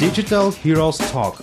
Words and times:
Digital 0.00 0.50
Heroes 0.62 0.96
Talk. 0.96 1.42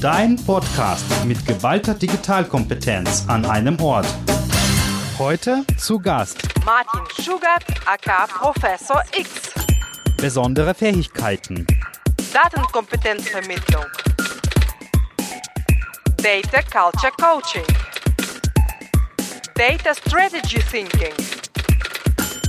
Dein 0.00 0.36
Podcast 0.36 1.04
mit 1.24 1.44
geballter 1.44 1.94
Digitalkompetenz 1.94 3.24
an 3.26 3.44
einem 3.44 3.80
Ort. 3.80 4.06
Heute 5.18 5.64
zu 5.76 5.98
Gast 5.98 6.38
Martin 6.64 7.00
Schugart, 7.20 7.64
aka 7.86 8.28
Professor 8.28 9.02
X. 9.16 9.50
besondere 10.16 10.74
Fähigkeiten, 10.74 11.66
Datenkompetenzvermittlung. 12.32 13.86
Data 16.18 16.62
Culture 16.70 17.12
Coaching. 17.20 17.66
Data 19.56 19.92
Strategy 19.92 20.60
Thinking. 20.70 21.14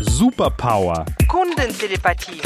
Superpower, 0.01 1.05
Kundentelepathie. 1.27 2.39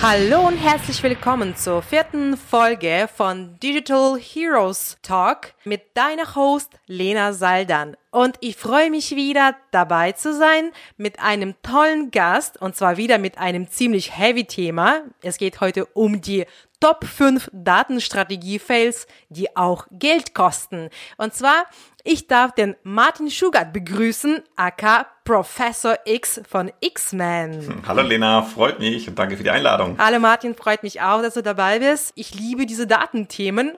Hallo 0.00 0.46
und 0.46 0.56
herzlich 0.56 1.02
willkommen 1.02 1.56
zur 1.56 1.82
vierten 1.82 2.36
Folge 2.36 3.08
von 3.12 3.58
Digital 3.58 4.16
Heroes 4.16 4.96
Talk 5.02 5.54
mit 5.64 5.96
deiner 5.96 6.36
Host 6.36 6.70
Lena 6.86 7.32
Saldan. 7.32 7.96
Und 8.12 8.36
ich 8.40 8.54
freue 8.54 8.90
mich 8.90 9.16
wieder 9.16 9.56
dabei 9.72 10.12
zu 10.12 10.32
sein 10.32 10.70
mit 10.98 11.18
einem 11.18 11.56
tollen 11.64 12.12
Gast 12.12 12.62
und 12.62 12.76
zwar 12.76 12.96
wieder 12.96 13.18
mit 13.18 13.38
einem 13.38 13.68
ziemlich 13.68 14.16
heavy 14.16 14.44
Thema. 14.44 15.02
Es 15.20 15.36
geht 15.36 15.60
heute 15.60 15.84
um 15.86 16.20
die 16.20 16.46
Top 16.80 17.04
5 17.04 17.50
Datenstrategie-Fails, 17.52 19.06
die 19.28 19.56
auch 19.56 19.86
Geld 19.90 20.34
kosten. 20.34 20.90
Und 21.16 21.34
zwar, 21.34 21.64
ich 22.04 22.28
darf 22.28 22.52
den 22.52 22.76
Martin 22.84 23.30
Schugart 23.30 23.72
begrüßen, 23.72 24.42
aka 24.54 25.06
Professor 25.24 25.98
X 26.04 26.40
von 26.48 26.70
X-Men. 26.80 27.82
Hallo 27.86 28.02
Lena, 28.02 28.42
freut 28.42 28.78
mich 28.78 29.08
und 29.08 29.18
danke 29.18 29.36
für 29.36 29.42
die 29.42 29.50
Einladung. 29.50 29.98
Hallo 29.98 30.20
Martin, 30.20 30.54
freut 30.54 30.82
mich 30.82 31.02
auch, 31.02 31.20
dass 31.20 31.34
du 31.34 31.42
dabei 31.42 31.80
bist. 31.80 32.12
Ich 32.14 32.34
liebe 32.34 32.64
diese 32.64 32.86
Datenthemen. 32.86 33.76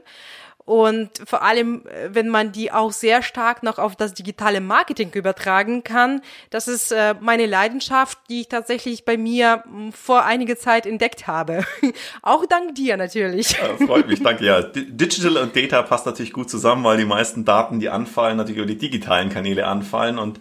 Und 0.71 1.11
vor 1.27 1.43
allem, 1.43 1.85
äh, 1.89 2.11
wenn 2.15 2.29
man 2.29 2.53
die 2.53 2.71
auch 2.71 2.93
sehr 2.93 3.23
stark 3.23 3.65
noch 3.65 3.81
auf 3.81 3.97
das 3.97 4.15
digitale 4.15 4.61
Marketing 4.61 5.11
übertragen 5.15 5.83
kann, 5.83 6.23
das 6.51 6.69
ist 6.69 6.93
äh, 6.93 7.17
meine 7.19 7.47
Leidenschaft, 7.47 8.19
die 8.29 8.43
ich 8.43 8.49
tatsächlich 8.49 9.05
bei 9.05 9.17
mir 9.17 9.65
m, 9.67 9.93
vor 9.93 10.25
einiger 10.25 10.57
Zeit 10.57 10.87
entdeckt 10.87 11.27
habe. 11.27 11.65
auch 12.23 12.47
dank 12.47 12.77
dir 12.77 12.97
natürlich. 12.97 13.59
Äh, 13.59 13.85
freut 13.85 14.07
mich, 14.07 14.23
danke. 14.23 14.45
Ja, 14.45 14.63
Di- 14.63 14.93
Digital 14.93 15.39
und 15.39 15.57
Data 15.57 15.83
passt 15.83 16.07
natürlich 16.07 16.33
gut 16.33 16.49
zusammen, 16.49 16.85
weil 16.85 16.99
die 16.99 17.05
meisten 17.05 17.45
Daten, 17.45 17.81
die 17.81 17.89
anfallen, 17.89 18.37
natürlich 18.37 18.59
über 18.59 18.69
die 18.69 18.79
digitalen 18.79 19.29
Kanäle 19.29 19.67
anfallen. 19.67 20.21
Und 20.21 20.39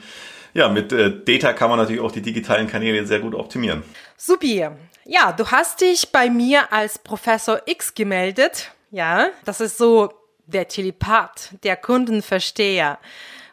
ja, 0.53 0.69
mit 0.69 0.91
äh, 0.93 1.11
Data 1.25 1.53
kann 1.53 1.71
man 1.71 1.79
natürlich 1.79 2.01
auch 2.01 2.11
die 2.11 2.21
digitalen 2.21 2.67
Kanäle 2.67 3.03
sehr 3.07 3.19
gut 3.19 3.33
optimieren. 3.33 3.81
Supi. 4.15 4.67
Ja, 5.05 5.31
du 5.31 5.47
hast 5.47 5.81
dich 5.81 6.11
bei 6.11 6.29
mir 6.29 6.71
als 6.71 6.99
Professor 6.99 7.61
X 7.65 7.95
gemeldet. 7.95 8.69
Ja, 8.91 9.29
das 9.45 9.59
ist 9.59 9.79
so 9.79 10.11
der 10.49 10.67
Telepath, 10.67 11.51
der 11.63 11.75
Kundenversteher. 11.75 12.99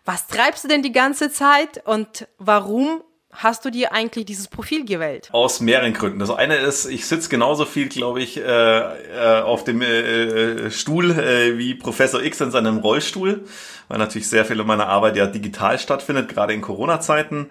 Was 0.05 0.27
treibst 0.27 0.65
du 0.65 0.69
denn 0.69 0.83
die 0.83 0.93
ganze 0.93 1.31
Zeit 1.31 1.85
und 1.85 2.29
warum 2.39 3.03
hast 3.33 3.65
du 3.65 3.71
dir 3.71 3.93
eigentlich 3.93 4.25
dieses 4.25 4.49
Profil 4.49 4.85
gewählt? 4.85 5.29
Aus 5.33 5.61
mehreren 5.61 5.93
Gründen. 5.93 6.19
Das 6.19 6.31
eine 6.31 6.57
ist, 6.57 6.87
ich 6.87 7.07
sitze 7.07 7.29
genauso 7.29 7.65
viel, 7.65 7.89
glaube 7.89 8.23
ich, 8.23 8.39
äh, 8.39 8.43
äh, 8.43 9.43
auf 9.43 9.65
dem 9.65 9.83
äh, 9.83 10.71
Stuhl 10.71 11.17
wie 11.59 11.75
Professor 11.75 12.23
X 12.23 12.41
in 12.41 12.51
seinem 12.51 12.79
Rollstuhl, 12.79 13.45
weil 13.89 13.99
natürlich 13.99 14.29
sehr 14.29 14.45
viel 14.45 14.63
meiner 14.65 14.89
Arbeit 14.89 15.17
ja 15.17 15.27
digital 15.27 15.79
stattfindet, 15.79 16.29
gerade 16.29 16.55
in 16.55 16.63
Corona-Zeiten. 16.63 17.51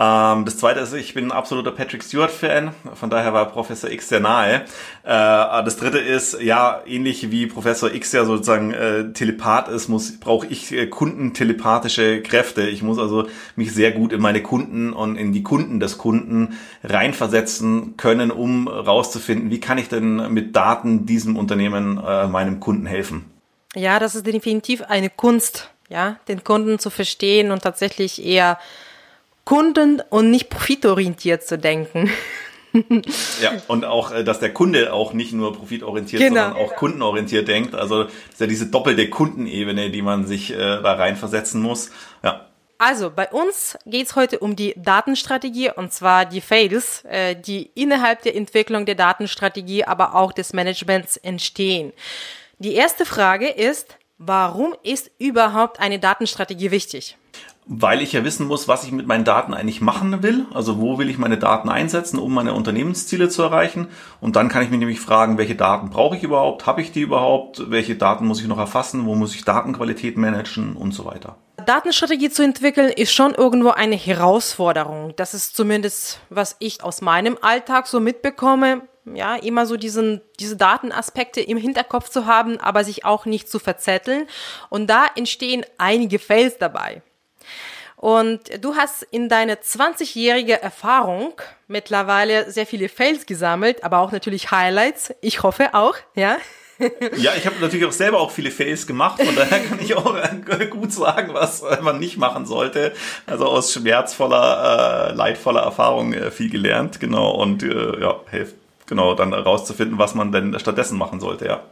Ähm, 0.00 0.46
das 0.46 0.56
zweite 0.56 0.80
ist, 0.80 0.94
ich 0.94 1.12
bin 1.12 1.26
ein 1.26 1.32
absoluter 1.32 1.72
Patrick 1.72 2.02
Stewart-Fan, 2.02 2.72
von 2.94 3.10
daher 3.10 3.34
war 3.34 3.44
Professor 3.50 3.90
X 3.90 4.08
sehr 4.08 4.20
nahe. 4.20 4.62
Äh, 5.04 5.04
das 5.04 5.76
dritte 5.76 5.98
ist, 5.98 6.40
ja, 6.40 6.80
ähnlich 6.86 7.30
wie 7.30 7.46
Professor 7.46 7.92
X 7.92 8.12
ja 8.12 8.24
sozusagen 8.24 8.72
äh, 8.72 9.12
Telepath 9.12 9.68
ist, 9.68 9.88
muss 9.88 10.18
brauche 10.18 10.46
ich 10.46 10.72
äh, 10.72 10.86
kundentelepathische 10.86 12.22
Kräfte. 12.22 12.62
Ich 12.62 12.82
muss 12.82 12.98
also 12.98 13.28
mich 13.56 13.74
sehr 13.74 13.92
gut 13.92 14.14
in 14.14 14.22
meine 14.22 14.42
Kunden 14.42 14.94
und 14.94 15.16
in 15.16 15.34
die 15.34 15.42
Kunden 15.42 15.80
des 15.80 15.98
Kunden 15.98 16.58
reinversetzen 16.82 17.98
können, 17.98 18.30
um 18.30 18.68
rauszufinden, 18.68 19.50
wie 19.50 19.60
kann 19.60 19.76
ich 19.76 19.90
denn 19.90 20.32
mit 20.32 20.56
Daten 20.56 21.04
diesem 21.04 21.36
Unternehmen, 21.36 22.02
äh, 22.02 22.26
meinem 22.26 22.58
Kunden 22.58 22.86
helfen. 22.86 23.26
Ja, 23.74 23.98
das 23.98 24.14
ist 24.14 24.26
definitiv 24.26 24.80
eine 24.80 25.10
Kunst, 25.10 25.68
ja, 25.90 26.16
den 26.26 26.42
Kunden 26.42 26.78
zu 26.78 26.88
verstehen 26.88 27.50
und 27.50 27.62
tatsächlich 27.62 28.24
eher 28.24 28.58
kunden- 29.50 30.00
und 30.10 30.30
nicht 30.30 30.48
profitorientiert 30.48 31.42
zu 31.42 31.58
denken. 31.58 32.08
Ja, 33.42 33.50
und 33.66 33.84
auch, 33.84 34.12
äh, 34.12 34.22
dass 34.22 34.38
der 34.38 34.54
Kunde 34.54 34.92
auch 34.92 35.12
nicht 35.12 35.32
nur 35.32 35.52
profitorientiert, 35.52 36.22
Genau. 36.22 36.44
sondern 36.44 36.62
auch 36.62 36.76
kundenorientiert 36.76 37.48
denkt. 37.48 37.74
Also 37.74 38.04
das 38.04 38.12
ist 38.34 38.40
ja 38.40 38.46
diese 38.46 38.66
doppelte 38.66 39.10
Kundenebene, 39.10 39.90
die 39.90 40.02
man 40.02 40.24
sich 40.24 40.52
äh, 40.52 40.56
da 40.56 40.92
reinversetzen 40.92 41.60
muss. 41.60 41.90
Ja. 42.22 42.46
Also, 42.78 43.10
bei 43.10 43.28
uns 43.28 43.76
geht's 43.86 44.14
heute 44.14 44.38
um 44.38 44.54
die 44.54 44.72
Datenstrategie 44.76 45.72
und 45.74 45.92
zwar 45.92 46.26
die 46.26 46.40
Fails, 46.40 47.04
äh, 47.06 47.34
die 47.34 47.72
innerhalb 47.74 48.22
der 48.22 48.36
Entwicklung 48.36 48.86
der 48.86 48.94
Datenstrategie, 48.94 49.82
aber 49.82 50.14
auch 50.14 50.30
des 50.32 50.52
Managements 50.52 51.16
entstehen. 51.16 51.92
Die 52.60 52.74
erste 52.74 53.04
Frage 53.04 53.48
ist, 53.48 53.96
warum 54.16 54.76
ist 54.84 55.10
überhaupt 55.18 55.80
eine 55.80 55.98
Datenstrategie 55.98 56.70
wichtig? 56.70 57.16
Weil 57.66 58.02
ich 58.02 58.12
ja 58.12 58.24
wissen 58.24 58.46
muss, 58.46 58.66
was 58.66 58.84
ich 58.84 58.90
mit 58.90 59.06
meinen 59.06 59.24
Daten 59.24 59.54
eigentlich 59.54 59.80
machen 59.80 60.22
will. 60.22 60.46
Also 60.52 60.80
wo 60.80 60.98
will 60.98 61.08
ich 61.08 61.18
meine 61.18 61.38
Daten 61.38 61.68
einsetzen, 61.68 62.18
um 62.18 62.34
meine 62.34 62.54
Unternehmensziele 62.54 63.28
zu 63.28 63.42
erreichen. 63.42 63.88
Und 64.20 64.34
dann 64.36 64.48
kann 64.48 64.62
ich 64.62 64.70
mich 64.70 64.80
nämlich 64.80 65.00
fragen, 65.00 65.38
welche 65.38 65.54
Daten 65.54 65.90
brauche 65.90 66.16
ich 66.16 66.22
überhaupt? 66.22 66.66
Habe 66.66 66.82
ich 66.82 66.90
die 66.90 67.02
überhaupt? 67.02 67.70
Welche 67.70 67.94
Daten 67.94 68.26
muss 68.26 68.40
ich 68.40 68.48
noch 68.48 68.58
erfassen? 68.58 69.06
Wo 69.06 69.14
muss 69.14 69.34
ich 69.34 69.44
Datenqualität 69.44 70.16
managen 70.16 70.74
und 70.74 70.92
so 70.92 71.04
weiter? 71.04 71.36
Datenstrategie 71.66 72.30
zu 72.30 72.42
entwickeln 72.42 72.90
ist 72.90 73.12
schon 73.12 73.34
irgendwo 73.34 73.70
eine 73.70 73.96
Herausforderung. 73.96 75.14
Das 75.16 75.34
ist 75.34 75.56
zumindest, 75.56 76.20
was 76.30 76.56
ich 76.58 76.82
aus 76.82 77.00
meinem 77.00 77.38
Alltag 77.40 77.86
so 77.86 78.00
mitbekomme. 78.00 78.82
Ja, 79.14 79.34
immer 79.36 79.66
so 79.66 79.76
diesen, 79.76 80.20
diese 80.38 80.56
Datenaspekte 80.56 81.40
im 81.40 81.56
Hinterkopf 81.56 82.10
zu 82.10 82.26
haben, 82.26 82.58
aber 82.58 82.84
sich 82.84 83.04
auch 83.04 83.26
nicht 83.26 83.48
zu 83.48 83.58
verzetteln. 83.58 84.26
Und 84.68 84.88
da 84.88 85.06
entstehen 85.16 85.64
einige 85.78 86.18
Fails 86.18 86.58
dabei. 86.58 87.02
Und 88.00 88.64
du 88.64 88.76
hast 88.76 89.02
in 89.02 89.28
deiner 89.28 89.56
20-jährige 89.56 90.62
Erfahrung 90.62 91.34
mittlerweile 91.68 92.50
sehr 92.50 92.64
viele 92.64 92.88
Fails 92.88 93.26
gesammelt, 93.26 93.84
aber 93.84 93.98
auch 93.98 94.10
natürlich 94.10 94.50
Highlights. 94.50 95.12
Ich 95.20 95.42
hoffe 95.42 95.74
auch, 95.74 95.96
ja. 96.14 96.38
Ja, 97.18 97.32
ich 97.36 97.44
habe 97.44 97.56
natürlich 97.60 97.84
auch 97.84 97.92
selber 97.92 98.20
auch 98.20 98.30
viele 98.30 98.50
Fails 98.50 98.86
gemacht, 98.86 99.22
von 99.22 99.36
daher 99.36 99.60
kann 99.60 99.80
ich 99.82 99.94
auch 99.94 100.16
äh, 100.16 100.66
gut 100.68 100.94
sagen, 100.94 101.34
was 101.34 101.60
äh, 101.60 101.78
man 101.82 101.98
nicht 101.98 102.16
machen 102.16 102.46
sollte. 102.46 102.94
Also 103.26 103.44
aus 103.44 103.74
schmerzvoller, 103.74 105.10
äh, 105.10 105.14
leidvoller 105.14 105.60
Erfahrung 105.60 106.14
äh, 106.14 106.30
viel 106.30 106.48
gelernt, 106.48 106.98
genau, 106.98 107.32
und 107.32 107.62
äh, 107.62 108.00
ja, 108.00 108.18
hilft 108.30 108.54
genau 108.86 109.14
dann 109.14 109.34
herauszufinden, 109.34 109.98
was 109.98 110.14
man 110.14 110.32
denn 110.32 110.58
stattdessen 110.58 110.96
machen 110.96 111.20
sollte, 111.20 111.44
ja. 111.44 111.62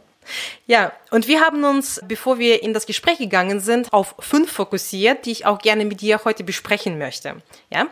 Ja, 0.67 0.91
und 1.11 1.27
wir 1.27 1.41
haben 1.41 1.63
uns, 1.63 2.01
bevor 2.05 2.39
wir 2.39 2.63
in 2.63 2.73
das 2.73 2.85
Gespräch 2.85 3.17
gegangen 3.17 3.59
sind, 3.59 3.91
auf 3.93 4.15
fünf 4.19 4.51
fokussiert, 4.51 5.25
die 5.25 5.31
ich 5.31 5.45
auch 5.45 5.59
gerne 5.59 5.85
mit 5.85 6.01
dir 6.01 6.21
heute 6.25 6.43
besprechen 6.43 6.97
möchte. 6.97 7.41
Ja. 7.69 7.87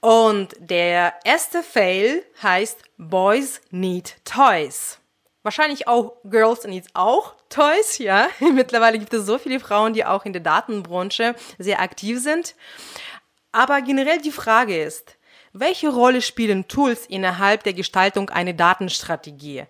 Und 0.00 0.54
der 0.58 1.14
erste 1.24 1.62
Fail 1.62 2.24
heißt 2.42 2.78
Boys 2.96 3.60
Need 3.70 4.16
Toys. 4.24 4.98
Wahrscheinlich 5.42 5.88
auch 5.88 6.16
Girls 6.24 6.64
Need 6.64 6.86
auch 6.94 7.34
Toys, 7.48 7.98
ja. 7.98 8.28
Mittlerweile 8.40 8.98
gibt 8.98 9.14
es 9.14 9.26
so 9.26 9.38
viele 9.38 9.60
Frauen, 9.60 9.92
die 9.92 10.04
auch 10.04 10.24
in 10.24 10.32
der 10.32 10.42
Datenbranche 10.42 11.34
sehr 11.58 11.80
aktiv 11.80 12.20
sind. 12.20 12.54
Aber 13.52 13.80
generell 13.80 14.20
die 14.20 14.32
Frage 14.32 14.82
ist, 14.82 15.16
welche 15.52 15.88
Rolle 15.88 16.20
spielen 16.20 16.68
Tools 16.68 17.06
innerhalb 17.06 17.62
der 17.62 17.72
Gestaltung 17.72 18.28
einer 18.28 18.52
Datenstrategie? 18.52 19.64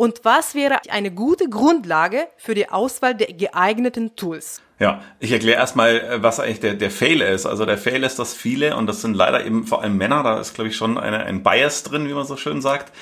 Und 0.00 0.20
was 0.22 0.54
wäre 0.54 0.78
eine 0.90 1.10
gute 1.10 1.48
Grundlage 1.48 2.28
für 2.36 2.54
die 2.54 2.68
Auswahl 2.68 3.16
der 3.16 3.32
geeigneten 3.32 4.14
Tools? 4.14 4.62
Ja, 4.78 5.02
ich 5.18 5.32
erkläre 5.32 5.58
erstmal, 5.58 5.96
äh, 5.98 6.22
was 6.22 6.38
eigentlich 6.38 6.60
der, 6.60 6.74
der 6.74 6.92
Fail 6.92 7.20
ist. 7.20 7.46
Also 7.46 7.66
der 7.66 7.78
Fail 7.78 8.04
ist, 8.04 8.16
dass 8.20 8.32
viele, 8.32 8.76
und 8.76 8.86
das 8.86 9.02
sind 9.02 9.14
leider 9.14 9.44
eben 9.44 9.66
vor 9.66 9.82
allem 9.82 9.96
Männer, 9.96 10.22
da 10.22 10.38
ist, 10.38 10.54
glaube 10.54 10.70
ich, 10.70 10.76
schon 10.76 10.98
eine, 10.98 11.24
ein 11.24 11.42
Bias 11.42 11.82
drin, 11.82 12.08
wie 12.08 12.14
man 12.14 12.24
so 12.24 12.36
schön 12.36 12.62
sagt, 12.62 12.92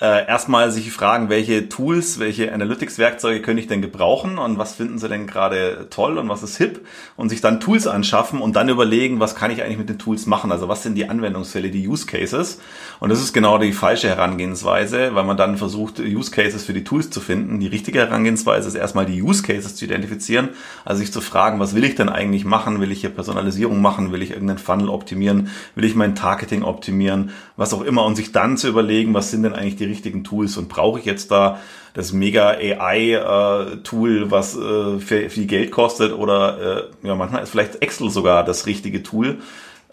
äh, 0.00 0.26
erstmal 0.26 0.72
sich 0.72 0.90
fragen, 0.90 1.28
welche 1.28 1.68
Tools, 1.68 2.18
welche 2.18 2.52
Analytics-Werkzeuge 2.52 3.42
könnte 3.42 3.60
ich 3.60 3.68
denn 3.68 3.80
gebrauchen 3.80 4.38
und 4.38 4.58
was 4.58 4.74
finden 4.74 4.98
sie 4.98 5.08
denn 5.08 5.26
gerade 5.26 5.86
toll 5.90 6.18
und 6.18 6.28
was 6.28 6.42
ist 6.42 6.56
hip 6.56 6.84
und 7.16 7.28
sich 7.28 7.40
dann 7.40 7.60
Tools 7.60 7.86
anschaffen 7.86 8.40
und 8.40 8.56
dann 8.56 8.68
überlegen, 8.68 9.20
was 9.20 9.36
kann 9.36 9.52
ich 9.52 9.62
eigentlich 9.62 9.78
mit 9.78 9.88
den 9.88 9.98
Tools 9.98 10.26
machen, 10.26 10.50
also 10.50 10.68
was 10.68 10.82
sind 10.82 10.96
die 10.96 11.08
Anwendungsfälle, 11.08 11.70
die 11.70 11.86
Use 11.86 12.06
Cases? 12.06 12.60
Und 12.98 13.10
das 13.10 13.20
ist 13.20 13.32
genau 13.32 13.58
die 13.58 13.72
falsche 13.72 14.08
Herangehensweise, 14.08 15.14
weil 15.14 15.24
man 15.24 15.36
dann 15.36 15.58
versucht, 15.58 16.00
Use 16.00 16.30
Cases 16.32 16.64
für 16.64 16.72
die 16.72 16.84
Tools 16.84 17.10
zu 17.10 17.20
finden. 17.20 17.60
Die 17.60 17.68
richtige 17.68 18.00
Herangehensweise 18.00 18.66
ist 18.66 18.74
erstmal 18.74 19.06
die 19.06 19.22
Use 19.22 19.42
Cases 19.44 19.76
zu 19.76 19.84
identifizieren, 19.84 20.50
also 20.84 21.00
sich 21.00 21.12
zu 21.12 21.20
fragen, 21.20 21.60
was 21.60 21.74
will 21.74 21.84
ich 21.84 21.94
denn 21.94 22.08
eigentlich 22.08 22.44
machen, 22.44 22.80
will 22.80 22.90
ich 22.90 23.00
hier 23.00 23.10
Personalisierung 23.10 23.80
machen, 23.80 24.10
will 24.10 24.22
ich 24.22 24.30
irgendeinen 24.30 24.58
Funnel 24.58 24.88
optimieren, 24.88 25.50
will 25.76 25.84
ich 25.84 25.94
mein 25.94 26.16
Targeting 26.16 26.64
optimieren, 26.64 27.30
was 27.56 27.72
auch 27.72 27.82
immer 27.82 28.04
und 28.04 28.16
sich 28.16 28.32
dann 28.32 28.56
zu 28.56 28.68
überlegen, 28.68 29.14
was 29.14 29.30
sind 29.30 29.44
denn 29.44 29.52
eigentlich 29.52 29.76
die 29.76 29.83
die 29.84 29.90
richtigen 29.92 30.24
Tools 30.24 30.56
und 30.56 30.68
brauche 30.68 30.98
ich 30.98 31.04
jetzt 31.04 31.30
da 31.30 31.60
das 31.94 32.12
mega 32.12 32.50
AI-Tool, 32.50 34.22
äh, 34.24 34.30
was 34.30 34.56
äh, 34.56 34.98
viel 34.98 35.46
Geld 35.46 35.70
kostet 35.70 36.12
oder 36.12 36.90
äh, 37.02 37.06
ja, 37.06 37.14
manchmal 37.14 37.42
ist 37.42 37.50
vielleicht 37.50 37.82
Excel 37.82 38.10
sogar 38.10 38.44
das 38.44 38.66
richtige 38.66 39.02
Tool 39.02 39.38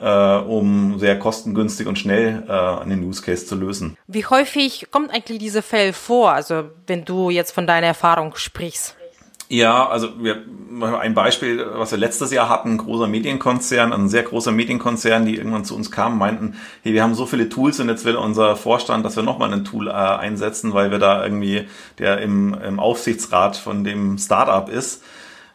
äh, 0.02 0.38
um 0.38 1.00
sehr 1.00 1.18
kostengünstig 1.18 1.88
und 1.88 2.00
schnell 2.00 2.44
äh, 2.48 2.52
einen 2.52 3.04
Use 3.04 3.22
Case 3.22 3.46
zu 3.46 3.56
lösen. 3.56 3.98
Wie 4.08 4.26
häufig 4.26 4.88
kommt 4.92 5.12
eigentlich 5.12 5.40
diese 5.40 5.62
Fälle 5.62 5.94
vor, 5.94 6.32
also 6.32 6.64
wenn 6.88 7.06
du 7.06 7.30
jetzt 7.30 7.52
von 7.52 7.68
deiner 7.68 7.88
Erfahrung 7.88 8.36
sprichst? 8.36 8.98
Ja, 9.52 9.90
also 9.90 10.08
wir 10.24 10.44
ein 11.02 11.14
Beispiel, 11.14 11.66
was 11.74 11.92
wir 11.92 11.98
letztes 11.98 12.32
Jahr 12.32 12.48
hatten, 12.48 12.72
ein 12.72 12.78
großer 12.78 13.08
Medienkonzern, 13.08 13.92
ein 13.92 14.08
sehr 14.08 14.24
großer 14.24 14.54
Medienkonzern, 14.54 15.26
die 15.26 15.36
irgendwann 15.36 15.66
zu 15.66 15.76
uns 15.76 15.92
kamen, 15.92 16.18
meinten, 16.18 16.56
hey, 16.84 16.94
wir 16.94 17.04
haben 17.04 17.16
so 17.16 17.26
viele 17.26 17.50
Tools 17.50 17.82
und 17.82 17.90
jetzt 17.90 18.06
will 18.06 18.16
unser 18.16 18.56
Vorstand, 18.56 19.04
dass 19.06 19.18
wir 19.18 19.24
nochmal 19.24 19.52
ein 19.52 19.66
Tool 19.66 19.90
äh, 19.90 19.92
einsetzen, 19.92 20.74
weil 20.74 20.90
wir 20.90 21.00
da 21.00 21.22
irgendwie, 21.22 21.68
der 22.00 22.20
im, 22.22 22.54
im 22.54 22.80
Aufsichtsrat 22.80 23.58
von 23.58 23.84
dem 23.84 24.18
Startup 24.18 24.70
ist, 24.70 25.04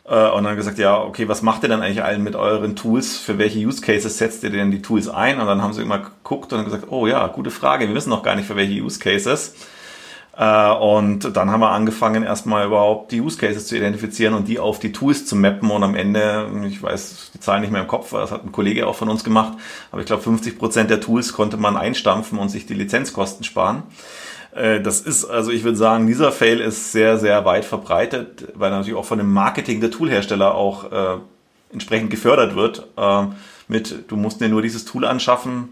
äh, 0.05 0.29
und 0.29 0.45
dann 0.45 0.57
gesagt, 0.57 0.77
ja, 0.79 1.01
okay, 1.01 1.27
was 1.27 1.41
macht 1.41 1.63
ihr 1.63 1.71
denn 1.71 1.81
eigentlich 1.81 2.05
allen 2.05 2.23
mit 2.23 2.37
euren 2.37 2.77
Tools? 2.77 3.17
Für 3.17 3.39
welche 3.39 3.59
Use 3.61 3.81
Cases 3.81 4.19
setzt 4.19 4.45
ihr 4.45 4.51
denn 4.51 4.71
die 4.71 4.83
Tools 4.83 5.09
ein? 5.09 5.41
Und 5.41 5.47
dann 5.47 5.63
haben 5.63 5.73
sie 5.73 5.81
immer 5.81 6.01
geguckt 6.01 6.53
und 6.53 6.67
gesagt, 6.67 6.85
oh 6.91 7.07
ja, 7.07 7.27
gute 7.29 7.51
Frage, 7.51 7.89
wir 7.89 7.95
wissen 7.95 8.11
noch 8.11 8.23
gar 8.23 8.37
nicht 8.37 8.47
für 8.47 8.57
welche 8.57 8.83
Use 8.83 8.99
Cases. 8.99 9.55
Äh, 10.39 10.71
und 10.73 11.37
dann 11.37 11.51
haben 11.51 11.61
wir 11.61 11.71
angefangen, 11.71 12.23
erstmal 12.23 12.67
überhaupt 12.67 13.13
die 13.13 13.21
Use 13.21 13.39
Cases 13.39 13.67
zu 13.67 13.77
identifizieren 13.77 14.35
und 14.35 14.49
die 14.49 14.59
auf 14.59 14.79
die 14.79 14.93
Tools 14.93 15.27
zu 15.27 15.35
mappen. 15.35 15.71
Und 15.71 15.83
am 15.83 15.95
Ende, 15.95 16.47
ich 16.69 16.83
weiß 16.83 17.31
die 17.35 17.41
Zahlen 17.41 17.63
nicht 17.63 17.71
mehr 17.71 17.83
im 17.83 17.89
Kopf, 17.89 18.11
das 18.11 18.31
hat 18.31 18.45
ein 18.45 18.53
Kollege 18.53 18.87
auch 18.87 18.97
von 18.97 19.09
uns 19.09 19.25
gemacht, 19.25 19.55
aber 19.91 20.01
ich 20.01 20.07
glaube, 20.07 20.23
50 20.23 20.59
Prozent 20.59 20.91
der 20.91 21.01
Tools 21.01 21.33
konnte 21.33 21.57
man 21.57 21.77
einstampfen 21.77 22.39
und 22.39 22.51
sich 22.51 22.67
die 22.67 22.75
Lizenzkosten 22.75 23.45
sparen. 23.45 23.85
Äh, 24.55 24.81
das 24.81 25.01
ist, 25.01 25.25
also 25.25 25.51
ich 25.51 25.65
würde 25.65 25.79
sagen, 25.79 26.07
dieser 26.07 26.33
Fail 26.33 26.61
ist 26.61 26.93
sehr, 26.93 27.19
sehr 27.19 27.45
weit 27.45 27.65
verbreitet, 27.65 28.49
weil 28.55 28.71
natürlich 28.71 28.99
auch 28.99 29.05
von 29.05 29.19
dem 29.19 29.33
Marketing 29.33 29.81
der 29.81 29.91
Toolhersteller 29.91 30.55
auch 30.55 30.93
äh, 30.93 31.19
entsprechend 31.73 32.11
gefördert 32.11 32.57
wird. 32.57 32.87
Äh, 32.97 33.27
mit, 33.69 34.05
du 34.09 34.17
musst 34.17 34.41
dir 34.41 34.49
nur 34.49 34.63
dieses 34.63 34.85
Tool 34.85 35.05
anschaffen, 35.05 35.71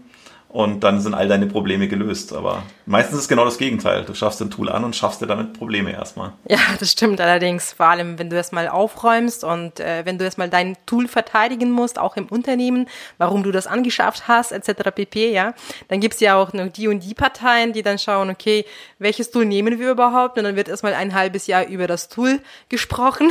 und 0.55 0.85
dann 0.85 1.01
sind 1.01 1.13
all 1.13 1.27
deine 1.27 1.47
Probleme 1.47 1.89
gelöst. 1.89 2.31
Aber 2.31 2.63
meistens 2.85 3.19
ist 3.19 3.27
genau 3.27 3.43
das 3.43 3.57
Gegenteil. 3.57 4.05
Du 4.05 4.13
schaffst 4.13 4.41
ein 4.41 4.49
Tool 4.49 4.69
an 4.69 4.85
und 4.85 4.95
schaffst 4.95 5.21
dir 5.21 5.27
damit 5.27 5.51
Probleme 5.51 5.91
erstmal. 5.91 6.31
Ja, 6.47 6.59
das 6.79 6.93
stimmt 6.93 7.19
allerdings. 7.19 7.73
Vor 7.73 7.87
allem, 7.87 8.17
wenn 8.17 8.29
du 8.29 8.37
erstmal 8.37 8.69
aufräumst 8.69 9.43
und 9.43 9.81
äh, 9.81 10.05
wenn 10.05 10.17
du 10.17 10.23
erstmal 10.23 10.49
dein 10.49 10.77
Tool 10.85 11.09
verteidigen 11.09 11.71
musst, 11.71 11.99
auch 11.99 12.15
im 12.15 12.27
Unternehmen, 12.27 12.87
warum 13.17 13.43
du 13.43 13.51
das 13.51 13.67
angeschafft 13.67 14.29
hast, 14.29 14.53
etc. 14.53 14.91
pp. 14.95 15.33
Ja, 15.33 15.55
dann 15.89 15.99
gibt's 15.99 16.21
ja 16.21 16.37
auch 16.37 16.53
noch 16.53 16.69
die 16.69 16.87
und 16.87 17.01
die 17.01 17.15
Parteien, 17.15 17.73
die 17.73 17.83
dann 17.83 17.99
schauen, 17.99 18.29
okay, 18.29 18.63
welches 18.97 19.31
Tool 19.31 19.43
nehmen 19.43 19.77
wir 19.77 19.91
überhaupt? 19.91 20.37
Und 20.37 20.45
dann 20.45 20.55
wird 20.55 20.69
erstmal 20.69 20.93
ein 20.93 21.13
halbes 21.13 21.47
Jahr 21.47 21.67
über 21.67 21.85
das 21.85 22.07
Tool 22.07 22.39
gesprochen. 22.69 23.29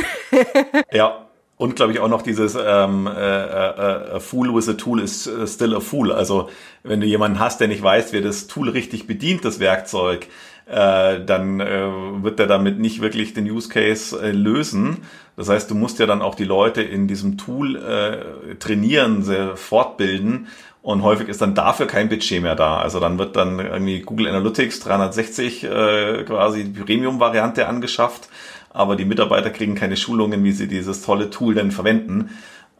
ja. 0.91 1.21
Und 1.57 1.77
glaube 1.77 1.93
ich 1.93 1.99
auch 1.99 2.09
noch 2.09 2.21
dieses 2.21 2.55
ähm, 2.55 3.07
äh, 3.07 3.11
äh, 3.11 4.15
a 4.15 4.19
Fool 4.19 4.53
with 4.53 4.67
a 4.67 4.73
Tool 4.73 4.99
is 4.99 5.25
äh, 5.25 5.47
still 5.47 5.75
a 5.75 5.79
Fool. 5.79 6.11
Also 6.11 6.49
wenn 6.83 6.99
du 6.99 7.07
jemanden 7.07 7.39
hast, 7.39 7.61
der 7.61 7.69
nicht 7.69 7.81
weiß, 7.81 8.11
wie 8.11 8.21
das 8.21 8.47
Tool 8.47 8.69
richtig 8.69 9.07
bedient, 9.07 9.45
das 9.45 9.61
Werkzeug, 9.61 10.27
äh, 10.65 11.23
dann 11.23 11.61
äh, 11.61 11.89
wird 12.23 12.39
er 12.41 12.47
damit 12.47 12.79
nicht 12.79 13.01
wirklich 13.01 13.33
den 13.33 13.49
Use 13.49 13.69
Case 13.69 14.19
äh, 14.21 14.31
lösen. 14.31 15.03
Das 15.37 15.47
heißt, 15.47 15.71
du 15.71 15.75
musst 15.75 15.99
ja 15.99 16.07
dann 16.07 16.21
auch 16.21 16.35
die 16.35 16.43
Leute 16.43 16.81
in 16.81 17.07
diesem 17.07 17.37
Tool 17.37 17.77
äh, 17.77 18.55
trainieren, 18.55 19.23
sehr 19.23 19.55
fortbilden. 19.55 20.47
Und 20.81 21.03
häufig 21.03 21.29
ist 21.29 21.41
dann 21.41 21.55
dafür 21.55 21.87
kein 21.87 22.09
Budget 22.09 22.41
mehr 22.41 22.55
da. 22.55 22.77
Also 22.77 22.99
dann 22.99 23.17
wird 23.17 23.35
dann 23.35 23.59
irgendwie 23.59 24.01
Google 24.01 24.27
Analytics 24.27 24.81
360 24.81 25.63
äh, 25.63 26.23
quasi 26.25 26.65
die 26.65 26.81
Premium-Variante 26.81 27.67
angeschafft 27.67 28.29
aber 28.75 28.95
die 28.95 29.05
Mitarbeiter 29.05 29.49
kriegen 29.49 29.75
keine 29.75 29.97
Schulungen, 29.97 30.43
wie 30.43 30.51
sie 30.51 30.67
dieses 30.67 31.01
tolle 31.01 31.29
Tool 31.29 31.55
denn 31.55 31.71
verwenden. 31.71 32.29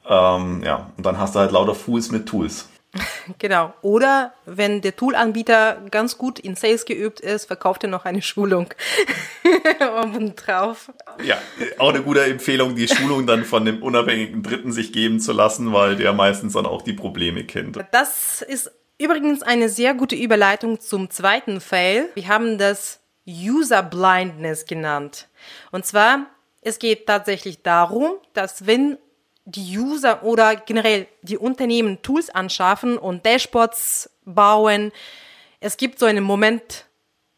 Ähm, 0.08 0.62
ja, 0.64 0.92
und 0.98 1.06
dann 1.06 1.18
hast 1.18 1.36
du 1.36 1.40
halt 1.40 1.52
lauter 1.52 1.76
Fools 1.76 2.12
mit 2.12 2.28
Tools. 2.28 2.70
Genau. 3.40 3.74
Oder 3.82 4.34
wenn 4.46 4.82
der 4.82 4.96
Toolanbieter 4.96 5.82
ganz 5.92 6.18
gut 6.18 6.40
in 6.40 6.56
Sales 6.56 6.86
geübt 6.86 7.20
ist, 7.20 7.46
verkauft 7.46 7.84
er 7.84 7.90
noch 7.90 8.06
eine 8.06 8.22
Schulung 8.22 8.68
oben 10.04 10.36
drauf. 10.36 10.92
Ja, 11.24 11.38
auch 11.78 11.90
eine 11.90 12.04
gute 12.04 12.24
Empfehlung, 12.24 12.76
die 12.76 12.88
Schulung 12.88 13.28
dann 13.28 13.44
von 13.44 13.66
dem 13.66 13.82
unabhängigen 13.84 14.44
Dritten 14.44 14.72
sich 14.72 14.94
geben 14.94 15.20
zu 15.20 15.34
lassen, 15.34 15.74
weil 15.74 15.96
der 15.96 16.14
meistens 16.14 16.54
dann 16.54 16.66
auch 16.66 16.84
die 16.84 16.94
Probleme 16.94 17.44
kennt. 17.44 17.78
Das 17.92 18.42
ist 18.42 18.72
übrigens 18.98 19.42
eine 19.42 19.70
sehr 19.70 19.94
gute 19.94 20.16
Überleitung 20.16 20.80
zum 20.80 21.10
zweiten 21.10 21.60
Fail. 21.60 22.10
Wir 22.14 22.28
haben 22.28 22.58
das 22.58 23.02
User 23.28 23.84
Blindness 23.84 24.66
genannt. 24.66 25.28
Und 25.72 25.86
zwar, 25.86 26.28
es 26.62 26.80
geht 26.80 27.08
tatsächlich 27.08 27.62
darum, 27.62 28.14
dass 28.34 28.68
wenn 28.68 28.98
die 29.46 29.78
User 29.78 30.24
oder 30.24 30.56
generell 30.56 31.08
die 31.22 31.38
Unternehmen 31.38 32.02
Tools 32.02 32.30
anschaffen 32.30 32.98
und 32.98 33.26
Dashboards 33.26 34.10
bauen, 34.26 34.92
es 35.60 35.78
gibt 35.78 36.00
so 36.00 36.06
einen 36.06 36.24
Moment 36.24 36.86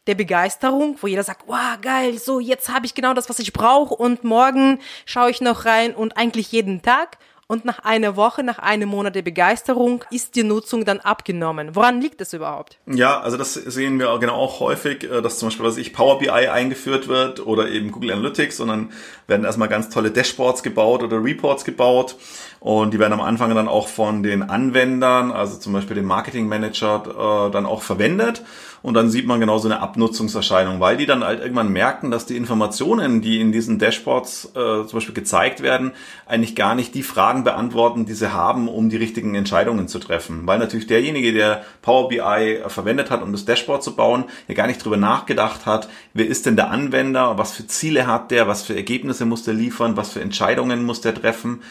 der 0.06 0.14
Begeisterung, 0.14 0.96
wo 1.00 1.06
jeder 1.06 1.22
sagt, 1.22 1.46
wow, 1.46 1.78
geil, 1.82 2.18
so 2.18 2.40
jetzt 2.40 2.70
habe 2.70 2.86
ich 2.86 2.94
genau 2.94 3.12
das, 3.12 3.28
was 3.28 3.38
ich 3.38 3.52
brauche 3.52 3.94
und 3.94 4.24
morgen 4.24 4.80
schaue 5.04 5.30
ich 5.30 5.42
noch 5.42 5.66
rein 5.66 5.94
und 5.94 6.16
eigentlich 6.16 6.50
jeden 6.50 6.80
Tag 6.80 7.18
und 7.48 7.64
nach 7.64 7.80
einer 7.80 8.14
Woche, 8.14 8.44
nach 8.44 8.58
einem 8.58 8.90
Monat 8.90 9.14
der 9.14 9.22
Begeisterung 9.22 10.04
ist 10.10 10.36
die 10.36 10.44
Nutzung 10.44 10.84
dann 10.84 11.00
abgenommen. 11.00 11.74
Woran 11.74 12.00
liegt 12.00 12.20
das 12.20 12.34
überhaupt? 12.34 12.78
Ja, 12.86 13.20
also 13.20 13.38
das 13.38 13.54
sehen 13.54 13.98
wir 13.98 14.16
genau 14.18 14.34
auch 14.34 14.60
häufig, 14.60 15.04
äh, 15.04 15.22
dass 15.22 15.38
zum 15.38 15.48
Beispiel, 15.48 15.64
was 15.64 15.78
ich 15.78 15.94
Power 15.94 16.18
BI 16.18 16.28
eingeführt 16.28 17.08
wird 17.08 17.44
oder 17.44 17.68
eben 17.70 17.90
Google 17.90 18.12
Analytics, 18.12 18.58
sondern 18.58 18.92
werden 19.26 19.46
erstmal 19.46 19.68
ganz 19.68 19.88
tolle 19.88 20.10
Dashboards 20.10 20.62
gebaut 20.62 21.02
oder 21.02 21.24
Reports 21.24 21.64
gebaut 21.64 22.16
und 22.60 22.92
die 22.92 22.98
werden 22.98 23.12
am 23.12 23.20
Anfang 23.20 23.54
dann 23.54 23.68
auch 23.68 23.88
von 23.88 24.22
den 24.22 24.42
Anwendern, 24.42 25.30
also 25.30 25.58
zum 25.58 25.72
Beispiel 25.72 25.96
dem 25.96 26.06
Marketing 26.06 26.48
Manager, 26.48 27.48
äh, 27.48 27.50
dann 27.50 27.66
auch 27.66 27.82
verwendet 27.82 28.42
und 28.82 28.94
dann 28.94 29.10
sieht 29.10 29.26
man 29.26 29.40
genau 29.40 29.58
so 29.58 29.68
eine 29.68 29.80
Abnutzungserscheinung, 29.80 30.80
weil 30.80 30.96
die 30.96 31.06
dann 31.06 31.24
halt 31.24 31.40
irgendwann 31.40 31.72
merken, 31.72 32.10
dass 32.10 32.26
die 32.26 32.36
Informationen, 32.36 33.20
die 33.20 33.40
in 33.40 33.50
diesen 33.52 33.78
Dashboards 33.78 34.52
äh, 34.54 34.86
zum 34.86 34.90
Beispiel 34.92 35.14
gezeigt 35.14 35.62
werden, 35.62 35.92
eigentlich 36.26 36.54
gar 36.54 36.74
nicht 36.74 36.94
die 36.94 37.02
Fragen 37.02 37.44
beantworten, 37.44 38.06
die 38.06 38.14
sie 38.14 38.32
haben, 38.32 38.68
um 38.68 38.88
die 38.88 38.96
richtigen 38.96 39.34
Entscheidungen 39.34 39.88
zu 39.88 39.98
treffen. 39.98 40.46
Weil 40.46 40.58
natürlich 40.58 40.86
derjenige, 40.86 41.32
der 41.32 41.64
Power 41.82 42.08
BI 42.08 42.60
verwendet 42.68 43.10
hat, 43.10 43.22
um 43.22 43.32
das 43.32 43.44
Dashboard 43.44 43.82
zu 43.82 43.96
bauen, 43.96 44.24
ja 44.46 44.54
gar 44.54 44.66
nicht 44.66 44.84
drüber 44.84 44.96
nachgedacht 44.96 45.66
hat, 45.66 45.88
wer 46.14 46.26
ist 46.26 46.46
denn 46.46 46.56
der 46.56 46.70
Anwender, 46.70 47.36
was 47.36 47.52
für 47.52 47.66
Ziele 47.66 48.06
hat 48.06 48.30
der, 48.30 48.46
was 48.46 48.62
für 48.62 48.76
Ergebnisse 48.76 49.24
muss 49.24 49.42
der 49.42 49.54
liefern, 49.54 49.96
was 49.96 50.10
für 50.10 50.20
Entscheidungen 50.20 50.84
muss 50.84 51.00
der 51.00 51.14
treffen 51.14 51.62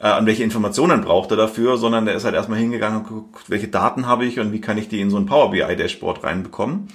äh, 0.00 0.06
an 0.06 0.26
welche 0.26 0.42
Informationen 0.42 1.02
braucht 1.02 1.30
er 1.30 1.36
dafür, 1.36 1.76
sondern 1.76 2.06
der 2.06 2.14
ist 2.14 2.24
halt 2.24 2.34
erstmal 2.34 2.58
hingegangen 2.58 3.00
und 3.00 3.08
geguckt, 3.08 3.48
welche 3.48 3.68
Daten 3.68 4.06
habe 4.06 4.24
ich 4.24 4.40
und 4.40 4.52
wie 4.52 4.60
kann 4.60 4.78
ich 4.78 4.88
die 4.88 5.00
in 5.00 5.10
so 5.10 5.16
ein 5.16 5.26
Power 5.26 5.50
BI 5.50 5.76
Dashboard 5.76 6.24
reinbekommen. 6.24 6.88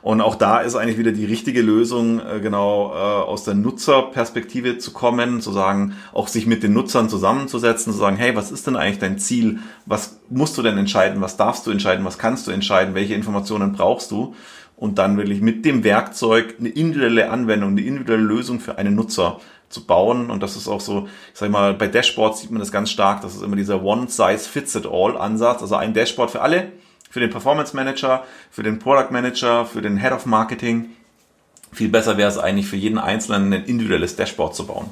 Und 0.00 0.20
auch 0.20 0.36
da 0.36 0.60
ist 0.60 0.76
eigentlich 0.76 0.98
wieder 0.98 1.12
die 1.12 1.24
richtige 1.24 1.60
Lösung, 1.60 2.20
äh, 2.20 2.40
genau 2.40 2.92
äh, 2.92 2.96
aus 2.96 3.44
der 3.44 3.54
Nutzerperspektive 3.54 4.78
zu 4.78 4.92
kommen, 4.92 5.40
zu 5.40 5.52
sagen, 5.52 5.96
auch 6.12 6.28
sich 6.28 6.46
mit 6.46 6.62
den 6.62 6.72
Nutzern 6.72 7.08
zusammenzusetzen, 7.08 7.92
zu 7.92 7.98
sagen, 7.98 8.16
hey, 8.16 8.36
was 8.36 8.52
ist 8.52 8.66
denn 8.66 8.76
eigentlich 8.76 9.00
dein 9.00 9.18
Ziel? 9.18 9.58
Was 9.86 10.20
musst 10.30 10.56
du 10.56 10.62
denn 10.62 10.78
entscheiden? 10.78 11.20
Was 11.20 11.36
darfst 11.36 11.66
du 11.66 11.70
entscheiden? 11.70 12.04
Was 12.04 12.18
kannst 12.18 12.46
du 12.46 12.52
entscheiden? 12.52 12.94
Welche 12.94 13.14
Informationen 13.14 13.72
brauchst 13.72 14.10
du? 14.10 14.34
Und 14.76 14.98
dann 14.98 15.16
wirklich 15.16 15.40
mit 15.40 15.64
dem 15.64 15.82
Werkzeug 15.82 16.54
eine 16.60 16.68
individuelle 16.68 17.30
Anwendung, 17.30 17.70
eine 17.70 17.80
individuelle 17.80 18.22
Lösung 18.22 18.60
für 18.60 18.78
einen 18.78 18.94
Nutzer 18.94 19.40
zu 19.68 19.86
bauen. 19.86 20.30
Und 20.30 20.42
das 20.42 20.56
ist 20.56 20.68
auch 20.68 20.80
so, 20.80 21.08
ich 21.32 21.38
sag 21.38 21.50
mal, 21.50 21.74
bei 21.74 21.86
Dashboards 21.86 22.40
sieht 22.40 22.50
man 22.50 22.60
das 22.60 22.72
ganz 22.72 22.90
stark. 22.90 23.20
Das 23.22 23.34
ist 23.34 23.42
immer 23.42 23.56
dieser 23.56 23.82
One-Size-Fits-it-all-Ansatz. 23.82 25.62
Also 25.62 25.76
ein 25.76 25.94
Dashboard 25.94 26.30
für 26.30 26.40
alle, 26.40 26.72
für 27.10 27.20
den 27.20 27.30
Performance 27.30 27.74
Manager, 27.74 28.24
für 28.50 28.62
den 28.62 28.78
Product 28.78 29.10
Manager, 29.10 29.64
für 29.66 29.82
den 29.82 29.98
Head 29.98 30.12
of 30.12 30.26
Marketing. 30.26 30.90
Viel 31.72 31.88
besser 31.88 32.16
wäre 32.16 32.28
es 32.28 32.38
eigentlich 32.38 32.66
für 32.66 32.76
jeden 32.76 32.98
Einzelnen 32.98 33.52
ein 33.52 33.64
individuelles 33.64 34.16
Dashboard 34.16 34.54
zu 34.54 34.66
bauen. 34.66 34.90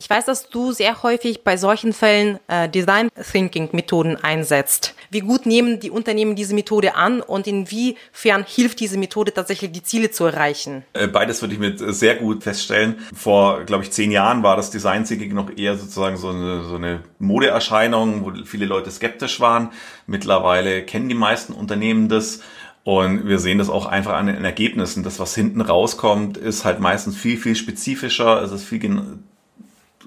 Ich 0.00 0.08
weiß, 0.08 0.26
dass 0.26 0.48
du 0.48 0.70
sehr 0.70 1.02
häufig 1.02 1.42
bei 1.42 1.56
solchen 1.56 1.92
Fällen 1.92 2.38
äh, 2.46 2.68
Design 2.68 3.08
Thinking 3.32 3.70
Methoden 3.72 4.14
einsetzt. 4.14 4.94
Wie 5.10 5.20
gut 5.20 5.44
nehmen 5.44 5.80
die 5.80 5.90
Unternehmen 5.90 6.36
diese 6.36 6.54
Methode 6.54 6.94
an 6.94 7.20
und 7.20 7.48
inwiefern 7.48 8.44
hilft 8.46 8.78
diese 8.78 8.96
Methode 8.96 9.34
tatsächlich, 9.34 9.72
die 9.72 9.82
Ziele 9.82 10.12
zu 10.12 10.24
erreichen? 10.24 10.84
Äh, 10.92 11.08
beides 11.08 11.42
würde 11.42 11.54
ich 11.54 11.60
mit 11.60 11.80
sehr 11.80 12.14
gut 12.14 12.44
feststellen. 12.44 13.00
Vor, 13.12 13.64
glaube 13.64 13.82
ich, 13.82 13.90
zehn 13.90 14.12
Jahren 14.12 14.44
war 14.44 14.54
das 14.54 14.70
Design 14.70 15.04
Thinking 15.04 15.34
noch 15.34 15.50
eher 15.56 15.76
sozusagen 15.76 16.16
so 16.16 16.28
eine, 16.28 16.62
so 16.62 16.76
eine 16.76 17.02
Modeerscheinung, 17.18 18.24
wo 18.24 18.44
viele 18.44 18.66
Leute 18.66 18.92
skeptisch 18.92 19.40
waren. 19.40 19.70
Mittlerweile 20.06 20.84
kennen 20.84 21.08
die 21.08 21.16
meisten 21.16 21.52
Unternehmen 21.52 22.08
das. 22.08 22.40
Und 22.84 23.26
wir 23.26 23.40
sehen 23.40 23.58
das 23.58 23.68
auch 23.68 23.86
einfach 23.86 24.14
an 24.14 24.28
den 24.28 24.44
Ergebnissen. 24.44 25.02
Das, 25.02 25.18
was 25.18 25.34
hinten 25.34 25.60
rauskommt, 25.60 26.36
ist 26.36 26.64
halt 26.64 26.78
meistens 26.78 27.16
viel, 27.16 27.36
viel 27.36 27.56
spezifischer. 27.56 28.40
Es 28.42 28.52
ist 28.52 28.64
viel 28.64 28.78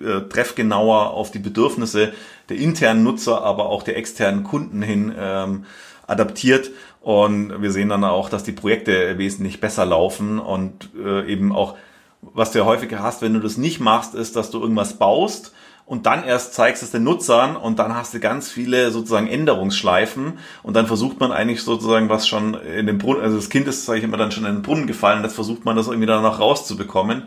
äh, 0.03 0.21
treffgenauer 0.29 1.11
auf 1.11 1.31
die 1.31 1.39
Bedürfnisse 1.39 2.13
der 2.49 2.57
internen 2.57 3.03
Nutzer, 3.03 3.43
aber 3.43 3.67
auch 3.67 3.83
der 3.83 3.97
externen 3.97 4.43
Kunden 4.43 4.81
hin 4.81 5.13
ähm, 5.17 5.65
adaptiert. 6.07 6.71
Und 7.01 7.61
wir 7.61 7.71
sehen 7.71 7.89
dann 7.89 8.03
auch, 8.03 8.29
dass 8.29 8.43
die 8.43 8.51
Projekte 8.51 9.17
wesentlich 9.17 9.59
besser 9.59 9.85
laufen. 9.85 10.39
Und 10.39 10.89
äh, 11.03 11.25
eben 11.31 11.51
auch, 11.51 11.75
was 12.21 12.51
du 12.51 12.59
ja 12.59 12.65
häufiger 12.65 13.01
hast, 13.01 13.21
wenn 13.21 13.33
du 13.33 13.39
das 13.39 13.57
nicht 13.57 13.79
machst, 13.79 14.13
ist, 14.13 14.35
dass 14.35 14.51
du 14.51 14.59
irgendwas 14.59 14.93
baust 14.93 15.53
und 15.91 16.05
dann 16.05 16.23
erst 16.23 16.53
zeigst 16.53 16.83
es 16.83 16.91
den 16.91 17.03
Nutzern 17.03 17.57
und 17.57 17.77
dann 17.77 17.93
hast 17.93 18.13
du 18.13 18.21
ganz 18.21 18.49
viele 18.49 18.91
sozusagen 18.91 19.27
Änderungsschleifen. 19.27 20.39
Und 20.63 20.75
dann 20.77 20.87
versucht 20.87 21.19
man 21.19 21.33
eigentlich 21.33 21.63
sozusagen 21.63 22.07
was 22.07 22.29
schon 22.29 22.53
in 22.53 22.85
den 22.85 22.97
Brunnen, 22.97 23.21
also 23.21 23.35
das 23.35 23.49
Kind 23.49 23.67
ist, 23.67 23.85
sage 23.85 23.99
ich 23.99 24.05
immer, 24.05 24.15
dann 24.15 24.31
schon 24.31 24.45
in 24.45 24.55
den 24.55 24.61
Brunnen 24.61 24.87
gefallen, 24.87 25.21
das 25.21 25.33
versucht 25.33 25.65
man 25.65 25.75
das 25.75 25.87
irgendwie 25.87 26.07
dann 26.07 26.23
noch 26.23 26.39
rauszubekommen. 26.39 27.23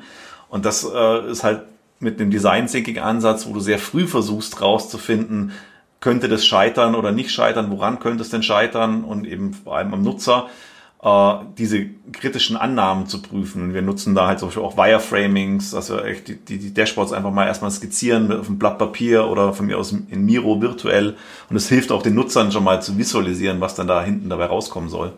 Und 0.48 0.64
das 0.64 0.82
äh, 0.82 1.30
ist 1.30 1.44
halt 1.44 1.64
mit 2.00 2.20
dem 2.20 2.30
Design 2.30 2.66
Thinking 2.66 2.98
Ansatz, 2.98 3.46
wo 3.46 3.52
du 3.52 3.60
sehr 3.60 3.78
früh 3.78 4.06
versuchst 4.06 4.60
rauszufinden, 4.60 5.52
könnte 6.00 6.28
das 6.28 6.44
scheitern 6.44 6.94
oder 6.94 7.12
nicht 7.12 7.30
scheitern, 7.30 7.70
woran 7.70 7.98
könnte 7.98 8.22
es 8.22 8.30
denn 8.30 8.42
scheitern 8.42 9.04
und 9.04 9.26
eben 9.26 9.54
vor 9.54 9.76
allem 9.76 9.94
am 9.94 10.02
Nutzer 10.02 10.48
äh, 11.02 11.34
diese 11.58 11.86
kritischen 12.12 12.56
Annahmen 12.56 13.06
zu 13.06 13.22
prüfen. 13.22 13.74
Wir 13.74 13.82
nutzen 13.82 14.14
da 14.14 14.26
halt 14.26 14.38
zum 14.38 14.48
Beispiel 14.48 14.64
auch 14.64 14.76
Wireframings, 14.76 15.70
dass 15.70 15.90
wir 15.90 16.04
echt 16.04 16.28
die, 16.28 16.36
die, 16.36 16.58
die 16.58 16.74
Dashboards 16.74 17.12
einfach 17.12 17.30
mal 17.30 17.46
erstmal 17.46 17.70
skizzieren 17.70 18.32
auf 18.32 18.48
einem 18.48 18.58
Blatt 18.58 18.78
Papier 18.78 19.28
oder 19.28 19.52
von 19.52 19.66
mir 19.66 19.78
aus 19.78 19.92
in 19.92 20.24
Miro 20.24 20.60
virtuell. 20.60 21.16
Und 21.48 21.56
es 21.56 21.68
hilft 21.68 21.92
auch 21.92 22.02
den 22.02 22.14
Nutzern 22.14 22.52
schon 22.52 22.64
mal 22.64 22.82
zu 22.82 22.98
visualisieren, 22.98 23.60
was 23.60 23.74
dann 23.74 23.86
da 23.86 24.02
hinten 24.02 24.28
dabei 24.28 24.46
rauskommen 24.46 24.90
soll. 24.90 25.12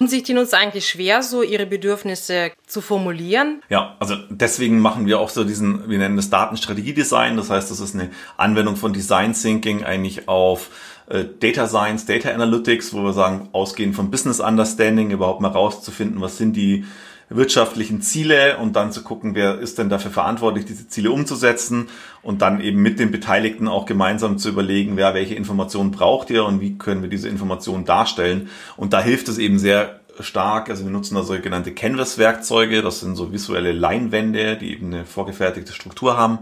Tun 0.00 0.08
sich 0.08 0.22
die 0.22 0.32
Nutzer 0.32 0.56
eigentlich 0.56 0.88
schwer, 0.88 1.22
so 1.22 1.42
ihre 1.42 1.66
Bedürfnisse 1.66 2.52
zu 2.66 2.80
formulieren? 2.80 3.60
Ja, 3.68 3.96
also 4.00 4.16
deswegen 4.30 4.78
machen 4.80 5.04
wir 5.04 5.20
auch 5.20 5.28
so 5.28 5.44
diesen, 5.44 5.90
wir 5.90 5.98
nennen 5.98 6.16
das 6.16 6.30
Datenstrategiedesign. 6.30 7.36
Das 7.36 7.50
heißt, 7.50 7.70
das 7.70 7.80
ist 7.80 7.94
eine 7.94 8.08
Anwendung 8.38 8.76
von 8.76 8.94
Design 8.94 9.34
Thinking 9.34 9.84
eigentlich 9.84 10.26
auf 10.26 10.70
äh, 11.10 11.26
Data 11.38 11.66
Science, 11.68 12.06
Data 12.06 12.30
Analytics, 12.30 12.94
wo 12.94 13.02
wir 13.02 13.12
sagen, 13.12 13.50
ausgehend 13.52 13.94
vom 13.94 14.10
Business 14.10 14.40
Understanding 14.40 15.10
überhaupt 15.10 15.42
mal 15.42 15.48
rauszufinden, 15.48 16.22
was 16.22 16.38
sind 16.38 16.54
die 16.54 16.86
wirtschaftlichen 17.30 18.02
Ziele 18.02 18.58
und 18.58 18.74
dann 18.74 18.92
zu 18.92 19.02
gucken, 19.02 19.34
wer 19.34 19.58
ist 19.58 19.78
denn 19.78 19.88
dafür 19.88 20.10
verantwortlich, 20.10 20.64
diese 20.64 20.88
Ziele 20.88 21.12
umzusetzen 21.12 21.88
und 22.22 22.42
dann 22.42 22.60
eben 22.60 22.82
mit 22.82 22.98
den 22.98 23.10
Beteiligten 23.10 23.68
auch 23.68 23.86
gemeinsam 23.86 24.38
zu 24.38 24.48
überlegen, 24.48 24.96
wer 24.96 25.14
welche 25.14 25.36
Informationen 25.36 25.92
braucht 25.92 26.30
ihr 26.30 26.44
und 26.44 26.60
wie 26.60 26.76
können 26.76 27.02
wir 27.02 27.08
diese 27.08 27.28
Informationen 27.28 27.84
darstellen. 27.84 28.50
Und 28.76 28.92
da 28.92 29.00
hilft 29.00 29.28
es 29.28 29.38
eben 29.38 29.58
sehr 29.58 30.00
stark, 30.18 30.68
also 30.68 30.84
wir 30.84 30.90
nutzen 30.90 31.14
da 31.14 31.22
sogenannte 31.22 31.72
Canvas-Werkzeuge, 31.72 32.82
das 32.82 33.00
sind 33.00 33.16
so 33.16 33.32
visuelle 33.32 33.72
Leinwände, 33.72 34.56
die 34.56 34.72
eben 34.72 34.86
eine 34.86 35.06
vorgefertigte 35.06 35.72
Struktur 35.72 36.16
haben 36.16 36.40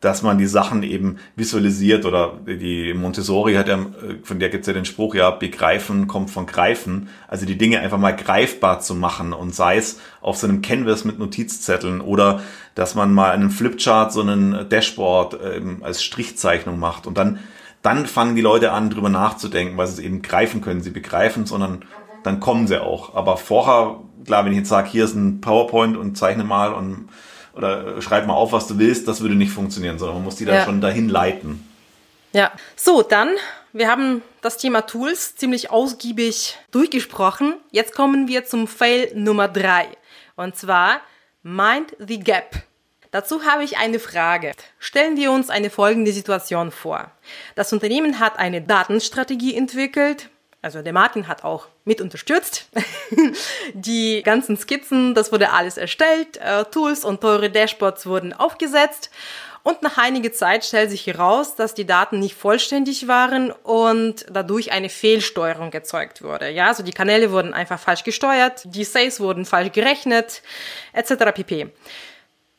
dass 0.00 0.22
man 0.22 0.38
die 0.38 0.46
Sachen 0.46 0.82
eben 0.82 1.18
visualisiert 1.36 2.06
oder 2.06 2.38
die 2.46 2.94
Montessori 2.94 3.54
hat 3.54 3.68
ja, 3.68 3.78
von 4.22 4.38
der 4.38 4.48
gibt's 4.48 4.66
ja 4.66 4.72
den 4.72 4.86
Spruch, 4.86 5.14
ja, 5.14 5.30
begreifen 5.30 6.06
kommt 6.06 6.30
von 6.30 6.46
greifen, 6.46 7.08
also 7.28 7.44
die 7.44 7.58
Dinge 7.58 7.80
einfach 7.80 7.98
mal 7.98 8.16
greifbar 8.16 8.80
zu 8.80 8.94
machen 8.94 9.34
und 9.34 9.54
sei 9.54 9.76
es 9.76 10.00
auf 10.22 10.38
so 10.38 10.46
einem 10.46 10.62
Canvas 10.62 11.04
mit 11.04 11.18
Notizzetteln 11.18 12.00
oder 12.00 12.40
dass 12.74 12.94
man 12.94 13.12
mal 13.12 13.30
einen 13.32 13.50
Flipchart, 13.50 14.12
so 14.12 14.22
einen 14.22 14.68
Dashboard 14.68 15.38
ähm, 15.44 15.82
als 15.82 16.02
Strichzeichnung 16.02 16.78
macht 16.78 17.06
und 17.06 17.18
dann, 17.18 17.38
dann 17.82 18.06
fangen 18.06 18.36
die 18.36 18.42
Leute 18.42 18.72
an, 18.72 18.88
drüber 18.88 19.10
nachzudenken, 19.10 19.76
weil 19.76 19.86
sie 19.86 19.94
es 19.94 19.98
eben 19.98 20.22
greifen 20.22 20.62
können, 20.62 20.80
sie 20.80 20.90
begreifen, 20.90 21.44
sondern 21.44 21.84
dann 22.22 22.40
kommen 22.40 22.66
sie 22.66 22.82
auch. 22.82 23.14
Aber 23.14 23.36
vorher, 23.36 24.00
klar, 24.24 24.44
wenn 24.44 24.52
ich 24.52 24.58
jetzt 24.58 24.68
sage, 24.68 24.88
hier 24.88 25.04
ist 25.04 25.14
ein 25.14 25.40
PowerPoint 25.40 25.96
und 25.96 26.16
zeichne 26.16 26.44
mal 26.44 26.72
und 26.72 27.08
oder 27.54 28.00
schreib 28.00 28.26
mal 28.26 28.34
auf, 28.34 28.52
was 28.52 28.66
du 28.66 28.78
willst, 28.78 29.08
das 29.08 29.20
würde 29.20 29.34
nicht 29.34 29.52
funktionieren, 29.52 29.98
sondern 29.98 30.16
man 30.16 30.24
muss 30.24 30.36
die 30.36 30.44
dann 30.44 30.56
ja. 30.56 30.64
schon 30.64 30.80
dahin 30.80 31.08
leiten. 31.08 31.66
Ja, 32.32 32.52
so, 32.76 33.02
dann, 33.02 33.30
wir 33.72 33.88
haben 33.88 34.22
das 34.40 34.56
Thema 34.56 34.82
Tools 34.82 35.36
ziemlich 35.36 35.70
ausgiebig 35.70 36.56
durchgesprochen. 36.70 37.54
Jetzt 37.72 37.94
kommen 37.94 38.28
wir 38.28 38.44
zum 38.44 38.68
Fail 38.68 39.10
Nummer 39.14 39.48
drei. 39.48 39.88
Und 40.36 40.56
zwar 40.56 41.00
Mind 41.42 41.96
the 41.98 42.20
Gap. 42.20 42.62
Dazu 43.10 43.44
habe 43.44 43.64
ich 43.64 43.78
eine 43.78 43.98
Frage. 43.98 44.52
Stellen 44.78 45.16
wir 45.16 45.32
uns 45.32 45.50
eine 45.50 45.70
folgende 45.70 46.12
Situation 46.12 46.70
vor. 46.70 47.10
Das 47.56 47.72
Unternehmen 47.72 48.20
hat 48.20 48.38
eine 48.38 48.62
Datenstrategie 48.62 49.56
entwickelt, 49.56 50.30
also 50.62 50.82
der 50.82 50.92
Martin 50.92 51.26
hat 51.26 51.44
auch 51.44 51.68
mit 51.84 52.00
unterstützt. 52.00 52.68
die 53.74 54.22
ganzen 54.22 54.56
Skizzen, 54.56 55.14
das 55.14 55.32
wurde 55.32 55.52
alles 55.52 55.76
erstellt, 55.76 56.36
äh, 56.36 56.64
Tools 56.66 57.04
und 57.04 57.20
teure 57.20 57.50
Dashboards 57.50 58.06
wurden 58.06 58.32
aufgesetzt. 58.32 59.10
Und 59.62 59.82
nach 59.82 59.98
einiger 59.98 60.32
Zeit 60.32 60.64
stellt 60.64 60.90
sich 60.90 61.06
heraus, 61.06 61.54
dass 61.54 61.74
die 61.74 61.84
Daten 61.84 62.18
nicht 62.18 62.34
vollständig 62.34 63.08
waren 63.08 63.50
und 63.50 64.24
dadurch 64.30 64.72
eine 64.72 64.88
Fehlsteuerung 64.88 65.72
erzeugt 65.72 66.22
wurde. 66.22 66.48
Ja, 66.50 66.68
also 66.68 66.82
die 66.82 66.92
Kanäle 66.92 67.30
wurden 67.30 67.52
einfach 67.52 67.78
falsch 67.78 68.04
gesteuert, 68.04 68.62
die 68.64 68.84
Sales 68.84 69.20
wurden 69.20 69.44
falsch 69.44 69.72
gerechnet, 69.72 70.42
etc. 70.94 71.12
pp. 71.34 71.68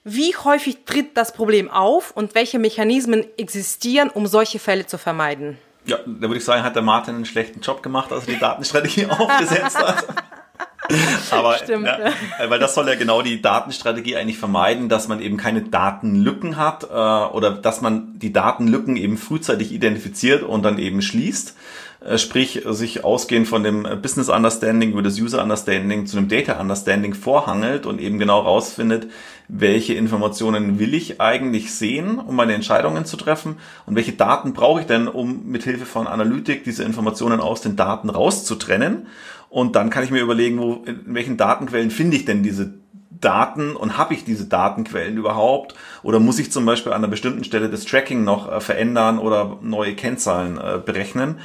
Wie 0.04 0.36
häufig 0.36 0.86
tritt 0.86 1.18
das 1.18 1.34
Problem 1.34 1.70
auf 1.70 2.12
und 2.12 2.36
welche 2.36 2.60
Mechanismen 2.60 3.26
existieren, 3.38 4.10
um 4.10 4.28
solche 4.28 4.60
Fälle 4.60 4.86
zu 4.86 4.98
vermeiden? 4.98 5.58
Ja, 5.86 5.98
da 6.06 6.22
würde 6.22 6.38
ich 6.38 6.46
sagen, 6.46 6.64
hat 6.64 6.76
der 6.76 6.84
Martin 6.84 7.16
einen 7.16 7.26
schlechten 7.26 7.62
Job 7.62 7.82
gemacht, 7.82 8.12
als 8.12 8.28
er 8.28 8.34
die 8.34 8.40
Datenstrategie 8.40 9.06
aufgesetzt 9.10 9.78
hat. 9.78 10.06
Aber 11.32 11.58
Stimmt, 11.58 11.86
ja, 11.86 12.00
ja. 12.00 12.50
weil 12.50 12.60
das 12.60 12.76
soll 12.76 12.88
ja 12.88 12.96
genau 12.96 13.22
die 13.22 13.42
Datenstrategie 13.42 14.18
eigentlich 14.18 14.38
vermeiden, 14.38 14.90
dass 14.90 15.08
man 15.08 15.22
eben 15.22 15.38
keine 15.38 15.62
Datenlücken 15.62 16.58
hat 16.58 16.84
äh, 16.84 16.88
oder 16.88 17.52
dass 17.52 17.82
man 17.82 18.20
die 18.20 18.34
Datenlücken 18.34 18.98
eben 18.98 19.18
frühzeitig 19.18 19.72
identifiziert 19.72 20.44
und 20.44 20.64
dann 20.64 20.78
eben 20.78 21.02
schließt. 21.02 21.56
Äh, 22.04 22.18
sprich, 22.18 22.64
sich 22.66 23.04
ausgehend 23.04 23.48
von 23.48 23.64
dem 23.64 23.84
Business 24.02 24.30
Understanding 24.30 24.92
über 24.92 25.04
das 25.04 25.20
User 25.20 25.42
Understanding 25.42 26.08
zu 26.08 26.18
einem 26.18 26.28
Data 26.28 26.60
Understanding 26.60 27.14
vorhangelt 27.14 27.86
und 27.86 28.02
eben 28.02 28.18
genau 28.18 28.40
rausfindet, 28.40 29.08
welche 29.54 29.94
Informationen 29.96 30.80
will 30.80 30.94
ich 30.94 31.20
eigentlich 31.20 31.74
sehen, 31.74 32.20
um 32.20 32.38
meine 32.38 32.54
Entscheidungen 32.54 33.04
zu 33.04 33.18
treffen 33.18 33.58
und 33.86 33.96
welche 33.96 34.14
Daten 34.14 34.54
brauche 34.54 34.80
ich 34.80 34.88
denn, 34.88 35.10
um 35.10 35.46
mit 35.48 35.64
Hilfe 35.64 35.86
von 35.86 36.08
Analytik 36.08 36.64
diese 36.64 36.86
Informationen 36.86 37.42
aus 37.42 37.60
den 37.60 37.76
Daten 37.76 38.10
rauszutrennen. 38.10 39.08
Und 39.50 39.76
dann 39.76 39.90
kann 39.90 40.06
ich 40.06 40.12
mir 40.12 40.22
überlegen, 40.22 40.58
wo, 40.60 40.84
in 40.86 41.02
welchen 41.14 41.36
Datenquellen 41.36 41.92
finde 41.92 42.16
ich 42.16 42.24
denn 42.24 42.44
diese 42.44 42.76
Daten 43.10 43.76
und 43.76 43.98
habe 43.98 44.14
ich 44.14 44.24
diese 44.24 44.46
Datenquellen 44.46 45.18
überhaupt? 45.18 45.76
Oder 46.02 46.22
muss 46.22 46.40
ich 46.40 46.50
zum 46.52 46.66
Beispiel 46.66 46.94
an 46.94 47.00
einer 47.00 47.12
bestimmten 47.12 47.44
Stelle 47.44 47.70
das 47.70 47.84
Tracking 47.84 48.24
noch 48.24 48.50
äh, 48.50 48.62
verändern 48.62 49.20
oder 49.20 49.58
neue 49.62 49.96
Kennzahlen 49.96 50.58
äh, 50.58 50.80
berechnen? 50.84 51.40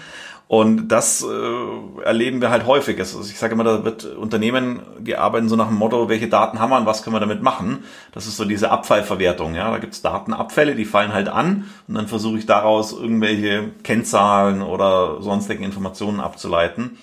Und 0.49 0.89
das 0.89 1.25
äh, 1.25 2.03
erleben 2.05 2.41
wir 2.41 2.51
halt 2.51 2.67
häufig. 2.67 3.01
Also 3.01 3.21
ich 3.21 3.37
sage 3.37 3.55
immer, 3.55 3.65
da 3.65 3.85
wird 3.85 4.05
Unternehmen, 4.05 4.81
die 5.01 5.17
arbeiten 5.17 5.49
so 5.49 5.57
nach 5.57 5.67
dem 5.67 5.77
Motto, 5.77 6.09
welche 6.09 6.29
Daten 6.29 6.61
haben 6.61 6.71
wir 6.71 6.79
und 6.79 6.87
was 6.87 7.03
können 7.03 7.17
wir 7.17 7.21
damit 7.21 7.43
machen. 7.43 7.83
Das 8.13 8.29
ist 8.29 8.37
so 8.37 8.45
diese 8.45 8.71
Abfallverwertung. 8.71 9.57
Ja, 9.57 9.73
Da 9.73 9.79
gibt's 9.79 10.03
Datenabfälle, 10.03 10.77
die 10.77 10.85
fallen 10.85 11.13
halt 11.13 11.29
an 11.29 11.65
und 11.89 11.95
dann 11.95 12.07
versuche 12.07 12.39
ich 12.39 12.47
daraus 12.47 12.93
irgendwelche 12.93 13.71
Kennzahlen 13.83 14.63
oder 14.63 15.21
sonstigen 15.21 15.65
Informationen 15.65 16.21
abzuleiten. 16.21 16.97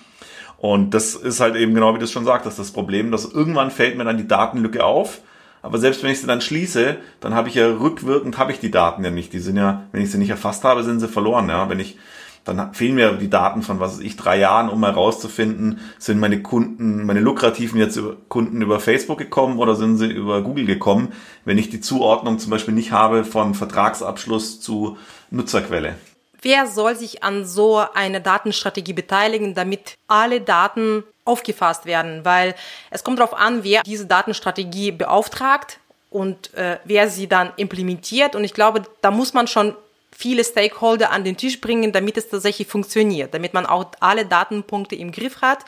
Und 0.56 0.94
das 0.94 1.14
ist 1.14 1.40
halt 1.40 1.56
eben 1.56 1.74
genau 1.74 1.92
wie 1.92 1.98
du 1.98 2.04
es 2.04 2.12
schon 2.12 2.24
sagtest, 2.24 2.58
das 2.58 2.70
Problem, 2.70 3.10
dass 3.10 3.30
irgendwann 3.30 3.70
fällt 3.70 3.98
mir 3.98 4.04
dann 4.04 4.16
die 4.16 4.26
Datenlücke 4.26 4.82
auf. 4.82 5.20
Aber 5.60 5.76
selbst 5.76 6.02
wenn 6.02 6.10
ich 6.10 6.20
sie 6.20 6.26
dann 6.26 6.40
schließe, 6.40 6.96
dann 7.20 7.34
habe 7.34 7.50
ich 7.50 7.56
ja 7.56 7.66
rückwirkend 7.66 8.38
habe 8.38 8.52
ich 8.52 8.60
die 8.60 8.70
Daten 8.70 9.04
ja 9.04 9.10
nicht. 9.10 9.34
Die 9.34 9.38
sind 9.38 9.58
ja, 9.58 9.82
wenn 9.92 10.00
ich 10.00 10.10
sie 10.10 10.18
nicht 10.18 10.30
erfasst 10.30 10.64
habe, 10.64 10.82
sind 10.82 11.00
sie 11.00 11.08
verloren. 11.08 11.50
Ja, 11.50 11.68
wenn 11.68 11.80
ich 11.80 11.98
dann 12.44 12.74
fehlen 12.74 12.94
mir 12.94 13.12
die 13.14 13.30
Daten 13.30 13.62
von, 13.62 13.80
was 13.80 13.94
weiß 13.94 14.00
ich, 14.00 14.16
drei 14.16 14.38
Jahren, 14.38 14.68
um 14.68 14.84
herauszufinden, 14.84 15.80
sind 15.98 16.20
meine 16.20 16.42
Kunden, 16.42 17.06
meine 17.06 17.20
lukrativen 17.20 17.80
jetzt 17.80 17.98
Kunden 18.28 18.60
über 18.60 18.80
Facebook 18.80 19.18
gekommen 19.18 19.58
oder 19.58 19.74
sind 19.74 19.96
sie 19.96 20.10
über 20.10 20.42
Google 20.42 20.66
gekommen, 20.66 21.12
wenn 21.44 21.58
ich 21.58 21.70
die 21.70 21.80
Zuordnung 21.80 22.38
zum 22.38 22.50
Beispiel 22.50 22.74
nicht 22.74 22.92
habe 22.92 23.24
von 23.24 23.54
Vertragsabschluss 23.54 24.60
zu 24.60 24.98
Nutzerquelle. 25.30 25.94
Wer 26.42 26.66
soll 26.66 26.94
sich 26.94 27.24
an 27.24 27.46
so 27.46 27.82
einer 27.94 28.20
Datenstrategie 28.20 28.92
beteiligen, 28.92 29.54
damit 29.54 29.96
alle 30.08 30.42
Daten 30.42 31.02
aufgefasst 31.24 31.86
werden? 31.86 32.26
Weil 32.26 32.54
es 32.90 33.02
kommt 33.02 33.18
darauf 33.18 33.32
an, 33.32 33.64
wer 33.64 33.82
diese 33.82 34.04
Datenstrategie 34.04 34.92
beauftragt 34.92 35.78
und 36.10 36.52
äh, 36.52 36.78
wer 36.84 37.08
sie 37.08 37.28
dann 37.28 37.50
implementiert. 37.56 38.36
Und 38.36 38.44
ich 38.44 38.52
glaube, 38.52 38.82
da 39.00 39.10
muss 39.10 39.32
man 39.32 39.46
schon 39.46 39.74
viele 40.16 40.44
Stakeholder 40.44 41.10
an 41.10 41.24
den 41.24 41.36
Tisch 41.36 41.60
bringen, 41.60 41.92
damit 41.92 42.16
es 42.16 42.28
tatsächlich 42.28 42.68
funktioniert, 42.68 43.34
damit 43.34 43.52
man 43.52 43.66
auch 43.66 43.86
alle 44.00 44.24
Datenpunkte 44.24 44.94
im 44.94 45.12
Griff 45.12 45.42
hat 45.42 45.64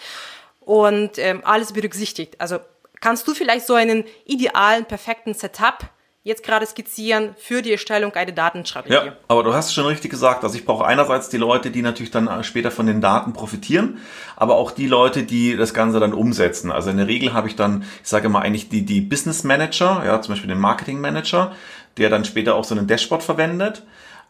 und 0.61 1.19
ähm, 1.19 1.43
alles 1.45 1.73
berücksichtigt. 1.73 2.41
Also 2.41 2.59
kannst 3.01 3.27
du 3.29 3.35
vielleicht 3.35 3.67
so 3.67 3.75
einen 3.75 4.05
idealen, 4.25 4.85
perfekten 4.85 5.35
Setup 5.35 5.91
jetzt 6.23 6.43
gerade 6.43 6.67
skizzieren 6.67 7.37
für 7.39 7.63
die 7.63 7.71
Erstellung 7.71 8.13
einer 8.15 8.33
Datenstrategie. 8.33 8.95
Ja, 8.95 9.13
aber 9.29 9.45
du 9.45 9.55
hast 9.55 9.73
schon 9.73 9.87
richtig 9.87 10.11
gesagt. 10.11 10.43
Also 10.43 10.57
ich 10.57 10.65
brauche 10.65 10.85
einerseits 10.85 11.29
die 11.29 11.37
Leute, 11.37 11.71
die 11.71 11.83
natürlich 11.83 12.11
dann 12.11 12.27
äh, 12.27 12.43
später 12.43 12.73
von 12.73 12.87
den 12.87 13.01
Daten 13.01 13.33
profitieren, 13.33 13.99
aber 14.35 14.57
auch 14.57 14.73
die 14.73 14.89
Leute, 14.89 15.23
die 15.23 15.57
das 15.57 15.73
Ganze 15.73 16.01
dann 16.01 16.13
umsetzen. 16.13 16.73
Also 16.73 16.91
in 16.91 16.97
der 16.97 17.07
Regel 17.07 17.33
habe 17.33 17.47
ich 17.47 17.55
dann, 17.55 17.85
ich 18.03 18.09
sage 18.09 18.29
mal 18.29 18.41
eigentlich 18.41 18.69
die, 18.69 18.85
die 18.85 19.01
Business 19.01 19.45
Manager, 19.45 20.03
ja, 20.05 20.21
zum 20.21 20.35
Beispiel 20.35 20.49
den 20.49 20.59
Marketing 20.59 21.01
Manager, 21.01 21.53
der 21.97 22.11
dann 22.11 22.25
später 22.25 22.57
auch 22.57 22.65
so 22.65 22.75
einen 22.75 22.89
Dashboard 22.89 23.23
verwendet 23.23 23.85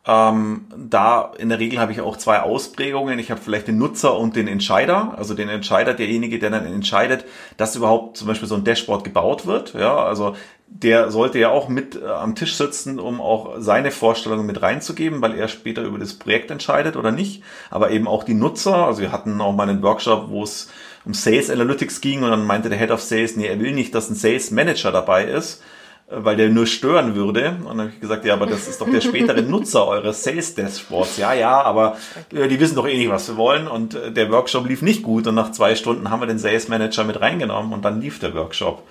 Ähm, 0.08 0.66
da 0.76 1.32
in 1.36 1.48
der 1.48 1.58
Regel 1.58 1.80
habe 1.80 1.90
ich 1.90 2.00
auch 2.00 2.16
zwei 2.16 2.40
Ausprägungen. 2.40 3.18
Ich 3.18 3.30
habe 3.30 3.40
vielleicht 3.40 3.66
den 3.66 3.78
Nutzer 3.78 4.16
und 4.16 4.36
den 4.36 4.46
Entscheider. 4.46 5.14
Also 5.16 5.34
den 5.34 5.48
Entscheider, 5.48 5.94
derjenige, 5.94 6.38
der 6.38 6.50
dann 6.50 6.64
entscheidet, 6.64 7.24
dass 7.56 7.74
überhaupt 7.74 8.16
zum 8.16 8.28
Beispiel 8.28 8.48
so 8.48 8.54
ein 8.54 8.62
Dashboard 8.62 9.02
gebaut 9.02 9.46
wird. 9.46 9.74
Ja, 9.74 9.96
also 9.96 10.36
der 10.68 11.10
sollte 11.10 11.38
ja 11.38 11.50
auch 11.50 11.68
mit 11.68 12.00
äh, 12.00 12.06
am 12.06 12.36
Tisch 12.36 12.54
sitzen, 12.54 13.00
um 13.00 13.20
auch 13.20 13.56
seine 13.58 13.90
Vorstellungen 13.90 14.46
mit 14.46 14.62
reinzugeben, 14.62 15.22
weil 15.22 15.34
er 15.34 15.48
später 15.48 15.82
über 15.82 15.98
das 15.98 16.14
Projekt 16.14 16.50
entscheidet 16.52 16.96
oder 16.96 17.10
nicht. 17.10 17.42
Aber 17.70 17.90
eben 17.90 18.06
auch 18.06 18.22
die 18.22 18.34
Nutzer. 18.34 18.86
Also 18.86 19.00
wir 19.00 19.10
hatten 19.10 19.40
auch 19.40 19.54
mal 19.54 19.68
einen 19.68 19.82
Workshop, 19.82 20.28
wo 20.28 20.44
es 20.44 20.70
um 21.04 21.14
Sales 21.14 21.50
Analytics 21.50 22.00
ging 22.00 22.22
und 22.22 22.30
dann 22.30 22.44
meinte 22.44 22.68
der 22.68 22.78
Head 22.78 22.90
of 22.90 23.00
Sales, 23.00 23.36
nee, 23.36 23.46
er 23.46 23.60
will 23.60 23.72
nicht, 23.72 23.94
dass 23.94 24.10
ein 24.10 24.16
Sales 24.16 24.50
Manager 24.50 24.90
dabei 24.90 25.24
ist, 25.24 25.62
weil 26.08 26.36
der 26.36 26.50
nur 26.50 26.66
stören 26.66 27.14
würde. 27.14 27.56
Und 27.60 27.66
dann 27.66 27.80
habe 27.80 27.90
ich 27.92 28.00
gesagt, 28.00 28.24
ja, 28.24 28.34
aber 28.34 28.46
das 28.46 28.68
ist 28.68 28.80
doch 28.80 28.88
der 28.88 29.00
spätere 29.00 29.42
Nutzer 29.48 29.86
eures 29.86 30.22
Sales 30.22 30.54
Dashboards. 30.54 31.16
Ja, 31.16 31.34
ja, 31.34 31.62
aber 31.62 31.96
äh, 32.32 32.46
die 32.48 32.60
wissen 32.60 32.76
doch 32.76 32.86
eh 32.86 32.96
nicht, 32.96 33.10
was 33.10 33.28
wir 33.28 33.36
wollen. 33.36 33.66
Und 33.66 33.94
äh, 33.94 34.12
der 34.12 34.30
Workshop 34.30 34.68
lief 34.68 34.82
nicht 34.82 35.02
gut. 35.02 35.26
Und 35.26 35.34
nach 35.34 35.50
zwei 35.52 35.74
Stunden 35.74 36.10
haben 36.10 36.20
wir 36.20 36.26
den 36.26 36.38
Sales 36.38 36.68
Manager 36.68 37.04
mit 37.04 37.20
reingenommen 37.20 37.72
und 37.72 37.84
dann 37.84 38.00
lief 38.00 38.20
der 38.20 38.34
Workshop. 38.34 38.82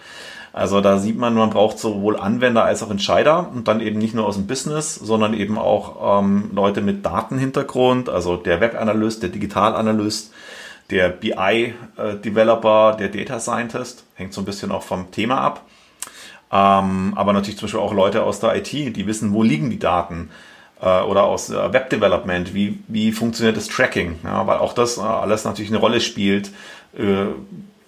Also 0.51 0.79
da 0.79 1.00
sieht 1.00 1.17
man, 1.17 1.34
man 1.34 1.50
braucht 1.50 1.79
sowohl 1.79 2.17
Anwender 2.17 2.63
als 2.63 2.81
auch 2.81 2.89
Entscheider 2.89 3.51
und 3.53 3.67
dann 3.67 3.81
eben 3.81 4.00
nicht 4.00 4.13
nur 4.15 4.25
aus 4.25 4.36
dem 4.36 4.48
Business, 4.48 4.95
sondern 4.95 5.34
eben 5.34 5.57
auch 5.57 6.22
ähm, 6.22 6.51
Leute 6.53 6.79
mit 6.79 7.05
Datenhintergrund, 7.05 8.07
also 8.07 8.38
der 8.38 8.62
Webanalyst, 8.62 9.22
der 9.22 9.31
Digitalanalyst, 9.31 10.31
der 10.91 11.10
BI-Developer, 11.10 12.95
der 12.98 13.10
Data 13.10 13.41
Scientist, 13.41 14.05
hängt 14.13 14.34
so 14.34 14.39
ein 14.39 14.45
bisschen 14.45 14.72
auch 14.72 14.84
vom 14.84 15.12
Thema 15.12 15.41
ab. 15.41 15.65
Ähm, 16.55 17.13
aber 17.15 17.33
natürlich 17.33 17.57
zum 17.57 17.65
Beispiel 17.65 17.81
auch 17.81 17.93
Leute 17.93 18.24
aus 18.24 18.39
der 18.39 18.55
IT, 18.55 18.71
die 18.71 19.07
wissen, 19.07 19.33
wo 19.33 19.43
liegen 19.43 19.69
die 19.69 19.79
Daten. 19.79 20.29
Äh, 20.81 21.01
oder 21.01 21.24
aus 21.24 21.50
äh, 21.50 21.74
Web 21.74 21.89
Development, 21.89 22.53
wie, 22.53 22.79
wie 22.88 23.12
funktioniert 23.12 23.57
das 23.57 23.67
Tracking. 23.67 24.19
Ja, 24.24 24.47
weil 24.47 24.59
auch 24.59 24.74
das 24.74 24.97
äh, 24.97 25.01
alles 25.01 25.43
natürlich 25.43 25.71
eine 25.71 25.79
Rolle 25.79 26.00
spielt. 26.00 26.51
Äh, 26.97 27.25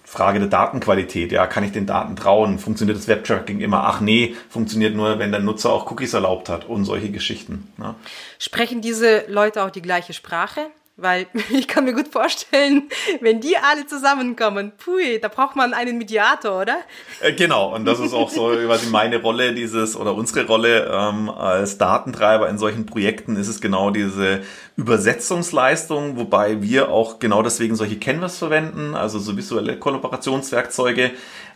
Frage 0.04 0.40
der 0.40 0.48
Datenqualität. 0.48 1.32
Ja, 1.34 1.48
kann 1.48 1.66
ich 1.66 1.74
den 1.74 1.86
Daten 1.86 2.16
trauen? 2.16 2.60
Funktioniert 2.60 2.98
das 2.98 3.10
Webtracking 3.10 3.60
immer? 3.60 3.84
Ach 3.84 4.00
nee, 4.00 4.36
funktioniert 4.50 4.96
nur, 4.96 5.20
wenn 5.20 5.32
der 5.32 5.42
Nutzer 5.42 5.72
auch 5.72 5.92
Cookies 5.92 6.14
erlaubt 6.14 6.48
hat 6.48 6.66
und 6.66 6.86
solche 6.86 7.12
Geschichten. 7.12 7.72
Ja. 7.78 7.96
Sprechen 8.40 8.82
diese 8.82 9.26
Leute 9.28 9.64
auch 9.64 9.70
die 9.70 9.82
gleiche 9.82 10.14
Sprache? 10.14 10.68
Weil 10.98 11.28
ich 11.52 11.68
kann 11.68 11.86
mir 11.86 11.94
gut 11.94 12.08
vorstellen, 12.08 12.90
wenn 13.22 13.40
die 13.40 13.56
alle 13.58 13.86
zusammenkommen, 13.86 14.72
pui, 14.84 15.20
da 15.22 15.28
braucht 15.28 15.56
man 15.56 15.74
einen 15.74 16.00
Mediator, 16.00 16.62
oder? 16.62 16.78
Äh, 17.22 17.34
genau, 17.34 17.76
und 17.76 17.86
das 17.86 18.00
ist 18.00 18.14
auch 18.14 18.30
so 18.30 18.50
quasi 18.66 18.88
meine 18.88 19.22
Rolle 19.22 19.54
dieses 19.54 19.96
oder 19.96 20.16
unsere 20.16 20.48
Rolle 20.48 20.92
ähm, 20.92 21.30
als 21.30 21.78
Datentreiber 21.78 22.50
in 22.50 22.58
solchen 22.58 22.88
Projekten 22.88 23.36
ist 23.36 23.48
es 23.48 23.62
genau 23.62 23.92
diese 23.92 24.42
Übersetzungsleistung, 24.76 26.18
wobei 26.18 26.62
wir 26.62 26.90
auch 26.90 27.20
genau 27.20 27.44
deswegen 27.44 27.76
solche 27.76 28.00
Canvas 28.00 28.38
verwenden, 28.40 28.96
also 28.96 29.20
so 29.20 29.38
visuelle 29.38 29.78
Kollaborationswerkzeuge, 29.78 31.12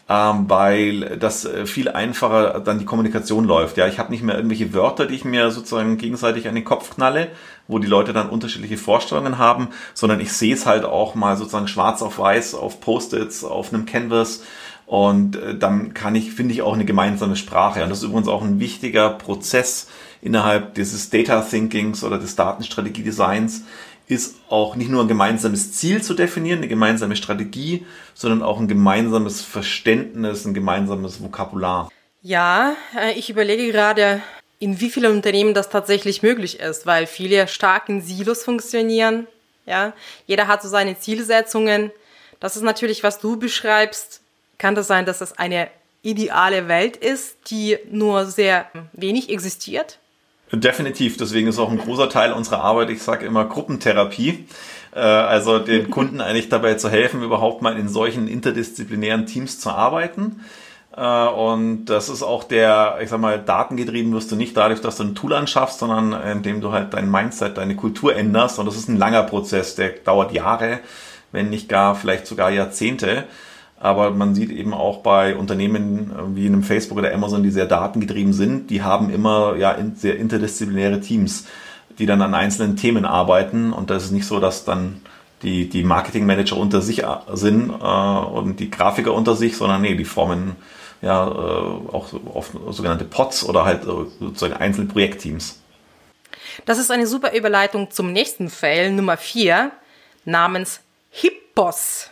ähm, 0.10 0.50
weil 0.50 1.18
das 1.18 1.46
äh, 1.46 1.66
viel 1.66 1.88
einfacher 1.88 2.60
dann 2.60 2.80
die 2.80 2.86
Kommunikation 2.86 3.46
läuft. 3.46 3.78
Ja, 3.78 3.88
ich 3.88 3.98
habe 3.98 4.12
nicht 4.12 4.24
mehr 4.24 4.36
irgendwelche 4.36 4.74
Wörter, 4.74 5.06
die 5.06 5.16
ich 5.16 5.26
mir 5.26 5.52
sozusagen 5.52 5.98
gegenseitig 5.98 6.48
an 6.48 6.56
den 6.56 6.66
Kopf 6.66 6.96
knalle, 6.96 7.30
wo 7.68 7.80
die 7.80 7.88
Leute 7.88 8.14
dann 8.14 8.30
unterschiedliche 8.30 8.78
Vorstellungen 8.78 9.38
haben, 9.38 9.70
sondern 9.94 10.20
ich 10.20 10.34
sehe 10.34 10.54
es 10.54 10.66
halt 10.66 10.86
auch 10.86 11.16
mal 11.16 11.38
sozusagen 11.38 11.68
schwarz 11.68 12.02
auf 12.02 12.20
weiß 12.20 12.56
auf 12.56 12.82
Post-its, 12.82 13.44
auf 13.44 13.74
einem 13.74 13.86
Canvas 13.86 14.42
und 14.92 15.38
äh, 15.38 15.58
dann 15.58 15.94
kann 15.94 16.16
ich, 16.16 16.34
finde 16.34 16.54
ich, 16.54 16.64
auch 16.64 16.74
eine 16.74 16.84
gemeinsame 16.84 17.38
Sprache. 17.38 17.82
Und 17.82 17.90
das 17.90 18.00
ist 18.00 18.04
übrigens 18.04 18.28
auch 18.28 18.42
ein 18.42 18.60
wichtiger 18.60 19.10
Prozess 19.10 19.88
innerhalb 20.22 20.74
dieses 20.74 21.10
Data 21.10 21.42
Thinkings 21.42 22.04
oder 22.04 22.18
des 22.18 22.36
Datenstrategie-Designs, 22.36 23.64
ist 24.08 24.36
auch 24.50 24.76
nicht 24.76 24.92
nur 24.92 25.04
ein 25.04 25.08
gemeinsames 25.08 25.72
Ziel 25.72 26.04
zu 26.04 26.14
definieren, 26.14 26.58
eine 26.58 26.68
gemeinsame 26.68 27.16
Strategie, 27.16 27.86
sondern 28.14 28.44
auch 28.44 28.60
ein 28.60 28.68
gemeinsames 28.68 29.42
Verständnis, 29.42 30.44
ein 30.44 30.54
gemeinsames 30.54 31.24
Vokabular. 31.24 31.90
Ja, 32.22 32.74
äh, 33.00 33.14
ich 33.14 33.30
überlege 33.30 33.72
gerade, 33.72 34.22
in 34.62 34.80
wie 34.80 34.92
vielen 34.92 35.12
Unternehmen 35.12 35.56
das 35.56 35.70
tatsächlich 35.70 36.22
möglich 36.22 36.60
ist, 36.60 36.86
weil 36.86 37.08
viele 37.08 37.48
stark 37.48 37.90
in 37.90 38.00
Silos 38.00 38.44
funktionieren. 38.44 39.26
Ja, 39.66 39.94
jeder 40.28 40.48
hat 40.48 40.62
so 40.62 40.70
seine 40.70 41.00
Zielsetzungen. 41.00 41.92
Das 42.40 42.56
ist 42.56 42.62
natürlich, 42.62 43.02
was 43.02 43.20
du 43.20 43.38
beschreibst. 43.38 44.22
Kann 44.60 44.76
das 44.76 44.86
sein, 44.86 45.08
dass 45.08 45.18
das 45.18 45.36
eine 45.40 45.68
ideale 46.04 46.68
Welt 46.68 46.96
ist, 46.96 47.38
die 47.50 47.80
nur 47.90 48.28
sehr 48.28 48.68
wenig 48.94 49.32
existiert? 49.32 49.98
Definitiv, 50.52 51.18
deswegen 51.18 51.48
ist 51.48 51.58
auch 51.58 51.72
ein 51.72 51.80
großer 51.80 52.10
Teil 52.10 52.32
unserer 52.32 52.62
Arbeit, 52.62 52.92
ich 52.92 53.02
sage 53.02 53.26
immer 53.26 53.46
Gruppentherapie, 53.46 54.46
äh, 54.94 55.00
also 55.00 55.58
den 55.58 55.90
Kunden 55.90 56.22
eigentlich 56.22 56.50
dabei 56.50 56.76
zu 56.76 56.90
helfen, 56.90 57.24
überhaupt 57.24 57.64
mal 57.64 57.80
in 57.80 57.90
solchen 57.90 58.28
interdisziplinären 58.28 59.26
Teams 59.26 59.60
zu 59.60 59.72
arbeiten. 59.72 60.42
Äh, 60.96 61.28
und 61.28 61.86
das 61.86 62.10
ist 62.10 62.24
auch 62.24 62.44
der, 62.44 62.98
ich 63.02 63.10
sag 63.10 63.20
mal, 63.20 63.40
datengetrieben 63.40 64.14
wirst 64.14 64.32
du 64.32 64.36
nicht 64.36 64.56
dadurch, 64.58 64.82
dass 64.82 64.98
du 64.98 65.04
ein 65.04 65.16
Tool 65.16 65.34
anschaffst, 65.34 65.80
sondern 65.80 66.14
indem 66.14 66.62
du 66.62 66.72
halt 66.72 66.94
dein 66.94 67.10
Mindset, 67.10 67.58
deine 67.58 67.76
Kultur 67.76 68.16
änderst. 68.16 68.60
Und 68.60 68.66
das 68.66 68.76
ist 68.76 68.90
ein 68.90 68.98
langer 68.98 69.24
Prozess, 69.24 69.76
der 69.76 69.90
dauert 69.90 70.32
Jahre, 70.32 70.80
wenn 71.32 71.50
nicht 71.50 71.70
gar, 71.70 71.96
vielleicht 71.96 72.28
sogar 72.28 72.52
Jahrzehnte. 72.52 73.26
Aber 73.80 74.12
man 74.12 74.36
sieht 74.36 74.52
eben 74.52 74.76
auch 74.76 75.00
bei 75.00 75.36
Unternehmen 75.36 76.12
wie 76.36 76.46
einem 76.46 76.62
Facebook 76.62 77.00
oder 77.00 77.14
Amazon, 77.14 77.42
die 77.42 77.50
sehr 77.50 77.66
datengetrieben 77.66 78.32
sind, 78.32 78.70
die 78.70 78.84
haben 78.84 79.10
immer 79.10 79.56
ja 79.56 79.76
sehr 79.96 80.18
interdisziplinäre 80.18 81.02
Teams, 81.02 81.48
die 81.98 82.06
dann 82.06 82.22
an 82.22 82.36
einzelnen 82.36 82.76
Themen 82.76 83.06
arbeiten. 83.06 83.74
Und 83.74 83.90
das 83.90 84.04
ist 84.04 84.12
nicht 84.12 84.28
so, 84.28 84.40
dass 84.40 84.66
dann 84.66 85.02
die, 85.42 85.68
die 85.68 85.84
Marketingmanager 85.84 86.58
unter 86.58 86.82
sich 86.82 87.04
äh, 87.04 87.08
sind 87.34 87.72
äh, 87.72 87.74
und 87.74 88.60
die 88.60 88.70
Grafiker 88.70 89.14
unter 89.14 89.36
sich, 89.36 89.58
sondern 89.58 89.82
nee, 89.82 89.96
die 89.96 90.06
formen 90.06 90.56
ja 91.02 91.28
äh, 91.28 91.32
auch 91.32 92.14
auf 92.34 92.52
sogenannte 92.70 93.06
Pods 93.06 93.44
oder 93.44 93.66
halt 93.66 93.84
äh, 93.84 94.06
sozusagen 94.20 94.54
einzelne 94.54 94.88
Projektteams. 94.88 95.60
Das 96.66 96.78
ist 96.78 96.92
eine 96.92 97.08
super 97.08 97.34
Überleitung 97.34 97.92
zum 97.92 98.12
nächsten 98.14 98.50
Fail 98.50 98.92
Nummer 98.92 99.18
4 99.18 99.72
namens 100.26 100.82
Hippos. 101.10 102.11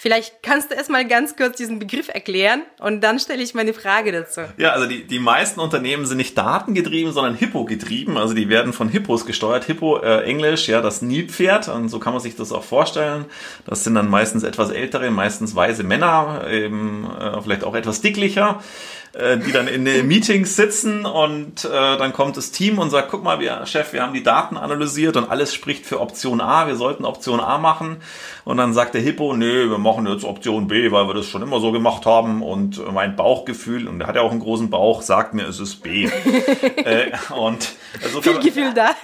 Vielleicht 0.00 0.42
kannst 0.42 0.70
du 0.70 0.76
erstmal 0.76 1.06
ganz 1.06 1.36
kurz 1.36 1.58
diesen 1.58 1.78
Begriff 1.78 2.08
erklären 2.08 2.62
und 2.78 3.02
dann 3.02 3.18
stelle 3.18 3.42
ich 3.42 3.52
meine 3.52 3.74
Frage 3.74 4.12
dazu. 4.12 4.40
Ja, 4.56 4.70
also 4.70 4.86
die, 4.86 5.06
die 5.06 5.18
meisten 5.18 5.60
Unternehmen 5.60 6.06
sind 6.06 6.16
nicht 6.16 6.38
datengetrieben, 6.38 7.12
sondern 7.12 7.34
Hippo-getrieben. 7.34 8.16
Also 8.16 8.32
die 8.32 8.48
werden 8.48 8.72
von 8.72 8.88
Hippos 8.88 9.26
gesteuert. 9.26 9.64
Hippo, 9.64 9.98
äh, 9.98 10.22
Englisch, 10.22 10.68
ja, 10.68 10.80
das 10.80 11.02
Nilpferd. 11.02 11.68
Und 11.68 11.90
so 11.90 11.98
kann 11.98 12.14
man 12.14 12.22
sich 12.22 12.34
das 12.34 12.50
auch 12.50 12.64
vorstellen. 12.64 13.26
Das 13.66 13.84
sind 13.84 13.94
dann 13.94 14.08
meistens 14.08 14.42
etwas 14.42 14.70
ältere, 14.70 15.10
meistens 15.10 15.54
weise 15.54 15.82
Männer, 15.82 16.46
eben 16.50 17.06
äh, 17.20 17.42
vielleicht 17.42 17.64
auch 17.64 17.74
etwas 17.74 18.00
dicklicher 18.00 18.62
äh, 19.12 19.38
die 19.38 19.50
dann 19.50 19.66
in 19.66 19.84
den 19.84 20.06
Meetings 20.06 20.54
sitzen 20.54 21.04
und 21.04 21.64
äh, 21.64 21.68
dann 21.68 22.12
kommt 22.12 22.36
das 22.36 22.52
Team 22.52 22.78
und 22.78 22.90
sagt, 22.90 23.10
guck 23.10 23.24
mal, 23.24 23.40
wir, 23.40 23.66
Chef, 23.66 23.92
wir 23.92 24.02
haben 24.02 24.14
die 24.14 24.22
Daten 24.22 24.56
analysiert 24.56 25.16
und 25.16 25.28
alles 25.28 25.52
spricht 25.52 25.84
für 25.84 26.00
Option 26.00 26.40
A, 26.40 26.68
wir 26.68 26.76
sollten 26.76 27.04
Option 27.04 27.40
A 27.40 27.58
machen. 27.58 27.96
Und 28.44 28.56
dann 28.56 28.72
sagt 28.72 28.94
der 28.94 29.00
Hippo, 29.00 29.34
nö, 29.34 29.68
wir 29.68 29.78
machen 29.90 30.06
jetzt 30.06 30.24
Option 30.24 30.68
B, 30.68 30.92
weil 30.92 31.06
wir 31.08 31.14
das 31.14 31.26
schon 31.26 31.42
immer 31.42 31.60
so 31.60 31.72
gemacht 31.72 32.06
haben 32.06 32.42
und 32.42 32.80
mein 32.92 33.16
Bauchgefühl, 33.16 33.88
und 33.88 33.98
der 33.98 34.08
hat 34.08 34.16
ja 34.16 34.22
auch 34.22 34.30
einen 34.30 34.40
großen 34.40 34.70
Bauch, 34.70 35.02
sagt 35.02 35.34
mir, 35.34 35.46
es 35.46 35.58
ist 35.58 35.82
B. 35.82 36.04
äh, 36.84 37.10
und 37.34 37.72
also 38.02 38.22
Viel 38.22 38.38
Gefühl 38.38 38.72
da. 38.72 38.94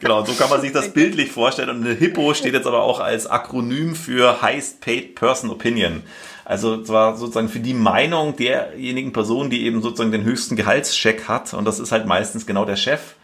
genau, 0.00 0.24
so 0.24 0.32
kann 0.34 0.50
man 0.50 0.60
sich 0.60 0.72
das 0.72 0.92
bildlich 0.92 1.32
vorstellen. 1.32 1.70
Und 1.70 1.84
eine 1.84 1.94
Hippo 1.94 2.34
steht 2.34 2.52
jetzt 2.54 2.66
aber 2.66 2.82
auch 2.82 3.00
als 3.00 3.26
Akronym 3.26 3.94
für 3.94 4.42
Highest 4.42 4.80
Paid 4.80 5.14
Person 5.14 5.50
Opinion. 5.50 6.02
Also 6.44 6.82
zwar 6.82 7.16
sozusagen 7.16 7.48
für 7.48 7.60
die 7.60 7.74
Meinung 7.74 8.36
derjenigen 8.36 9.12
Person, 9.12 9.50
die 9.50 9.64
eben 9.64 9.82
sozusagen 9.82 10.12
den 10.12 10.24
höchsten 10.24 10.56
Gehaltscheck 10.56 11.26
hat. 11.26 11.54
Und 11.54 11.64
das 11.64 11.80
ist 11.80 11.90
halt 11.90 12.06
meistens 12.06 12.46
genau 12.46 12.64
der 12.64 12.76
Chef. 12.76 13.14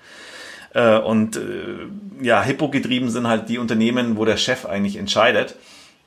Äh, 0.75 0.99
und 0.99 1.37
äh, 1.37 2.23
ja, 2.23 2.43
Hippo-getrieben 2.43 3.11
sind 3.11 3.29
halt 3.29 3.49
die 3.49 3.59
Unternehmen, 3.59 4.17
wo 4.17 4.25
der 4.25 4.37
Chef 4.37 4.65
eigentlich 4.65 4.97
entscheidet. 4.97 5.55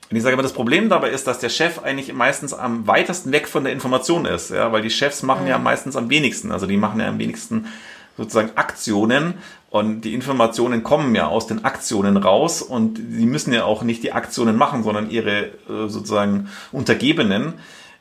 Und 0.09 0.17
ich 0.17 0.23
sage 0.23 0.33
immer, 0.33 0.43
das 0.43 0.53
Problem 0.53 0.89
dabei 0.89 1.11
ist, 1.11 1.27
dass 1.27 1.39
der 1.39 1.49
Chef 1.49 1.83
eigentlich 1.83 2.11
meistens 2.13 2.53
am 2.53 2.87
weitesten 2.87 3.31
weg 3.31 3.47
von 3.47 3.63
der 3.63 3.73
Information 3.73 4.25
ist, 4.25 4.49
ja, 4.49 4.71
weil 4.71 4.81
die 4.81 4.89
Chefs 4.89 5.21
machen 5.21 5.45
ja 5.45 5.57
mhm. 5.57 5.63
meistens 5.63 5.95
am 5.95 6.09
wenigsten, 6.09 6.51
also 6.51 6.65
die 6.65 6.77
machen 6.77 6.99
ja 6.99 7.07
am 7.07 7.19
wenigsten 7.19 7.67
sozusagen 8.17 8.51
Aktionen 8.55 9.35
und 9.69 10.01
die 10.01 10.15
Informationen 10.15 10.83
kommen 10.83 11.13
ja 11.13 11.27
aus 11.27 11.45
den 11.45 11.63
Aktionen 11.63 12.17
raus 12.17 12.61
und 12.63 12.97
sie 13.11 13.25
müssen 13.25 13.53
ja 13.53 13.65
auch 13.65 13.83
nicht 13.83 14.03
die 14.03 14.11
Aktionen 14.11 14.55
machen, 14.55 14.83
sondern 14.83 15.11
ihre 15.11 15.45
äh, 15.45 15.87
sozusagen 15.87 16.49
Untergebenen. 16.71 17.53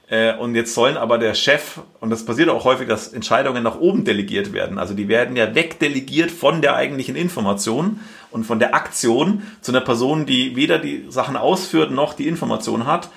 Äh, 0.09 0.35
und 0.37 0.55
jetzt 0.55 0.75
sollen 0.75 0.97
aber 0.97 1.19
der 1.19 1.35
Chef, 1.35 1.81
und 2.01 2.09
das 2.09 2.25
passiert 2.25 2.49
auch 2.49 2.65
häufig, 2.65 2.89
dass 2.89 3.09
Entscheidungen 3.09 3.63
nach 3.63 3.79
oben 3.79 4.05
delegiert 4.05 4.55
werden. 4.55 4.79
Also 4.79 4.95
die 4.95 5.09
werden 5.09 5.37
ja 5.37 5.55
wegdelegiert 5.55 6.31
von 6.31 6.63
der 6.63 6.75
eigentlichen 6.75 7.17
Information 7.17 8.01
und 8.31 8.45
von 8.45 8.59
der 8.59 8.75
Aktion 8.75 9.43
zu 9.61 9.73
einer 9.73 9.81
Person, 9.81 10.27
die 10.27 10.57
weder 10.57 10.79
die 10.79 11.07
Sachen 11.09 11.37
ausführt 11.37 11.91
noch 11.91 12.15
die 12.15 12.29
Information 12.29 12.87
hat. 12.87 13.09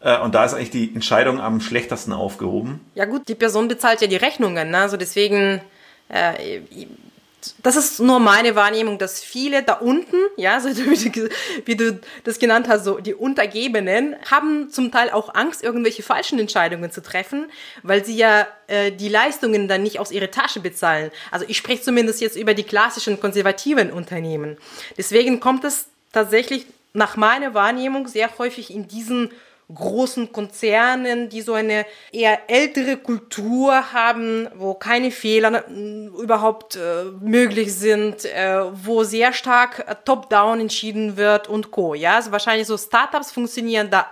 Äh, 0.00 0.18
und 0.20 0.34
da 0.34 0.44
ist 0.44 0.54
eigentlich 0.54 0.70
die 0.70 0.94
Entscheidung 0.94 1.40
am 1.40 1.60
schlechtesten 1.60 2.12
aufgehoben. 2.12 2.80
Ja 2.94 3.04
gut, 3.04 3.28
die 3.28 3.34
Person 3.34 3.68
bezahlt 3.68 4.00
ja 4.00 4.06
die 4.06 4.16
Rechnungen, 4.16 4.70
ne? 4.70 4.78
also 4.78 4.96
deswegen 4.96 5.60
äh, 6.08 6.60
das 7.62 7.76
ist 7.76 8.00
nur 8.00 8.20
meine 8.20 8.54
Wahrnehmung, 8.54 8.98
dass 8.98 9.20
viele 9.20 9.62
da 9.62 9.74
unten, 9.74 10.16
ja, 10.36 10.60
so 10.60 10.68
wie 10.76 11.10
du, 11.10 11.28
wie 11.64 11.76
du 11.76 12.00
das 12.24 12.38
genannt 12.38 12.68
hast, 12.68 12.84
so 12.84 12.98
die 12.98 13.14
Untergebenen, 13.14 14.16
haben 14.30 14.70
zum 14.70 14.92
Teil 14.92 15.10
auch 15.10 15.34
Angst, 15.34 15.62
irgendwelche 15.62 16.02
falschen 16.02 16.38
Entscheidungen 16.38 16.90
zu 16.90 17.02
treffen, 17.02 17.50
weil 17.82 18.04
sie 18.04 18.16
ja 18.16 18.46
äh, 18.66 18.92
die 18.92 19.08
Leistungen 19.08 19.68
dann 19.68 19.82
nicht 19.82 19.98
aus 19.98 20.12
ihrer 20.12 20.30
Tasche 20.30 20.60
bezahlen. 20.60 21.10
Also 21.30 21.44
ich 21.48 21.56
spreche 21.56 21.82
zumindest 21.82 22.20
jetzt 22.20 22.36
über 22.36 22.54
die 22.54 22.64
klassischen 22.64 23.20
konservativen 23.20 23.92
Unternehmen. 23.92 24.56
Deswegen 24.96 25.40
kommt 25.40 25.64
es 25.64 25.86
tatsächlich 26.12 26.66
nach 26.92 27.16
meiner 27.16 27.54
Wahrnehmung 27.54 28.06
sehr 28.06 28.38
häufig 28.38 28.72
in 28.72 28.86
diesen 28.86 29.30
großen 29.74 30.32
Konzernen, 30.32 31.28
die 31.28 31.42
so 31.42 31.54
eine 31.54 31.86
eher 32.12 32.50
ältere 32.50 32.96
Kultur 32.96 33.92
haben, 33.92 34.48
wo 34.54 34.74
keine 34.74 35.10
Fehler 35.10 35.64
überhaupt 35.68 36.76
äh, 36.76 37.04
möglich 37.20 37.74
sind, 37.74 38.24
äh, 38.24 38.62
wo 38.72 39.04
sehr 39.04 39.32
stark 39.32 39.84
äh, 39.86 39.94
top-down 40.04 40.60
entschieden 40.60 41.16
wird 41.16 41.48
und 41.48 41.70
co. 41.70 41.94
Ja, 41.94 42.16
also 42.16 42.32
wahrscheinlich 42.32 42.66
so 42.66 42.76
Startups 42.76 43.30
funktionieren 43.32 43.90
da 43.90 44.06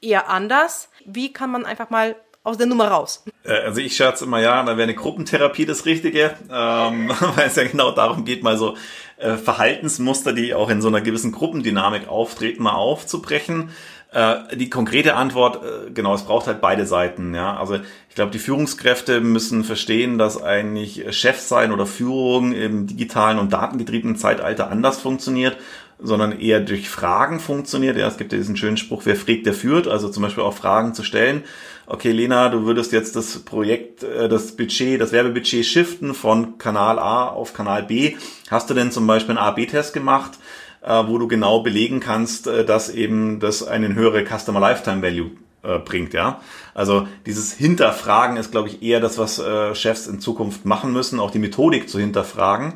eher 0.00 0.28
anders. 0.28 0.88
Wie 1.04 1.32
kann 1.32 1.50
man 1.50 1.64
einfach 1.64 1.90
mal 1.90 2.16
aus 2.44 2.58
der 2.58 2.66
Nummer 2.66 2.88
raus? 2.88 3.24
Äh, 3.44 3.52
also 3.52 3.80
ich 3.80 3.96
scherze 3.96 4.24
immer, 4.24 4.40
ja, 4.40 4.62
da 4.62 4.76
wäre 4.76 4.82
eine 4.82 4.94
Gruppentherapie 4.94 5.66
das 5.66 5.86
Richtige, 5.86 6.36
ähm, 6.50 7.10
weil 7.36 7.48
es 7.48 7.56
ja 7.56 7.64
genau 7.64 7.90
darum 7.90 8.24
geht, 8.24 8.42
mal 8.42 8.56
so 8.56 8.76
äh, 9.16 9.36
Verhaltensmuster, 9.36 10.32
die 10.32 10.54
auch 10.54 10.70
in 10.70 10.82
so 10.82 10.88
einer 10.88 11.00
gewissen 11.00 11.32
Gruppendynamik 11.32 12.08
auftreten, 12.08 12.62
mal 12.62 12.74
aufzubrechen. 12.74 13.70
Äh, 14.14 14.56
die 14.56 14.70
konkrete 14.70 15.16
Antwort, 15.16 15.56
äh, 15.56 15.90
genau, 15.90 16.14
es 16.14 16.22
braucht 16.22 16.46
halt 16.46 16.60
beide 16.60 16.86
Seiten. 16.86 17.34
Ja, 17.34 17.56
also 17.56 17.74
ich 18.08 18.14
glaube, 18.14 18.30
die 18.30 18.38
Führungskräfte 18.38 19.20
müssen 19.20 19.64
verstehen, 19.64 20.18
dass 20.18 20.40
eigentlich 20.40 21.04
Chef 21.16 21.40
sein 21.40 21.72
oder 21.72 21.84
Führung 21.84 22.52
im 22.52 22.86
digitalen 22.86 23.38
und 23.38 23.52
datengetriebenen 23.52 24.16
Zeitalter 24.16 24.70
anders 24.70 25.00
funktioniert 25.00 25.56
sondern 25.98 26.38
eher 26.38 26.60
durch 26.60 26.88
Fragen 26.88 27.40
funktioniert. 27.40 27.96
Ja, 27.96 28.08
es 28.08 28.16
gibt 28.16 28.32
ja 28.32 28.38
diesen 28.38 28.56
schönen 28.56 28.76
Spruch, 28.76 29.02
wer 29.04 29.16
fragt, 29.16 29.46
der 29.46 29.54
führt. 29.54 29.88
Also 29.88 30.08
zum 30.08 30.22
Beispiel 30.22 30.42
auch 30.42 30.54
Fragen 30.54 30.92
zu 30.92 31.02
stellen. 31.02 31.44
Okay, 31.86 32.12
Lena, 32.12 32.48
du 32.48 32.64
würdest 32.64 32.92
jetzt 32.92 33.14
das 33.14 33.40
Projekt, 33.40 34.02
äh, 34.02 34.28
das 34.28 34.56
Budget, 34.56 35.00
das 35.00 35.12
Werbebudget 35.12 35.64
shiften 35.64 36.14
von 36.14 36.58
Kanal 36.58 36.98
A 36.98 37.28
auf 37.28 37.54
Kanal 37.54 37.84
B. 37.84 38.16
Hast 38.50 38.70
du 38.70 38.74
denn 38.74 38.90
zum 38.90 39.06
Beispiel 39.06 39.36
einen 39.36 39.46
A-B-Test 39.46 39.92
gemacht? 39.92 40.32
Äh, 40.84 41.06
wo 41.06 41.18
du 41.18 41.28
genau 41.28 41.60
belegen 41.60 42.00
kannst, 42.00 42.46
äh, 42.46 42.64
dass 42.64 42.90
eben 42.90 43.40
das 43.40 43.62
einen 43.62 43.94
höhere 43.94 44.24
Customer 44.24 44.60
Lifetime 44.60 45.02
Value 45.02 45.30
äh, 45.62 45.78
bringt, 45.78 46.12
ja. 46.12 46.40
Also 46.74 47.08
dieses 47.24 47.52
Hinterfragen 47.52 48.36
ist, 48.36 48.50
glaube 48.50 48.68
ich, 48.68 48.82
eher 48.82 49.00
das, 49.00 49.16
was 49.16 49.40
Chefs 49.78 50.08
in 50.08 50.18
Zukunft 50.18 50.64
machen 50.64 50.92
müssen, 50.92 51.20
auch 51.20 51.30
die 51.30 51.38
Methodik 51.38 51.88
zu 51.88 52.00
hinterfragen. 52.00 52.74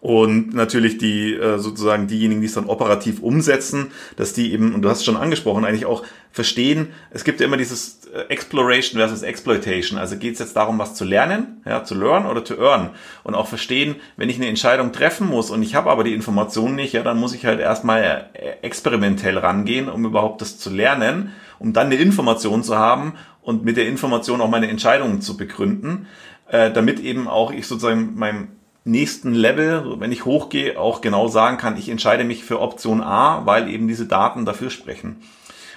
Und 0.00 0.54
natürlich 0.54 0.98
die 0.98 1.34
äh, 1.34 1.58
sozusagen 1.58 2.06
diejenigen, 2.06 2.40
die 2.40 2.46
es 2.46 2.54
dann 2.54 2.66
operativ 2.66 3.20
umsetzen, 3.20 3.90
dass 4.14 4.32
die 4.32 4.52
eben, 4.52 4.72
und 4.72 4.82
du 4.82 4.88
hast 4.88 4.98
es 4.98 5.04
schon 5.04 5.16
angesprochen, 5.16 5.64
eigentlich 5.64 5.86
auch 5.86 6.04
verstehen, 6.30 6.88
es 7.10 7.24
gibt 7.24 7.40
ja 7.40 7.46
immer 7.46 7.56
dieses 7.56 8.06
äh, 8.14 8.20
Exploration 8.28 9.00
versus 9.00 9.22
Exploitation. 9.22 9.98
Also 9.98 10.16
geht 10.16 10.34
es 10.34 10.38
jetzt 10.38 10.54
darum, 10.54 10.78
was 10.78 10.94
zu 10.94 11.04
lernen, 11.04 11.62
ja, 11.66 11.82
zu 11.82 11.96
learn 11.96 12.26
oder 12.26 12.44
zu 12.44 12.60
earn. 12.60 12.90
Und 13.24 13.34
auch 13.34 13.48
verstehen, 13.48 13.96
wenn 14.16 14.28
ich 14.28 14.36
eine 14.36 14.46
Entscheidung 14.46 14.92
treffen 14.92 15.26
muss 15.26 15.50
und 15.50 15.64
ich 15.64 15.74
habe 15.74 15.90
aber 15.90 16.04
die 16.04 16.14
Information 16.14 16.76
nicht, 16.76 16.92
ja, 16.92 17.02
dann 17.02 17.18
muss 17.18 17.34
ich 17.34 17.44
halt 17.44 17.58
erstmal 17.58 18.30
äh, 18.34 18.52
experimentell 18.62 19.36
rangehen, 19.36 19.88
um 19.88 20.04
überhaupt 20.04 20.40
das 20.42 20.58
zu 20.58 20.70
lernen, 20.70 21.32
um 21.58 21.72
dann 21.72 21.86
eine 21.86 21.96
Information 21.96 22.62
zu 22.62 22.78
haben 22.78 23.14
und 23.42 23.64
mit 23.64 23.76
der 23.76 23.88
Information 23.88 24.40
auch 24.42 24.48
meine 24.48 24.68
Entscheidungen 24.68 25.22
zu 25.22 25.36
begründen, 25.36 26.06
äh, 26.46 26.70
damit 26.70 27.00
eben 27.00 27.26
auch 27.26 27.50
ich 27.50 27.66
sozusagen 27.66 28.14
meinem 28.14 28.57
nächsten 28.90 29.32
Level, 29.34 30.00
wenn 30.00 30.12
ich 30.12 30.24
hochgehe, 30.24 30.78
auch 30.78 31.00
genau 31.00 31.28
sagen 31.28 31.58
kann, 31.58 31.76
ich 31.76 31.88
entscheide 31.88 32.24
mich 32.24 32.44
für 32.44 32.60
Option 32.60 33.02
A, 33.02 33.44
weil 33.46 33.68
eben 33.68 33.88
diese 33.88 34.06
Daten 34.06 34.44
dafür 34.44 34.70
sprechen. 34.70 35.22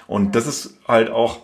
Und 0.06 0.34
das 0.34 0.46
ist 0.46 0.78
halt 0.86 1.10
auch, 1.10 1.38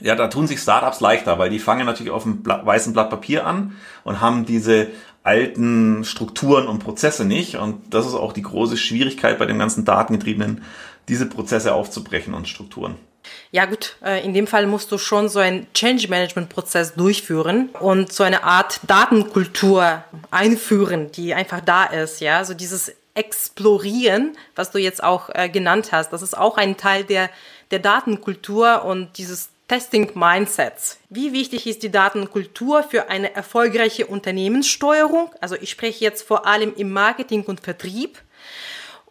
ja, 0.00 0.14
da 0.14 0.28
tun 0.28 0.46
sich 0.46 0.60
Startups 0.60 1.00
leichter, 1.00 1.38
weil 1.38 1.50
die 1.50 1.58
fangen 1.58 1.86
natürlich 1.86 2.12
auf 2.12 2.24
einem 2.24 2.44
weißen 2.44 2.92
Blatt 2.92 3.10
Papier 3.10 3.46
an 3.46 3.76
und 4.04 4.20
haben 4.20 4.46
diese 4.46 4.88
alten 5.22 6.04
Strukturen 6.04 6.68
und 6.68 6.78
Prozesse 6.78 7.24
nicht. 7.24 7.56
Und 7.56 7.92
das 7.92 8.06
ist 8.06 8.14
auch 8.14 8.32
die 8.32 8.42
große 8.42 8.76
Schwierigkeit 8.76 9.38
bei 9.38 9.46
dem 9.46 9.58
ganzen 9.58 9.84
Datengetriebenen, 9.84 10.62
diese 11.08 11.26
Prozesse 11.26 11.74
aufzubrechen 11.74 12.34
und 12.34 12.48
Strukturen. 12.48 12.96
Ja 13.50 13.64
gut, 13.64 13.96
äh, 14.04 14.24
in 14.24 14.34
dem 14.34 14.46
Fall 14.46 14.66
musst 14.66 14.92
du 14.92 14.98
schon 14.98 15.28
so 15.28 15.38
einen 15.38 15.72
Change 15.72 16.08
Management 16.08 16.50
Prozess 16.50 16.94
durchführen 16.94 17.70
und 17.80 18.12
so 18.12 18.22
eine 18.22 18.44
Art 18.44 18.80
Datenkultur 18.86 20.04
einführen, 20.30 21.10
die 21.12 21.32
einfach 21.34 21.60
da 21.60 21.84
ist, 21.84 22.20
ja, 22.20 22.44
so 22.44 22.54
dieses 22.54 22.92
Explorieren, 23.14 24.36
was 24.54 24.70
du 24.70 24.78
jetzt 24.78 25.02
auch 25.02 25.30
äh, 25.30 25.48
genannt 25.48 25.90
hast, 25.90 26.12
das 26.12 26.22
ist 26.22 26.36
auch 26.36 26.56
ein 26.56 26.76
Teil 26.76 27.02
der, 27.02 27.30
der 27.72 27.80
Datenkultur 27.80 28.84
und 28.84 29.18
dieses 29.18 29.48
Testing 29.66 30.12
Mindsets. 30.14 30.98
Wie 31.10 31.32
wichtig 31.32 31.66
ist 31.66 31.82
die 31.82 31.90
Datenkultur 31.90 32.82
für 32.82 33.10
eine 33.10 33.34
erfolgreiche 33.34 34.06
Unternehmenssteuerung? 34.06 35.30
Also 35.40 35.56
ich 35.60 35.70
spreche 35.70 36.04
jetzt 36.04 36.22
vor 36.26 36.46
allem 36.46 36.72
im 36.76 36.90
Marketing 36.90 37.42
und 37.42 37.60
Vertrieb. 37.60 38.18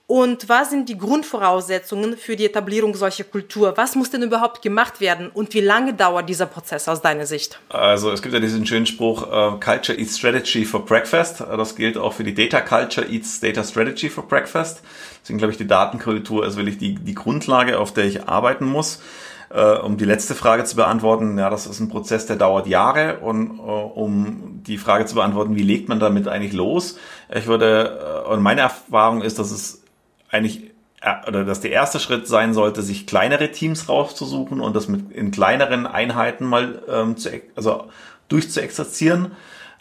Und 0.09 0.47
was 0.47 0.69
sind 0.69 0.87
die 0.87 0.97
Grundvoraussetzungen 0.97 2.15
für 2.15 2.37
die 2.37 2.45
Etablierung 2.45 2.95
solcher 2.95 3.25
Kultur? 3.25 3.73
Was 3.75 3.93
muss 3.97 4.09
denn 4.09 4.23
überhaupt 4.23 4.61
gemacht 4.61 5.01
werden 5.01 5.29
und 5.29 5.53
wie 5.53 5.59
lange 5.59 5.93
dauert 5.93 6.29
dieser 6.29 6.45
Prozess 6.45 6.87
aus 6.87 7.01
deiner 7.01 7.25
Sicht? 7.25 7.59
Also 7.67 8.09
es 8.11 8.21
gibt 8.21 8.33
ja 8.33 8.39
diesen 8.39 8.65
schönen 8.65 8.85
Spruch, 8.85 9.23
uh, 9.23 9.59
Culture 9.59 9.99
eats 9.99 10.17
Strategy 10.17 10.63
for 10.63 10.85
Breakfast. 10.85 11.41
Das 11.41 11.75
gilt 11.75 11.97
auch 11.97 12.13
für 12.13 12.23
die 12.23 12.33
Data 12.33 12.61
Culture 12.61 13.05
eats 13.05 13.41
Data 13.41 13.65
Strategy 13.65 14.09
for 14.09 14.25
Breakfast. 14.25 14.81
Deswegen 15.21 15.39
glaube 15.39 15.51
ich, 15.51 15.57
die 15.57 15.67
Datenkultur 15.67 16.45
ist 16.45 16.55
wirklich 16.55 16.77
die, 16.77 16.95
die 16.95 17.13
Grundlage, 17.13 17.77
auf 17.77 17.91
der 17.91 18.05
ich 18.05 18.29
arbeiten 18.29 18.65
muss. 18.65 19.01
Uh, 19.49 19.81
um 19.81 19.95
die 19.95 20.03
letzte 20.03 20.35
Frage 20.35 20.65
zu 20.65 20.75
beantworten, 20.75 21.37
ja, 21.37 21.49
das 21.49 21.67
ist 21.67 21.79
ein 21.79 21.87
Prozess, 21.87 22.25
der 22.25 22.35
dauert 22.35 22.67
Jahre 22.67 23.19
und 23.19 23.59
uh, 23.59 23.63
um 23.63 24.61
die 24.67 24.77
Frage 24.77 25.05
zu 25.05 25.15
beantworten, 25.15 25.55
wie 25.55 25.63
legt 25.63 25.87
man 25.87 26.01
damit 26.01 26.27
eigentlich 26.27 26.51
los? 26.51 26.97
Ich 27.33 27.47
würde, 27.47 28.25
und 28.29 28.41
meine 28.41 28.59
Erfahrung 28.59 29.21
ist, 29.21 29.39
dass 29.39 29.51
es 29.51 29.83
eigentlich 30.29 30.71
äh, 31.01 31.27
oder 31.27 31.45
dass 31.45 31.61
der 31.61 31.71
erste 31.71 31.99
Schritt 31.99 32.27
sein 32.27 32.53
sollte, 32.53 32.81
sich 32.81 33.05
kleinere 33.05 33.51
Teams 33.51 33.89
rauszusuchen 33.89 34.59
und 34.59 34.75
das 34.75 34.87
mit 34.87 35.11
in 35.11 35.31
kleineren 35.31 35.85
Einheiten 35.85 36.45
mal 36.45 36.81
ähm, 36.89 37.17
zu, 37.17 37.29
also 37.55 37.85
durchzuexerzieren 38.29 39.31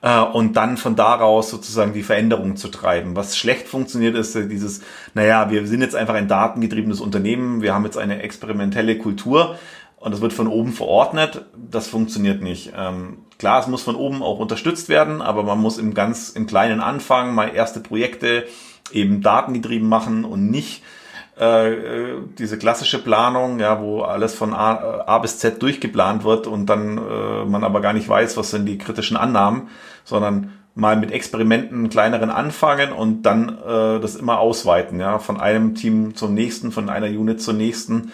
äh, 0.03 0.21
und 0.21 0.55
dann 0.57 0.77
von 0.77 0.95
daraus 0.95 1.51
sozusagen 1.51 1.93
die 1.93 2.03
Veränderung 2.03 2.57
zu 2.57 2.69
treiben. 2.69 3.17
Was 3.17 3.37
schlecht 3.37 3.67
funktioniert, 3.67 4.15
ist 4.15 4.35
dieses, 4.35 4.83
naja, 5.15 5.51
wir 5.51 5.67
sind 5.67 5.81
jetzt 5.81 5.97
einfach 5.97 6.15
ein 6.15 6.29
datengetriebenes 6.29 7.01
Unternehmen, 7.01 7.63
wir 7.63 7.75
haben 7.75 7.85
jetzt 7.85 7.99
eine 7.99 8.23
experimentelle 8.23 8.99
Kultur 8.99 9.59
und 9.97 10.13
das 10.13 10.21
wird 10.21 10.35
von 10.35 10.47
oben 10.47 10.73
verordnet. 10.73 11.47
Das 11.57 11.89
funktioniert 11.89 12.43
nicht. 12.43 12.73
Ähm, 12.77 13.19
klar, 13.39 13.61
es 13.61 13.67
muss 13.67 13.83
von 13.83 13.97
oben 13.97 14.23
auch 14.23 14.39
unterstützt 14.39 14.89
werden, 14.89 15.23
aber 15.23 15.43
man 15.43 15.59
muss 15.59 15.79
im 15.79 15.95
ganz 15.95 16.29
im 16.29 16.47
Kleinen 16.47 16.81
anfangen, 16.81 17.35
mal 17.35 17.55
erste 17.55 17.81
Projekte 17.81 18.45
eben 18.93 19.23
datengetrieben 19.23 19.89
machen 19.89 20.25
und 20.25 20.51
nicht 20.51 20.83
äh, 21.37 22.17
diese 22.39 22.59
klassische 22.59 23.03
Planung, 23.03 23.59
ja, 23.59 23.81
wo 23.81 24.03
alles 24.03 24.35
von 24.35 24.55
A, 24.55 25.03
A 25.07 25.19
bis 25.19 25.39
Z 25.39 25.63
durchgeplant 25.63 26.25
wird 26.25 26.47
und 26.47 26.67
dann 26.67 26.99
äh, 26.99 27.45
man 27.45 27.63
aber 27.63 27.81
gar 27.81 27.93
nicht 27.93 28.09
weiß, 28.09 28.37
was 28.37 28.51
sind 28.51 28.67
die 28.67 28.79
kritischen 28.79 29.17
Annahmen, 29.17 29.69
sondern 30.05 30.53
mal 30.75 30.97
mit 30.97 31.11
Experimenten 31.11 31.89
kleineren 31.89 32.31
anfangen 32.31 32.93
und 32.93 33.23
dann 33.23 33.49
äh, 33.49 34.01
das 34.01 34.15
immer 34.17 34.39
ausweiten, 34.39 35.01
ja, 35.01 35.19
von 35.19 35.39
einem 35.41 35.75
Team 35.75 36.15
zum 36.15 36.35
nächsten, 36.35 36.73
von 36.73 36.89
einer 36.89 37.09
Unit 37.09 37.41
zur 37.41 37.55
nächsten 37.55 38.13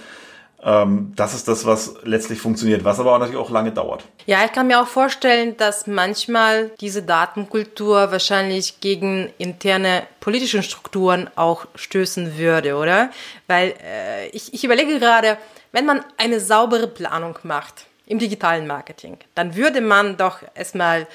das 0.64 1.34
ist 1.34 1.48
das, 1.48 1.66
was 1.66 1.94
letztlich 2.04 2.40
funktioniert, 2.40 2.84
was 2.84 3.00
aber 3.00 3.14
auch 3.14 3.18
natürlich 3.18 3.40
auch 3.40 3.50
lange 3.50 3.72
dauert. 3.72 4.04
Ja, 4.26 4.44
ich 4.44 4.52
kann 4.52 4.68
mir 4.68 4.80
auch 4.80 4.86
vorstellen, 4.86 5.56
dass 5.56 5.88
manchmal 5.88 6.70
diese 6.80 7.02
Datenkultur 7.02 8.12
wahrscheinlich 8.12 8.78
gegen 8.78 9.32
interne 9.38 10.04
politische 10.20 10.62
Strukturen 10.62 11.28
auch 11.34 11.66
stößen 11.74 12.38
würde, 12.38 12.76
oder? 12.76 13.10
Weil 13.48 13.74
äh, 13.84 14.28
ich, 14.28 14.54
ich 14.54 14.62
überlege 14.62 15.00
gerade, 15.00 15.36
wenn 15.72 15.84
man 15.84 16.04
eine 16.16 16.38
saubere 16.38 16.86
Planung 16.86 17.36
macht 17.42 17.86
im 18.06 18.20
digitalen 18.20 18.68
Marketing, 18.68 19.18
dann 19.34 19.56
würde 19.56 19.80
man 19.80 20.16
doch 20.16 20.38
erstmal 20.54 21.08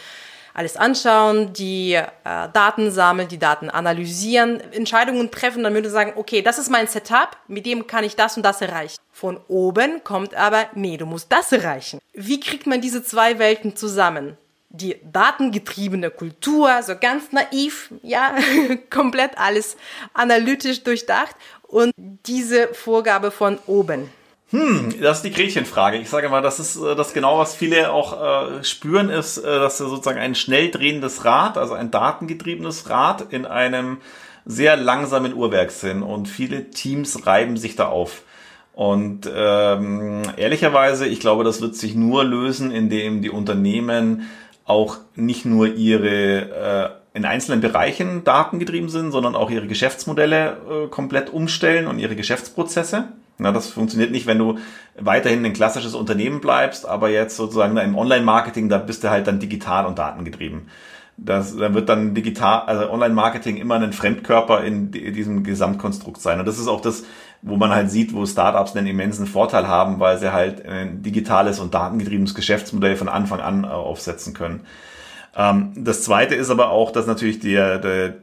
alles 0.58 0.76
anschauen, 0.76 1.54
die 1.54 1.94
äh, 1.94 2.04
Daten 2.24 2.90
sammeln, 2.90 3.28
die 3.28 3.38
Daten 3.38 3.70
analysieren, 3.70 4.60
Entscheidungen 4.74 5.30
treffen, 5.30 5.64
dann 5.64 5.76
würde 5.76 5.92
sagen, 5.92 6.14
okay, 6.16 6.42
das 6.42 6.58
ist 6.58 6.72
mein 6.72 6.88
Setup, 6.88 7.38
mit 7.48 7.68
dem 7.68 7.86
kann 7.86 8.04
ich 8.04 8.16
das 8.16 8.38
und 8.38 8.44
das 8.44 8.60
erreichen. 8.60 8.98
Von 9.12 9.40
oben 9.48 10.04
kommt 10.04 10.34
aber, 10.34 10.66
nee, 10.74 10.98
du 10.98 11.06
musst 11.06 11.32
das 11.32 11.52
erreichen. 11.52 12.00
Wie 12.14 12.40
kriegt 12.40 12.66
man 12.66 12.82
diese 12.82 13.04
zwei 13.04 13.38
Welten 13.38 13.76
zusammen? 13.76 14.36
Die 14.70 14.98
datengetriebene 15.04 16.10
Kultur, 16.10 16.82
so 16.82 16.96
ganz 17.00 17.32
naiv, 17.32 17.94
ja, 18.02 18.36
komplett 18.90 19.38
alles 19.38 19.78
analytisch 20.16 20.84
durchdacht 20.84 21.36
und 21.68 21.92
diese 21.96 22.74
Vorgabe 22.74 23.30
von 23.30 23.60
oben. 23.68 24.10
Hm, 24.50 24.94
das 25.02 25.18
ist 25.18 25.24
die 25.24 25.32
Gretchenfrage. 25.32 25.98
Ich 25.98 26.10
sage 26.10 26.30
mal, 26.30 26.42
das 26.42 26.60
ist 26.60 26.78
äh, 26.78 26.96
das 26.96 27.14
genau, 27.14 27.38
was 27.38 27.56
viele 27.56 27.92
auch 27.92 28.60
äh, 28.60 28.64
spüren, 28.64 29.10
ist, 29.10 29.38
äh, 29.40 29.44
dass 29.44 29.78
sozusagen 29.78 30.20
ein 30.20 30.36
schnell 30.36 30.72
drehendes 30.72 31.26
Rad, 31.26 31.58
also 31.58 31.74
ein 31.74 31.92
datengetriebenes 31.92 32.90
Rad 32.90 33.34
in 33.34 33.46
einem 33.46 33.98
sehr 34.46 34.78
langsamen 34.78 35.34
Uhrwerk 35.34 35.72
sind 35.72 36.02
und 36.02 36.30
viele 36.30 36.70
Teams 36.70 37.28
reiben 37.28 37.58
sich 37.58 37.76
da 37.76 37.90
auf. 37.90 38.24
Und 38.74 39.30
ähm, 39.34 40.22
ehrlicherweise, 40.38 41.08
ich 41.08 41.20
glaube, 41.20 41.44
das 41.44 41.62
wird 41.62 41.76
sich 41.76 41.96
nur 41.96 42.24
lösen, 42.24 42.72
indem 42.72 43.22
die 43.22 43.30
Unternehmen 43.30 44.30
auch 44.64 44.98
nicht 45.16 45.46
nur 45.46 45.68
ihre 45.68 46.94
äh, 47.14 47.18
in 47.18 47.26
einzelnen 47.26 47.60
Bereichen 47.60 48.24
datengetrieben 48.24 48.90
sind, 48.90 49.12
sondern 49.12 49.36
auch 49.36 49.50
ihre 49.50 49.68
Geschäftsmodelle 49.68 50.58
äh, 50.70 50.88
komplett 50.88 51.34
umstellen 51.34 51.88
und 51.88 52.00
ihre 52.00 52.16
Geschäftsprozesse. 52.16 53.10
Na, 53.40 53.52
das 53.52 53.68
funktioniert 53.68 54.12
nicht, 54.12 54.26
wenn 54.26 54.40
du 54.40 54.58
weiterhin 55.00 55.46
ein 55.46 55.54
klassisches 55.54 55.94
Unternehmen 55.94 56.42
bleibst, 56.42 56.88
aber 56.88 57.10
jetzt 57.10 57.38
sozusagen 57.38 57.78
im 57.78 57.96
Online-Marketing, 57.96 58.68
da 58.68 58.80
bist 58.80 59.04
du 59.04 59.10
halt 59.10 59.28
dann 59.28 59.40
digital 59.40 59.86
und 59.86 60.00
datengetrieben. 60.00 60.70
Das, 61.18 61.56
dann 61.56 61.74
wird 61.74 61.90
dann 61.90 62.14
digital, 62.14 62.62
also 62.68 62.92
Online-Marketing 62.92 63.58
immer 63.58 63.76
ein 63.76 63.94
Fremdkörper 63.94 64.64
in 64.64 64.92
diesem 64.92 65.44
Gesamtkonstrukt 65.44 66.22
sein. 66.22 66.40
Und 66.40 66.48
das 66.48 66.60
ist 66.60 66.68
auch 66.68 66.82
das, 66.82 67.04
wo 67.42 67.58
man 67.58 67.72
halt 67.72 67.90
sieht, 67.90 68.14
wo 68.14 68.26
Startups 68.26 68.76
einen 68.76 68.88
immensen 68.88 69.26
Vorteil 69.26 69.68
haben, 69.68 70.00
weil 70.00 70.20
sie 70.20 70.32
halt 70.32 70.66
ein 70.66 71.02
digitales 71.02 71.60
und 71.60 71.74
datengetriebenes 71.74 72.36
Geschäftsmodell 72.36 72.96
von 72.96 73.10
Anfang 73.10 73.40
an 73.40 73.64
äh, 73.64 73.68
aufsetzen 73.68 74.34
können. 74.34 74.62
Ähm, 75.36 75.74
das 75.76 76.04
zweite 76.04 76.36
ist 76.36 76.50
aber 76.50 76.70
auch, 76.70 76.92
dass 76.92 77.08
natürlich 77.08 77.40
die, 77.40 77.60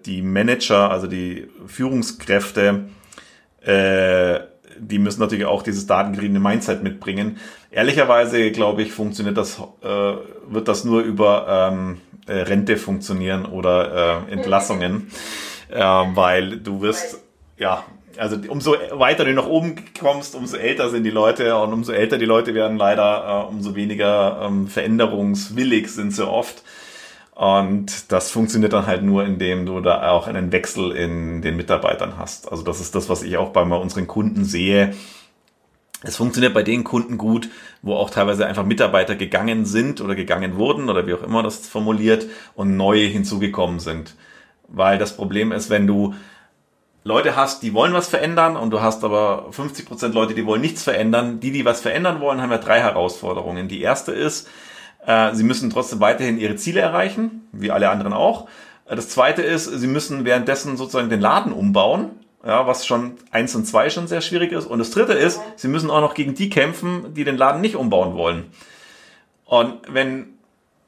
die 0.05 0.22
Manager, 0.22 0.90
also 0.90 1.07
die 1.07 1.48
Führungskräfte, 1.66 2.85
äh, 3.64 4.54
die 4.79 4.99
müssen 4.99 5.21
natürlich 5.21 5.47
auch 5.47 5.63
dieses 5.63 5.87
datengetriebene 5.87 6.41
Mindset 6.41 6.83
mitbringen. 6.83 7.39
Ehrlicherweise, 7.71 8.51
glaube 8.51 8.83
ich, 8.83 8.93
funktioniert 8.93 9.37
das, 9.37 9.61
äh, 9.83 9.87
wird 9.87 10.69
das 10.69 10.85
nur 10.85 11.03
über 11.03 11.71
ähm, 11.73 12.01
äh, 12.27 12.43
Rente 12.43 12.77
funktionieren 12.77 13.47
oder 13.47 14.25
äh, 14.29 14.33
Entlassungen, 14.33 15.11
äh, 15.71 15.81
weil 15.81 16.59
du 16.59 16.81
wirst, 16.81 17.23
ja, 17.59 17.85
also 18.17 18.37
umso 18.49 18.77
weiter 18.93 19.25
du 19.25 19.33
nach 19.33 19.47
oben 19.47 19.77
kommst, 19.99 20.35
umso 20.35 20.57
älter 20.57 20.89
sind 20.91 21.05
die 21.05 21.11
Leute 21.11 21.57
und 21.57 21.73
umso 21.73 21.93
älter 21.93 22.19
die 22.19 22.27
Leute 22.27 22.55
werden 22.55 22.77
leider, 22.77 23.47
äh, 23.49 23.53
umso 23.53 23.75
weniger 23.75 24.43
ähm, 24.45 24.69
veränderungswillig 24.69 25.89
sind 25.89 26.13
sie 26.13 26.27
oft. 26.27 26.63
Und 27.35 28.12
das 28.12 28.31
funktioniert 28.31 28.73
dann 28.73 28.87
halt 28.87 29.03
nur, 29.03 29.25
indem 29.25 29.66
du 29.66 29.81
da 29.81 30.11
auch 30.11 30.29
einen 30.29 30.53
Wechsel 30.53 30.92
in 30.92 31.42
den 31.42 31.57
Mitarbeitern 31.57 32.16
hast. 32.16 32.51
Also 32.51 32.62
das 32.62 32.81
ist 32.81 32.94
das, 32.94 33.09
was 33.09 33.23
ich 33.23 33.37
auch 33.37 33.51
bei 33.51 33.62
unseren 33.62 34.07
Kunden 34.07 34.44
sehe. 34.44 34.94
Es 36.03 36.16
funktioniert 36.16 36.55
bei 36.55 36.62
den 36.62 36.85
Kunden 36.85 37.18
gut, 37.18 37.49
wo 37.83 37.94
auch 37.94 38.11
teilweise 38.11 38.47
einfach 38.47 38.64
Mitarbeiter 38.64 39.16
gegangen 39.16 39.64
sind 39.64 40.01
oder 40.01 40.14
gegangen 40.14 40.57
wurden 40.57 40.88
oder 40.88 41.07
wie 41.07 41.14
auch 41.14 41.23
immer 41.23 41.42
das 41.42 41.66
formuliert 41.66 42.27
und 42.55 42.77
neue 42.77 43.07
hinzugekommen 43.07 43.81
sind. 43.81 44.14
Weil 44.68 44.99
das 44.99 45.16
Problem 45.16 45.51
ist, 45.51 45.70
wenn 45.70 45.87
du 45.87 46.14
Leute 47.03 47.37
hast, 47.37 47.62
die 47.62 47.75
wollen 47.75 47.94
was 47.94 48.09
verändern 48.09 48.57
und 48.57 48.70
du 48.70 48.81
hast 48.81 49.03
aber 49.03 49.49
50 49.51 49.87
Prozent 49.87 50.14
Leute, 50.14 50.35
die 50.35 50.47
wollen 50.47 50.62
nichts 50.62 50.85
verändern. 50.85 51.40
Die, 51.40 51.51
die 51.51 51.64
was 51.64 51.81
verändern 51.81 52.20
wollen, 52.20 52.40
haben 52.40 52.51
ja 52.51 52.59
drei 52.59 52.81
Herausforderungen. 52.81 53.68
Die 53.68 53.83
erste 53.83 54.12
ist, 54.12 54.49
äh, 55.07 55.35
sie 55.35 55.45
müssen 55.45 55.71
trotzdem 55.71 56.01
weiterhin 56.01 56.38
ihre 56.38 56.57
Ziele 56.57 56.81
erreichen, 56.81 57.49
wie 57.53 57.71
alle 57.71 57.90
anderen 57.90 58.12
auch. 58.12 58.49
Äh, 58.87 58.97
das 58.97 59.09
zweite 59.09 59.43
ist, 59.43 59.67
sie 59.67 59.87
müssen 59.87 60.25
währenddessen 60.25 60.77
sozusagen 60.77 61.11
den 61.11 61.21
Laden 61.21 61.53
umbauen, 61.53 62.11
ja, 62.45 62.67
was 62.67 62.87
schon 62.87 63.12
eins 63.31 63.55
und 63.55 63.67
zwei 63.67 63.90
schon 63.90 64.07
sehr 64.07 64.21
schwierig 64.21 64.53
ist. 64.53 64.67
Und 64.67 64.79
das 64.79 64.90
dritte 64.90 65.14
ist, 65.14 65.40
sie 65.57 65.69
müssen 65.69 65.90
auch 65.90 66.01
noch 66.01 66.14
gegen 66.14 66.35
die 66.35 66.51
kämpfen, 66.51 67.14
die 67.14 67.25
den 67.25 67.37
Laden 67.37 67.61
nicht 67.61 67.77
umbauen 67.77 68.14
wollen. 68.14 68.45
Und 69.47 69.75
wenn 69.88 70.35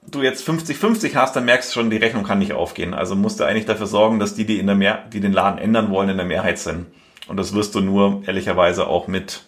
du 0.06 0.22
jetzt 0.22 0.48
50-50 0.48 1.14
hast, 1.14 1.34
dann 1.34 1.44
merkst 1.44 1.70
du 1.70 1.74
schon, 1.74 1.90
die 1.90 1.96
Rechnung 1.96 2.24
kann 2.24 2.38
nicht 2.38 2.52
aufgehen. 2.52 2.94
Also 2.94 3.16
musst 3.16 3.40
du 3.40 3.44
eigentlich 3.44 3.66
dafür 3.66 3.86
sorgen, 3.86 4.18
dass 4.18 4.34
die, 4.34 4.44
die 4.44 4.58
in 4.58 4.66
der 4.66 4.76
Mehr 4.76 5.04
die 5.12 5.20
den 5.20 5.32
Laden 5.32 5.58
ändern 5.58 5.90
wollen, 5.90 6.10
in 6.10 6.16
der 6.16 6.26
Mehrheit 6.26 6.58
sind. 6.58 6.86
Und 7.28 7.38
das 7.38 7.54
wirst 7.54 7.74
du 7.74 7.80
nur 7.80 8.22
ehrlicherweise 8.26 8.86
auch 8.86 9.08
mit 9.08 9.44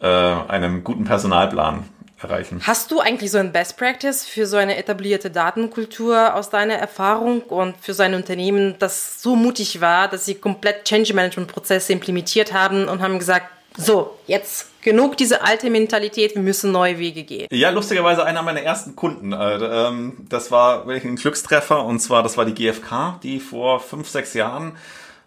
äh, 0.00 0.06
einem 0.06 0.84
guten 0.84 1.04
Personalplan 1.04 1.84
erreichen. 2.20 2.60
Hast 2.64 2.90
du 2.90 3.00
eigentlich 3.00 3.30
so 3.30 3.38
ein 3.38 3.52
Best 3.52 3.76
Practice 3.76 4.24
für 4.24 4.46
so 4.46 4.56
eine 4.56 4.76
etablierte 4.76 5.30
Datenkultur 5.30 6.34
aus 6.34 6.50
deiner 6.50 6.74
Erfahrung 6.74 7.42
und 7.42 7.76
für 7.80 7.94
so 7.94 8.02
ein 8.02 8.14
Unternehmen, 8.14 8.74
das 8.78 9.22
so 9.22 9.36
mutig 9.36 9.80
war, 9.80 10.08
dass 10.08 10.24
sie 10.24 10.34
komplett 10.34 10.84
Change 10.84 11.14
Management 11.14 11.48
Prozesse 11.50 11.92
implementiert 11.92 12.52
haben 12.52 12.88
und 12.88 13.00
haben 13.00 13.18
gesagt, 13.18 13.46
so, 13.76 14.18
jetzt 14.26 14.82
genug 14.82 15.16
diese 15.16 15.42
alte 15.42 15.70
Mentalität, 15.70 16.34
wir 16.34 16.42
müssen 16.42 16.72
neue 16.72 16.98
Wege 16.98 17.22
gehen. 17.22 17.46
Ja, 17.52 17.70
lustigerweise 17.70 18.24
einer 18.24 18.42
meiner 18.42 18.62
ersten 18.62 18.96
Kunden. 18.96 19.32
Äh, 19.32 19.56
ähm, 19.56 20.26
das 20.28 20.50
war 20.50 20.86
wirklich 20.86 21.04
ein 21.04 21.16
Glückstreffer 21.16 21.84
und 21.84 22.00
zwar, 22.00 22.22
das 22.24 22.36
war 22.36 22.44
die 22.44 22.54
GfK, 22.54 23.20
die 23.22 23.38
vor 23.38 23.78
fünf, 23.78 24.08
sechs 24.08 24.34
Jahren 24.34 24.76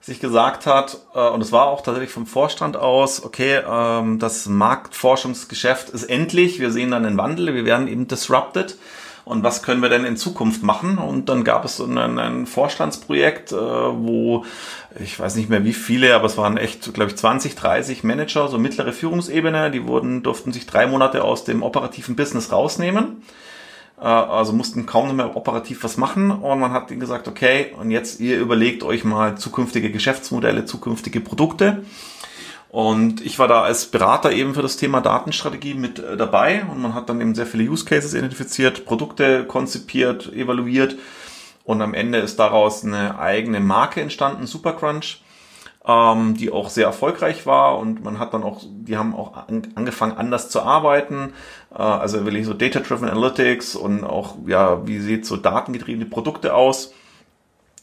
sich 0.02 0.20
gesagt 0.20 0.66
hat, 0.66 0.98
äh, 1.14 1.30
und 1.30 1.42
es 1.42 1.52
war 1.52 1.68
auch 1.68 1.82
tatsächlich 1.82 2.12
vom 2.12 2.26
Vorstand 2.26 2.76
aus, 2.76 3.24
okay, 3.24 3.62
ähm, 3.68 4.18
das 4.20 4.48
Marktforschungsgeschäft 4.48 5.90
ist 5.90 6.04
endlich, 6.04 6.60
wir 6.60 6.72
sehen 6.72 6.92
dann 6.92 7.06
einen 7.06 7.18
Wandel, 7.18 7.54
wir 7.54 7.66
werden 7.66 7.88
eben 7.88 8.08
disrupted. 8.08 8.78
Und 9.24 9.44
was 9.44 9.62
können 9.62 9.84
wir 9.84 9.90
denn 9.90 10.04
in 10.04 10.18
Zukunft 10.18 10.64
machen? 10.64 10.98
Und 10.98 11.30
dann 11.30 11.44
gab 11.44 11.64
es 11.64 11.78
so 11.78 11.86
ein, 11.86 12.18
ein 12.18 12.48
Vorstandsprojekt, 12.48 13.52
äh, 13.52 13.56
wo 13.56 14.46
ich 15.00 15.18
weiß 15.18 15.36
nicht 15.36 15.48
mehr 15.48 15.64
wie 15.64 15.74
viele, 15.74 16.16
aber 16.16 16.26
es 16.26 16.38
waren 16.38 16.58
echt, 16.58 16.94
glaube 16.96 17.12
ich, 17.12 17.18
20, 17.18 17.56
30 17.56 18.04
Manager, 18.04 18.48
so 18.48 18.58
mittlere 18.58 18.92
Führungsebene, 18.92 19.70
die 19.70 19.88
wurden, 19.88 20.24
durften 20.24 20.52
sich 20.52 20.66
drei 20.66 20.88
Monate 20.88 21.24
aus 21.24 21.44
dem 21.44 21.62
operativen 21.62 22.16
Business 22.16 22.52
rausnehmen 22.52 23.22
also 24.08 24.52
mussten 24.52 24.88
kaum 24.88 25.16
mehr 25.16 25.36
operativ 25.36 25.84
was 25.84 25.98
machen 25.98 26.32
und 26.32 26.60
man 26.60 26.72
hat 26.72 26.90
ihnen 26.90 27.00
gesagt, 27.00 27.28
okay, 27.28 27.74
und 27.80 27.92
jetzt 27.92 28.20
ihr 28.20 28.40
überlegt 28.40 28.84
euch 28.84 29.04
mal 29.04 29.38
zukünftige 29.38 29.92
Geschäftsmodelle, 29.92 30.66
zukünftige 30.66 31.22
Produkte. 31.22 31.84
Und 32.70 33.24
ich 33.24 33.38
war 33.38 33.48
da 33.48 33.62
als 33.64 33.86
Berater 33.88 34.32
eben 34.32 34.56
für 34.56 34.62
das 34.62 34.78
Thema 34.78 35.02
Datenstrategie 35.02 35.74
mit 35.74 36.00
äh, 36.00 36.18
dabei 36.18 36.64
und 36.64 36.82
man 36.82 36.94
hat 36.94 37.10
dann 37.10 37.22
eben 37.22 37.36
sehr 37.36 37.46
viele 37.46 37.70
Use 37.70 37.86
Cases 37.86 38.14
identifiziert, 38.14 38.86
Produkte 38.86 39.44
konzipiert, 39.46 40.34
evaluiert 40.34 40.96
und 41.64 41.82
am 41.82 41.94
Ende 41.94 42.20
ist 42.20 42.40
daraus 42.40 42.84
eine 42.84 43.20
eigene 43.20 43.60
Marke 43.60 44.02
entstanden, 44.02 44.48
Supercrunch 44.48 45.22
ähm, 45.86 46.36
die 46.36 46.52
auch 46.52 46.70
sehr 46.70 46.86
erfolgreich 46.86 47.46
war. 47.46 47.80
Und 47.80 48.04
man 48.04 48.20
hat 48.20 48.34
dann 48.34 48.44
auch, 48.44 48.62
die 48.64 48.98
haben 48.98 49.16
auch 49.16 49.36
an, 49.36 49.68
angefangen 49.76 50.18
anders 50.18 50.50
zu 50.50 50.62
arbeiten, 50.62 51.34
äh, 51.74 51.82
also 51.82 52.26
wirklich 52.26 52.46
so 52.46 52.54
Data-Driven 52.54 53.10
Analytics 53.10 53.76
und 53.76 54.04
auch, 54.04 54.36
ja, 54.46 54.86
wie 54.88 55.00
sieht 55.00 55.26
so 55.26 55.38
datengetriebene 55.38 56.06
Produkte 56.06 56.54
aus? 56.54 56.94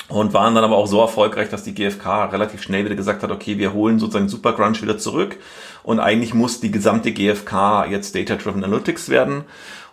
Und 0.08 0.32
waren 0.32 0.54
dann 0.54 0.64
aber 0.64 0.76
auch 0.76 0.86
so 0.86 1.00
erfolgreich, 1.00 1.50
dass 1.50 1.64
die 1.64 1.74
GfK 1.74 2.26
relativ 2.32 2.62
schnell 2.62 2.86
wieder 2.86 2.94
gesagt 2.94 3.22
hat, 3.22 3.30
okay, 3.30 3.58
wir 3.58 3.74
holen 3.74 3.98
sozusagen 3.98 4.30
Supercrunch 4.30 4.80
wieder 4.80 4.96
zurück. 4.96 5.36
Und 5.82 6.00
eigentlich 6.00 6.32
muss 6.32 6.60
die 6.60 6.70
gesamte 6.70 7.12
GfK 7.12 7.84
jetzt 7.90 8.14
Data-Driven 8.14 8.64
Analytics 8.64 9.10
werden 9.10 9.44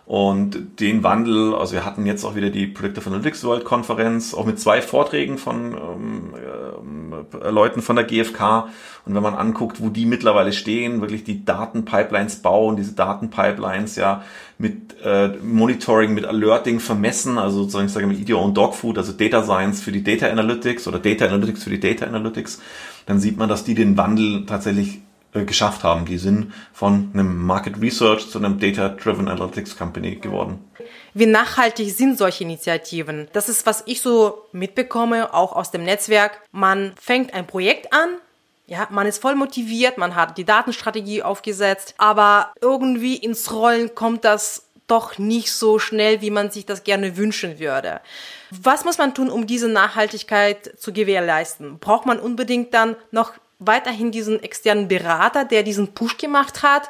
und 0.06 0.78
den 0.78 1.02
Wandel, 1.02 1.52
also 1.56 1.72
wir 1.72 1.84
hatten 1.84 2.06
jetzt 2.06 2.24
auch 2.24 2.36
wieder 2.36 2.50
die 2.50 2.68
Predictive 2.68 3.10
Analytics 3.10 3.42
World 3.42 3.64
Konferenz, 3.64 4.34
auch 4.34 4.46
mit 4.46 4.60
zwei 4.60 4.80
Vorträgen 4.80 5.36
von 5.36 5.74
ähm, 5.74 6.32
äh, 7.42 7.50
Leuten 7.50 7.82
von 7.82 7.96
der 7.96 8.04
GfK. 8.04 8.68
Und 9.04 9.16
wenn 9.16 9.22
man 9.22 9.34
anguckt, 9.34 9.80
wo 9.80 9.88
die 9.88 10.06
mittlerweile 10.06 10.52
stehen, 10.52 11.00
wirklich 11.00 11.24
die 11.24 11.44
Datenpipelines 11.44 12.36
bauen, 12.36 12.76
diese 12.76 12.92
Datenpipelines 12.92 13.96
ja 13.96 14.22
mit 14.58 14.94
äh, 15.04 15.30
Monitoring, 15.42 16.14
mit 16.14 16.24
Alerting 16.24 16.78
vermessen, 16.78 17.36
also 17.36 17.62
sozusagen 17.62 17.86
ich 17.86 17.92
sage 17.92 18.06
mit 18.06 18.20
Ideo 18.20 18.40
und 18.40 18.56
Dogfood, 18.56 18.98
also 18.98 19.12
Data 19.12 19.42
Science 19.42 19.82
für 19.82 19.90
die 19.90 20.04
Data 20.04 20.28
Analytics 20.28 20.86
oder 20.86 21.00
Data 21.00 21.24
Analytics 21.24 21.64
für 21.64 21.70
die 21.70 21.80
Data 21.80 22.06
Analytics, 22.06 22.62
dann 23.06 23.18
sieht 23.18 23.38
man, 23.38 23.48
dass 23.48 23.64
die 23.64 23.74
den 23.74 23.96
Wandel 23.96 24.46
tatsächlich 24.46 25.00
äh, 25.32 25.44
geschafft 25.44 25.84
haben. 25.84 26.04
Die 26.06 26.18
sind 26.18 26.52
von 26.72 27.10
einem 27.12 27.44
Market 27.44 27.80
Research 27.80 28.30
zu 28.30 28.38
einem 28.38 28.58
Data-Driven 28.58 29.28
Analytics 29.28 29.76
Company 29.76 30.16
geworden. 30.16 30.64
Wie 31.14 31.26
nachhaltig 31.26 31.90
sind 31.92 32.18
solche 32.18 32.44
Initiativen? 32.44 33.28
Das 33.32 33.48
ist, 33.48 33.64
was 33.66 33.82
ich 33.86 34.02
so 34.02 34.46
mitbekomme, 34.52 35.32
auch 35.32 35.52
aus 35.54 35.70
dem 35.70 35.84
Netzwerk. 35.84 36.42
Man 36.52 36.92
fängt 37.00 37.32
ein 37.32 37.46
Projekt 37.46 37.92
an, 37.92 38.08
ja, 38.66 38.88
man 38.90 39.06
ist 39.06 39.22
voll 39.22 39.36
motiviert, 39.36 39.96
man 39.96 40.14
hat 40.14 40.38
die 40.38 40.44
Datenstrategie 40.44 41.22
aufgesetzt, 41.22 41.94
aber 41.98 42.52
irgendwie 42.60 43.16
ins 43.16 43.52
Rollen 43.52 43.94
kommt 43.94 44.24
das 44.24 44.64
doch 44.86 45.18
nicht 45.18 45.52
so 45.52 45.78
schnell, 45.78 46.20
wie 46.20 46.30
man 46.30 46.50
sich 46.50 46.66
das 46.66 46.84
gerne 46.84 47.16
wünschen 47.16 47.58
würde. 47.58 48.00
Was 48.50 48.84
muss 48.84 48.98
man 48.98 49.14
tun, 49.14 49.30
um 49.30 49.46
diese 49.46 49.68
Nachhaltigkeit 49.68 50.78
zu 50.78 50.92
gewährleisten? 50.92 51.78
Braucht 51.78 52.06
man 52.06 52.20
unbedingt 52.20 52.72
dann 52.74 52.96
noch 53.10 53.32
weiterhin 53.58 54.10
diesen 54.10 54.42
externen 54.42 54.88
Berater, 54.88 55.44
der 55.44 55.62
diesen 55.62 55.94
Push 55.94 56.18
gemacht 56.18 56.62
hat? 56.62 56.88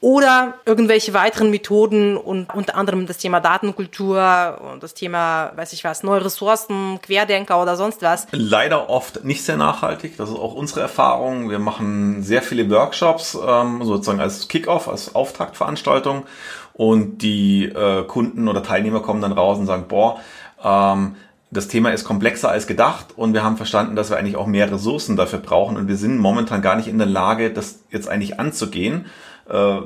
oder 0.00 0.54
irgendwelche 0.64 1.12
weiteren 1.12 1.50
Methoden 1.50 2.16
und 2.16 2.54
unter 2.54 2.74
anderem 2.74 3.06
das 3.06 3.18
Thema 3.18 3.40
Datenkultur 3.40 4.58
und 4.72 4.82
das 4.82 4.94
Thema, 4.94 5.52
weiß 5.56 5.74
ich 5.74 5.84
was, 5.84 6.02
neue 6.02 6.24
Ressourcen, 6.24 6.98
Querdenker 7.02 7.60
oder 7.60 7.76
sonst 7.76 8.00
was? 8.00 8.26
Leider 8.32 8.88
oft 8.88 9.24
nicht 9.24 9.44
sehr 9.44 9.58
nachhaltig. 9.58 10.16
Das 10.16 10.30
ist 10.30 10.36
auch 10.36 10.54
unsere 10.54 10.80
Erfahrung. 10.80 11.50
Wir 11.50 11.58
machen 11.58 12.22
sehr 12.22 12.40
viele 12.40 12.70
Workshops, 12.70 13.38
ähm, 13.46 13.84
sozusagen 13.84 14.20
als 14.20 14.48
Kickoff, 14.48 14.88
als 14.88 15.14
Auftaktveranstaltung. 15.14 16.24
Und 16.72 17.18
die 17.18 17.64
äh, 17.64 18.04
Kunden 18.04 18.48
oder 18.48 18.62
Teilnehmer 18.62 19.00
kommen 19.00 19.20
dann 19.20 19.32
raus 19.32 19.58
und 19.58 19.66
sagen, 19.66 19.84
boah, 19.86 20.18
ähm, 20.64 21.16
das 21.50 21.68
Thema 21.68 21.90
ist 21.90 22.04
komplexer 22.04 22.48
als 22.48 22.66
gedacht 22.66 23.06
und 23.16 23.34
wir 23.34 23.42
haben 23.42 23.56
verstanden, 23.56 23.96
dass 23.96 24.10
wir 24.10 24.18
eigentlich 24.18 24.36
auch 24.36 24.46
mehr 24.46 24.70
Ressourcen 24.70 25.16
dafür 25.16 25.40
brauchen 25.40 25.76
und 25.76 25.88
wir 25.88 25.96
sind 25.96 26.18
momentan 26.18 26.62
gar 26.62 26.76
nicht 26.76 26.86
in 26.88 26.98
der 26.98 27.08
Lage, 27.08 27.50
das 27.50 27.80
jetzt 27.90 28.08
eigentlich 28.08 28.38
anzugehen. 28.38 29.06
Äh, 29.48 29.80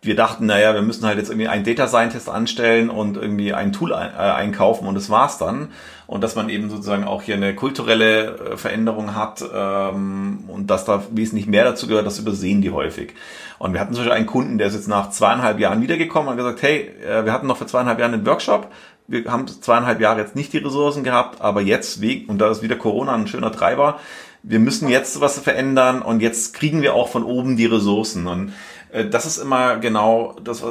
wir 0.00 0.14
dachten, 0.14 0.46
naja, 0.46 0.74
wir 0.74 0.82
müssen 0.82 1.06
halt 1.06 1.18
jetzt 1.18 1.28
irgendwie 1.28 1.48
einen 1.48 1.64
Data 1.64 1.88
Scientist 1.88 2.28
anstellen 2.28 2.88
und 2.88 3.16
irgendwie 3.16 3.52
ein 3.52 3.72
Tool 3.72 3.92
äh, 3.92 3.94
einkaufen 3.94 4.86
und 4.86 4.94
das 4.94 5.10
war's 5.10 5.38
dann. 5.38 5.68
Und 6.06 6.22
dass 6.22 6.36
man 6.36 6.48
eben 6.50 6.70
sozusagen 6.70 7.04
auch 7.04 7.22
hier 7.22 7.34
eine 7.34 7.54
kulturelle 7.54 8.36
äh, 8.52 8.56
Veränderung 8.56 9.14
hat 9.14 9.42
ähm, 9.52 10.44
und 10.46 10.68
dass 10.68 10.84
da 10.84 11.02
wesentlich 11.10 11.46
mehr 11.46 11.64
dazu 11.64 11.88
gehört, 11.88 12.06
das 12.06 12.18
übersehen 12.18 12.60
die 12.60 12.70
häufig. 12.70 13.14
Und 13.58 13.72
wir 13.72 13.80
hatten 13.80 13.94
zum 13.94 14.04
Beispiel 14.04 14.16
einen 14.16 14.26
Kunden, 14.26 14.58
der 14.58 14.68
ist 14.68 14.74
jetzt 14.74 14.88
nach 14.88 15.10
zweieinhalb 15.10 15.58
Jahren 15.58 15.82
wiedergekommen 15.82 16.28
und 16.30 16.36
gesagt, 16.36 16.62
hey, 16.62 16.94
wir 17.24 17.32
hatten 17.32 17.48
noch 17.48 17.56
vor 17.56 17.66
zweieinhalb 17.66 17.98
Jahren 17.98 18.14
einen 18.14 18.24
Workshop, 18.24 18.70
wir 19.08 19.24
haben 19.24 19.48
zweieinhalb 19.48 20.00
Jahre 20.00 20.20
jetzt 20.20 20.36
nicht 20.36 20.52
die 20.52 20.58
Ressourcen 20.58 21.02
gehabt, 21.02 21.40
aber 21.40 21.62
jetzt, 21.62 22.00
und 22.28 22.38
da 22.38 22.50
ist 22.50 22.62
wieder 22.62 22.76
Corona 22.76 23.14
ein 23.14 23.26
schöner 23.26 23.50
Treiber, 23.50 23.98
wir 24.42 24.60
müssen 24.60 24.88
jetzt 24.88 25.20
was 25.20 25.38
verändern 25.38 26.02
und 26.02 26.20
jetzt 26.20 26.54
kriegen 26.54 26.82
wir 26.82 26.94
auch 26.94 27.08
von 27.08 27.24
oben 27.24 27.56
die 27.56 27.66
Ressourcen. 27.66 28.26
Und 28.26 28.52
äh, 28.92 29.06
das 29.06 29.26
ist 29.26 29.38
immer 29.38 29.78
genau 29.78 30.36
das, 30.44 30.62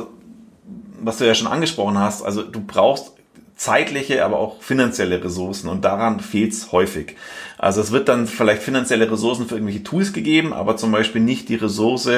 was 1.01 1.17
du 1.17 1.27
ja 1.27 1.35
schon 1.35 1.47
angesprochen 1.47 1.97
hast. 1.99 2.23
Also 2.23 2.43
du 2.43 2.61
brauchst 2.61 3.16
zeitliche, 3.57 4.23
aber 4.23 4.37
auch 4.39 4.61
finanzielle 4.61 5.23
Ressourcen 5.23 5.67
und 5.67 5.83
daran 5.83 6.19
fehlt 6.19 6.53
es 6.53 6.71
häufig. 6.71 7.15
Also 7.57 7.81
es 7.81 7.91
wird 7.91 8.07
dann 8.07 8.27
vielleicht 8.27 8.61
finanzielle 8.61 9.11
Ressourcen 9.11 9.47
für 9.47 9.55
irgendwelche 9.55 9.83
Tools 9.83 10.13
gegeben, 10.13 10.53
aber 10.53 10.77
zum 10.77 10.91
Beispiel 10.91 11.21
nicht 11.21 11.49
die 11.49 11.55
Ressource, 11.55 12.09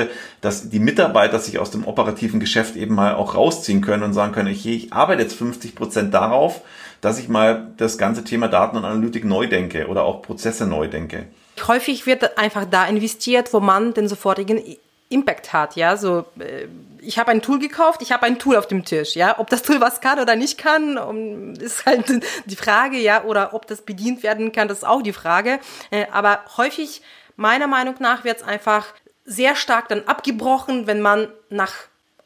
dass 0.41 0.69
die 0.69 0.79
Mitarbeiter 0.79 1.39
sich 1.39 1.57
aus 1.57 1.71
dem 1.71 1.87
operativen 1.87 2.41
Geschäft 2.41 2.75
eben 2.75 2.93
mal 2.93 3.15
auch 3.15 3.35
rausziehen 3.35 3.79
können 3.81 4.03
und 4.03 4.13
sagen 4.13 4.33
können, 4.33 4.53
okay, 4.53 4.75
ich 4.75 4.91
arbeite 4.91 5.21
jetzt 5.21 5.35
50 5.35 5.75
Prozent 5.75 6.13
darauf, 6.13 6.61
dass 6.99 7.19
ich 7.19 7.29
mal 7.29 7.71
das 7.77 7.97
ganze 7.97 8.25
Thema 8.25 8.49
Daten 8.49 8.75
und 8.75 8.83
Analytik 8.83 9.23
neu 9.23 9.47
denke 9.47 9.87
oder 9.87 10.03
auch 10.03 10.21
Prozesse 10.21 10.67
neu 10.67 10.89
denke. 10.89 11.27
Häufig 11.67 12.05
wird 12.05 12.37
einfach 12.37 12.65
da 12.65 12.85
investiert, 12.85 13.53
wo 13.53 13.61
man 13.61 13.93
den 13.93 14.09
sofortigen 14.09 14.61
Impact 15.09 15.53
hat, 15.53 15.75
ja, 15.75 15.97
so 15.97 16.25
äh, 16.39 16.67
ich 17.01 17.17
habe 17.17 17.31
ein 17.31 17.41
Tool 17.41 17.59
gekauft, 17.59 18.01
ich 18.01 18.11
habe 18.11 18.23
ein 18.23 18.37
Tool 18.37 18.55
auf 18.55 18.67
dem 18.67 18.85
Tisch, 18.85 19.15
ja, 19.15 19.39
ob 19.39 19.49
das 19.49 19.63
Tool 19.63 19.81
was 19.81 20.01
kann 20.01 20.19
oder 20.19 20.35
nicht 20.35 20.57
kann, 20.57 21.55
ist 21.55 21.85
halt 21.85 22.05
die 22.45 22.55
Frage, 22.55 22.97
ja, 22.97 23.23
oder 23.23 23.53
ob 23.53 23.65
das 23.67 23.81
bedient 23.81 24.21
werden 24.21 24.51
kann, 24.51 24.67
das 24.67 24.79
ist 24.79 24.83
auch 24.83 25.01
die 25.01 25.13
Frage, 25.13 25.59
äh, 25.89 26.05
aber 26.11 26.41
häufig 26.57 27.01
meiner 27.35 27.67
Meinung 27.67 27.95
nach 27.99 28.23
wird 28.23 28.37
es 28.37 28.43
einfach 28.43 28.85
sehr 29.25 29.55
stark 29.55 29.87
dann 29.87 30.03
abgebrochen, 30.05 30.87
wenn 30.87 31.01
man 31.01 31.27
nach 31.49 31.73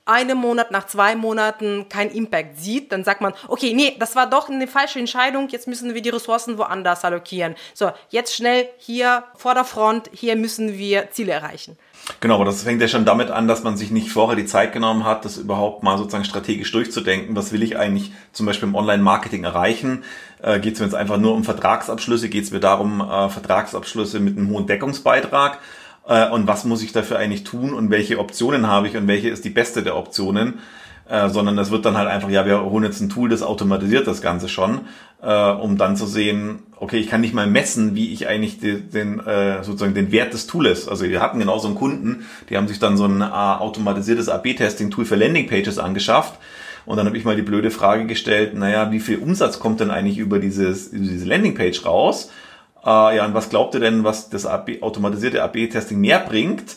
einem 0.05 0.37
Monat, 0.37 0.71
nach 0.71 0.87
zwei 0.87 1.15
Monaten 1.15 1.87
kein 1.87 2.11
Impact 2.11 2.59
sieht, 2.59 2.91
dann 2.91 3.03
sagt 3.03 3.21
man, 3.21 3.33
okay, 3.47 3.73
nee, 3.73 3.95
das 3.99 4.15
war 4.15 4.29
doch 4.29 4.49
eine 4.49 4.67
falsche 4.67 4.99
Entscheidung, 4.99 5.47
jetzt 5.49 5.67
müssen 5.67 5.93
wir 5.93 6.01
die 6.01 6.09
Ressourcen 6.09 6.57
woanders 6.57 7.05
allokieren. 7.05 7.55
So, 7.73 7.91
jetzt 8.09 8.35
schnell 8.35 8.67
hier 8.77 9.23
vor 9.37 9.53
der 9.53 9.63
Front, 9.63 10.09
hier 10.11 10.35
müssen 10.35 10.77
wir 10.77 11.11
Ziele 11.11 11.31
erreichen. 11.31 11.77
Genau, 12.19 12.35
aber 12.35 12.45
das 12.45 12.63
fängt 12.63 12.81
ja 12.81 12.89
schon 12.89 13.05
damit 13.05 13.31
an, 13.31 13.47
dass 13.47 13.63
man 13.63 13.77
sich 13.77 13.89
nicht 13.89 14.11
vorher 14.11 14.35
die 14.35 14.45
Zeit 14.45 14.73
genommen 14.73 15.05
hat, 15.05 15.23
das 15.23 15.37
überhaupt 15.37 15.83
mal 15.83 15.97
sozusagen 15.97 16.25
strategisch 16.25 16.71
durchzudenken. 16.71 17.35
Was 17.35 17.53
will 17.53 17.63
ich 17.63 17.77
eigentlich 17.77 18.11
zum 18.33 18.45
Beispiel 18.45 18.67
im 18.67 18.75
Online-Marketing 18.75 19.45
erreichen? 19.45 20.03
Äh, 20.41 20.59
geht 20.59 20.73
es 20.73 20.79
mir 20.79 20.87
jetzt 20.87 20.95
einfach 20.95 21.17
nur 21.17 21.33
um 21.33 21.45
Vertragsabschlüsse? 21.45 22.27
Geht 22.27 22.43
es 22.43 22.51
mir 22.51 22.59
darum, 22.59 22.99
äh, 22.99 23.29
Vertragsabschlüsse 23.29 24.19
mit 24.19 24.37
einem 24.37 24.49
hohen 24.49 24.67
Deckungsbeitrag? 24.67 25.59
Äh, 26.05 26.29
und 26.29 26.45
was 26.45 26.65
muss 26.65 26.83
ich 26.83 26.91
dafür 26.91 27.19
eigentlich 27.19 27.45
tun? 27.45 27.73
Und 27.73 27.89
welche 27.89 28.19
Optionen 28.19 28.67
habe 28.67 28.89
ich? 28.89 28.97
Und 28.97 29.07
welche 29.07 29.29
ist 29.29 29.45
die 29.45 29.49
beste 29.49 29.81
der 29.81 29.95
Optionen? 29.95 30.59
Äh, 31.09 31.29
sondern 31.29 31.57
es 31.57 31.69
wird 31.69 31.85
dann 31.85 31.97
halt 31.97 32.07
einfach, 32.07 32.29
ja, 32.29 32.45
wir 32.45 32.63
holen 32.63 32.85
jetzt 32.85 33.01
ein 33.01 33.09
Tool, 33.09 33.27
das 33.27 33.43
automatisiert 33.43 34.07
das 34.07 34.21
Ganze 34.21 34.47
schon, 34.47 34.81
äh, 35.23 35.51
um 35.51 35.77
dann 35.77 35.95
zu 35.95 36.05
sehen, 36.05 36.59
okay, 36.77 36.97
ich 36.97 37.07
kann 37.07 37.21
nicht 37.21 37.33
mal 37.33 37.47
messen, 37.47 37.95
wie 37.95 38.11
ich 38.11 38.27
eigentlich 38.27 38.59
den, 38.59 38.89
den 38.89 39.19
äh, 39.25 39.63
sozusagen 39.63 39.93
den 39.93 40.11
Wert 40.11 40.33
des 40.33 40.47
Tools. 40.47 40.89
Also 40.89 41.05
wir 41.05 41.21
hatten 41.21 41.39
genau 41.39 41.57
so 41.59 41.67
einen 41.69 41.77
Kunden, 41.77 42.25
die 42.49 42.57
haben 42.57 42.67
sich 42.67 42.79
dann 42.79 42.97
so 42.97 43.05
ein 43.05 43.21
äh, 43.21 43.23
automatisiertes 43.23 44.27
AB-Testing-Tool 44.27 45.05
für 45.05 45.15
Landingpages 45.15 45.79
angeschafft. 45.79 46.37
Und 46.85 46.97
dann 46.97 47.07
habe 47.07 47.17
ich 47.17 47.23
mal 47.23 47.37
die 47.37 47.41
blöde 47.41 47.71
Frage 47.71 48.05
gestellt, 48.05 48.53
naja, 48.55 48.91
wie 48.91 48.99
viel 48.99 49.19
Umsatz 49.19 49.59
kommt 49.59 49.79
denn 49.79 49.89
eigentlich 49.89 50.17
über 50.17 50.39
dieses, 50.39 50.87
über 50.87 51.05
diese 51.05 51.25
Landingpage 51.25 51.85
raus? 51.85 52.29
Äh, 52.85 53.15
ja, 53.15 53.25
und 53.25 53.33
was 53.33 53.49
glaubt 53.49 53.73
ihr 53.75 53.79
denn, 53.79 54.03
was 54.03 54.29
das 54.29 54.45
AB, 54.45 54.81
automatisierte 54.81 55.41
AB-Testing 55.41 55.99
mehr 55.99 56.19
bringt? 56.19 56.75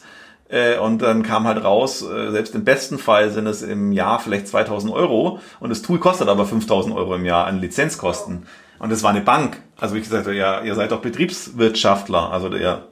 Äh, 0.48 0.78
und 0.78 1.02
dann 1.02 1.22
kam 1.22 1.46
halt 1.46 1.62
raus, 1.64 2.02
äh, 2.02 2.30
selbst 2.30 2.54
im 2.54 2.64
besten 2.64 2.98
Fall 2.98 3.30
sind 3.30 3.46
es 3.46 3.62
im 3.62 3.92
Jahr 3.92 4.20
vielleicht 4.20 4.46
2000 4.48 4.92
Euro 4.92 5.40
und 5.58 5.70
das 5.70 5.82
Tool 5.82 5.98
kostet 5.98 6.28
aber 6.28 6.46
5000 6.46 6.94
Euro 6.94 7.14
im 7.16 7.24
Jahr 7.24 7.46
an 7.46 7.60
Lizenzkosten. 7.60 8.46
Und 8.78 8.92
das 8.92 9.02
war 9.02 9.10
eine 9.10 9.22
Bank. 9.22 9.60
Also 9.76 9.94
wie 9.94 10.00
gesagt, 10.00 10.26
ja, 10.28 10.60
ihr 10.60 10.74
seid 10.74 10.92
doch 10.92 11.00
Betriebswirtschaftler, 11.00 12.30
also 12.30 12.52
ihr, 12.54 12.86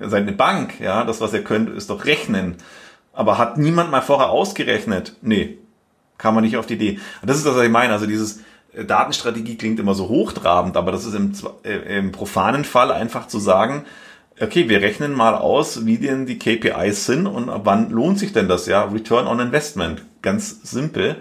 ihr 0.00 0.08
seid 0.08 0.22
eine 0.22 0.32
Bank, 0.32 0.80
ja, 0.80 1.04
das 1.04 1.20
was 1.20 1.34
ihr 1.34 1.44
könnt 1.44 1.68
ist 1.68 1.90
doch 1.90 2.04
rechnen. 2.04 2.56
Aber 3.12 3.38
hat 3.38 3.58
niemand 3.58 3.90
mal 3.90 4.02
vorher 4.02 4.30
ausgerechnet? 4.30 5.16
Nee, 5.22 5.58
kam 6.18 6.34
man 6.34 6.44
nicht 6.44 6.56
auf 6.56 6.66
die 6.66 6.74
Idee. 6.74 7.00
Und 7.20 7.28
das 7.28 7.38
ist 7.38 7.46
das, 7.46 7.56
was 7.56 7.64
ich 7.64 7.70
meine. 7.70 7.92
Also 7.92 8.06
dieses 8.06 8.40
äh, 8.72 8.84
Datenstrategie 8.84 9.56
klingt 9.56 9.80
immer 9.80 9.94
so 9.94 10.08
hochtrabend, 10.08 10.78
aber 10.78 10.92
das 10.92 11.04
ist 11.04 11.14
im, 11.14 11.32
im 11.62 12.12
profanen 12.12 12.64
Fall 12.64 12.90
einfach 12.90 13.28
zu 13.28 13.38
sagen, 13.38 13.84
okay, 14.40 14.68
wir 14.68 14.82
rechnen 14.82 15.12
mal 15.12 15.34
aus, 15.34 15.86
wie 15.86 15.98
denn 15.98 16.26
die 16.26 16.38
KPIs 16.38 17.06
sind 17.06 17.26
und 17.26 17.48
ab 17.48 17.62
wann 17.64 17.90
lohnt 17.90 18.18
sich 18.18 18.32
denn 18.32 18.48
das, 18.48 18.66
ja? 18.66 18.84
Return 18.84 19.26
on 19.26 19.40
Investment. 19.40 20.04
Ganz 20.22 20.60
simpel. 20.62 21.16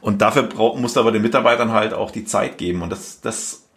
Und 0.00 0.20
dafür 0.20 0.44
braucht, 0.44 0.80
muss 0.80 0.96
aber 0.96 1.12
den 1.12 1.22
Mitarbeitern 1.22 1.72
halt 1.72 1.94
auch 1.94 2.10
die 2.10 2.24
Zeit 2.24 2.58
geben. 2.58 2.82
Und 2.82 2.90
das, 2.90 3.20
das 3.20 3.68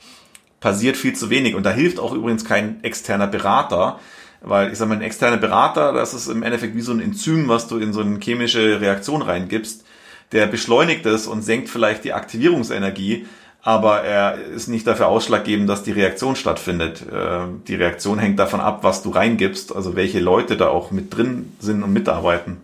passiert 0.59 0.97
viel 0.97 1.13
zu 1.13 1.29
wenig. 1.29 1.55
Und 1.55 1.63
da 1.63 1.71
hilft 1.71 1.99
auch 1.99 2.13
übrigens 2.13 2.45
kein 2.45 2.83
externer 2.83 3.27
Berater, 3.27 3.99
weil 4.41 4.71
ich 4.71 4.77
sage 4.77 4.89
mal, 4.89 4.95
ein 4.95 5.01
externer 5.01 5.37
Berater, 5.37 5.93
das 5.93 6.13
ist 6.13 6.27
im 6.27 6.43
Endeffekt 6.43 6.75
wie 6.75 6.81
so 6.81 6.91
ein 6.91 7.01
Enzym, 7.01 7.47
was 7.47 7.67
du 7.67 7.77
in 7.77 7.93
so 7.93 8.01
eine 8.01 8.19
chemische 8.19 8.81
Reaktion 8.81 9.21
reingibst. 9.21 9.85
Der 10.31 10.47
beschleunigt 10.47 11.05
es 11.05 11.27
und 11.27 11.43
senkt 11.43 11.69
vielleicht 11.69 12.03
die 12.03 12.13
Aktivierungsenergie, 12.13 13.27
aber 13.65 14.03
er 14.03 14.37
ist 14.37 14.67
nicht 14.67 14.85
dafür 14.85 15.07
ausschlaggebend, 15.07 15.67
dass 15.67 15.81
die 15.81 15.91
Reaktion 15.91 16.35
stattfindet. 16.35 17.01
Äh, 17.01 17.47
die 17.67 17.73
Reaktion 17.73 18.19
hängt 18.19 18.37
davon 18.37 18.61
ab, 18.61 18.83
was 18.83 19.01
du 19.01 19.09
reingibst, 19.09 19.75
also 19.75 19.95
welche 19.95 20.19
Leute 20.19 20.55
da 20.55 20.67
auch 20.67 20.91
mit 20.91 21.15
drin 21.15 21.51
sind 21.59 21.81
und 21.81 21.91
mitarbeiten. 21.91 22.61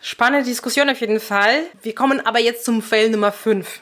Spannende 0.00 0.48
Diskussion 0.48 0.88
auf 0.88 1.00
jeden 1.00 1.18
Fall. 1.18 1.64
Wir 1.82 1.96
kommen 1.96 2.24
aber 2.24 2.38
jetzt 2.38 2.64
zum 2.64 2.80
Fail 2.80 3.10
Nummer 3.10 3.32
5. 3.32 3.80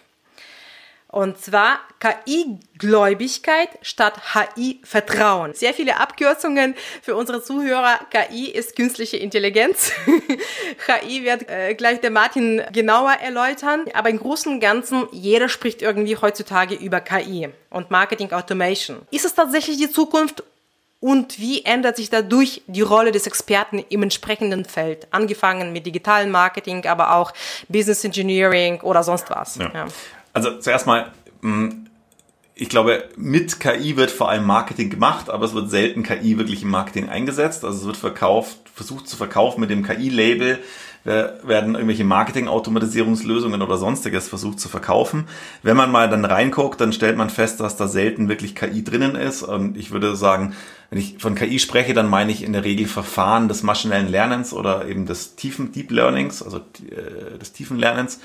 Und 1.17 1.41
zwar 1.41 1.79
KI-Gläubigkeit 1.99 3.71
statt 3.81 4.21
HI-Vertrauen. 4.35 5.55
Sehr 5.55 5.73
viele 5.73 5.99
Abkürzungen 5.99 6.75
für 7.01 7.17
unsere 7.17 7.43
Zuhörer. 7.43 7.99
KI 8.11 8.51
ist 8.51 8.77
künstliche 8.77 9.17
Intelligenz. 9.17 9.93
KI 10.87 11.25
wird 11.25 11.49
äh, 11.49 11.73
gleich 11.73 12.03
der 12.03 12.11
Martin 12.11 12.61
genauer 12.71 13.13
erläutern. 13.13 13.87
Aber 13.95 14.11
im 14.11 14.19
Großen 14.19 14.53
und 14.53 14.61
Ganzen, 14.61 15.09
jeder 15.11 15.49
spricht 15.49 15.81
irgendwie 15.81 16.19
heutzutage 16.19 16.75
über 16.75 17.01
KI 17.01 17.49
und 17.71 17.91
Marketing 17.91 18.31
Automation. 18.33 18.99
Ist 19.11 19.25
es 19.25 19.33
tatsächlich 19.33 19.79
die 19.79 19.91
Zukunft 19.91 20.43
und 21.01 21.39
wie 21.39 21.65
ändert 21.65 21.97
sich 21.97 22.11
dadurch 22.11 22.63
die 22.67 22.81
Rolle 22.83 23.13
des 23.13 23.27
Experten 23.27 23.85
im 23.89 24.03
entsprechenden 24.03 24.65
Feld, 24.65 25.07
angefangen 25.13 25.73
mit 25.73 25.87
digitalen 25.87 26.31
Marketing, 26.31 26.85
aber 26.87 27.15
auch 27.15 27.33
Business 27.69 28.05
Engineering 28.05 28.81
oder 28.81 29.03
sonst 29.03 29.31
was. 29.31 29.57
Ja. 29.57 29.71
Ja. 29.73 29.87
Also 30.37 30.51
zuerst 30.59 30.87
mal, 30.87 31.13
hm, 31.41 31.87
ich 32.55 32.69
glaube, 32.69 33.05
mit 33.17 33.59
KI 33.59 33.97
wird 33.97 34.11
vor 34.11 34.29
allem 34.29 34.45
Marketing 34.45 34.91
gemacht, 34.91 35.31
aber 35.31 35.47
es 35.47 35.55
wird 35.55 35.71
selten 35.71 36.03
KI 36.03 36.37
wirklich 36.37 36.63
im 36.63 36.69
Marketing 36.69 37.09
eingesetzt. 37.09 37.65
Also 37.65 37.79
es 37.79 37.87
wird 37.87 37.97
verkauft, 37.97 38.59
versucht 38.75 39.09
zu 39.09 39.17
verkaufen 39.17 39.63
mit 39.63 39.71
dem 39.71 39.83
KI-Label, 39.83 40.59
werden 41.05 41.75
irgendwelche 41.75 42.05
Marketing-Automatisierungslösungen 42.05 43.63
oder 43.63 43.79
sonstiges 43.79 44.29
versucht 44.29 44.61
zu 44.61 44.69
verkaufen. 44.69 45.27
Wenn 45.63 45.77
man 45.77 45.91
mal 45.91 46.11
dann 46.11 46.25
reinguckt, 46.25 46.81
dann 46.81 46.93
stellt 46.93 47.17
man 47.17 47.31
fest, 47.31 47.61
dass 47.61 47.77
da 47.77 47.89
selten 47.89 48.29
wirklich 48.29 48.55
KI 48.55 48.85
drinnen 48.85 49.15
ist. 49.15 49.43
Und 49.43 49.79
ich 49.79 49.91
würde 49.93 50.17
sagen, 50.17 50.55
wenn 50.91 50.99
ich 50.99 51.17
von 51.19 51.35
KI 51.35 51.61
spreche, 51.61 51.95
dann 51.95 52.11
meine 52.11 52.33
ich 52.33 52.43
in 52.43 52.53
der 52.53 52.65
Regel 52.65 52.87
Verfahren 52.87 53.49
des 53.49 53.63
maschinellen 53.63 54.09
Lernens 54.09 54.53
oder 54.53 54.87
eben 54.87 55.07
des 55.07 55.37
tiefen 55.37 55.73
Deep 55.73 55.93
Learnings, 55.93 56.43
also 56.43 56.59
äh, 56.59 57.39
des 57.39 57.53
tiefen 57.53 57.79
Lernens. 57.79 58.19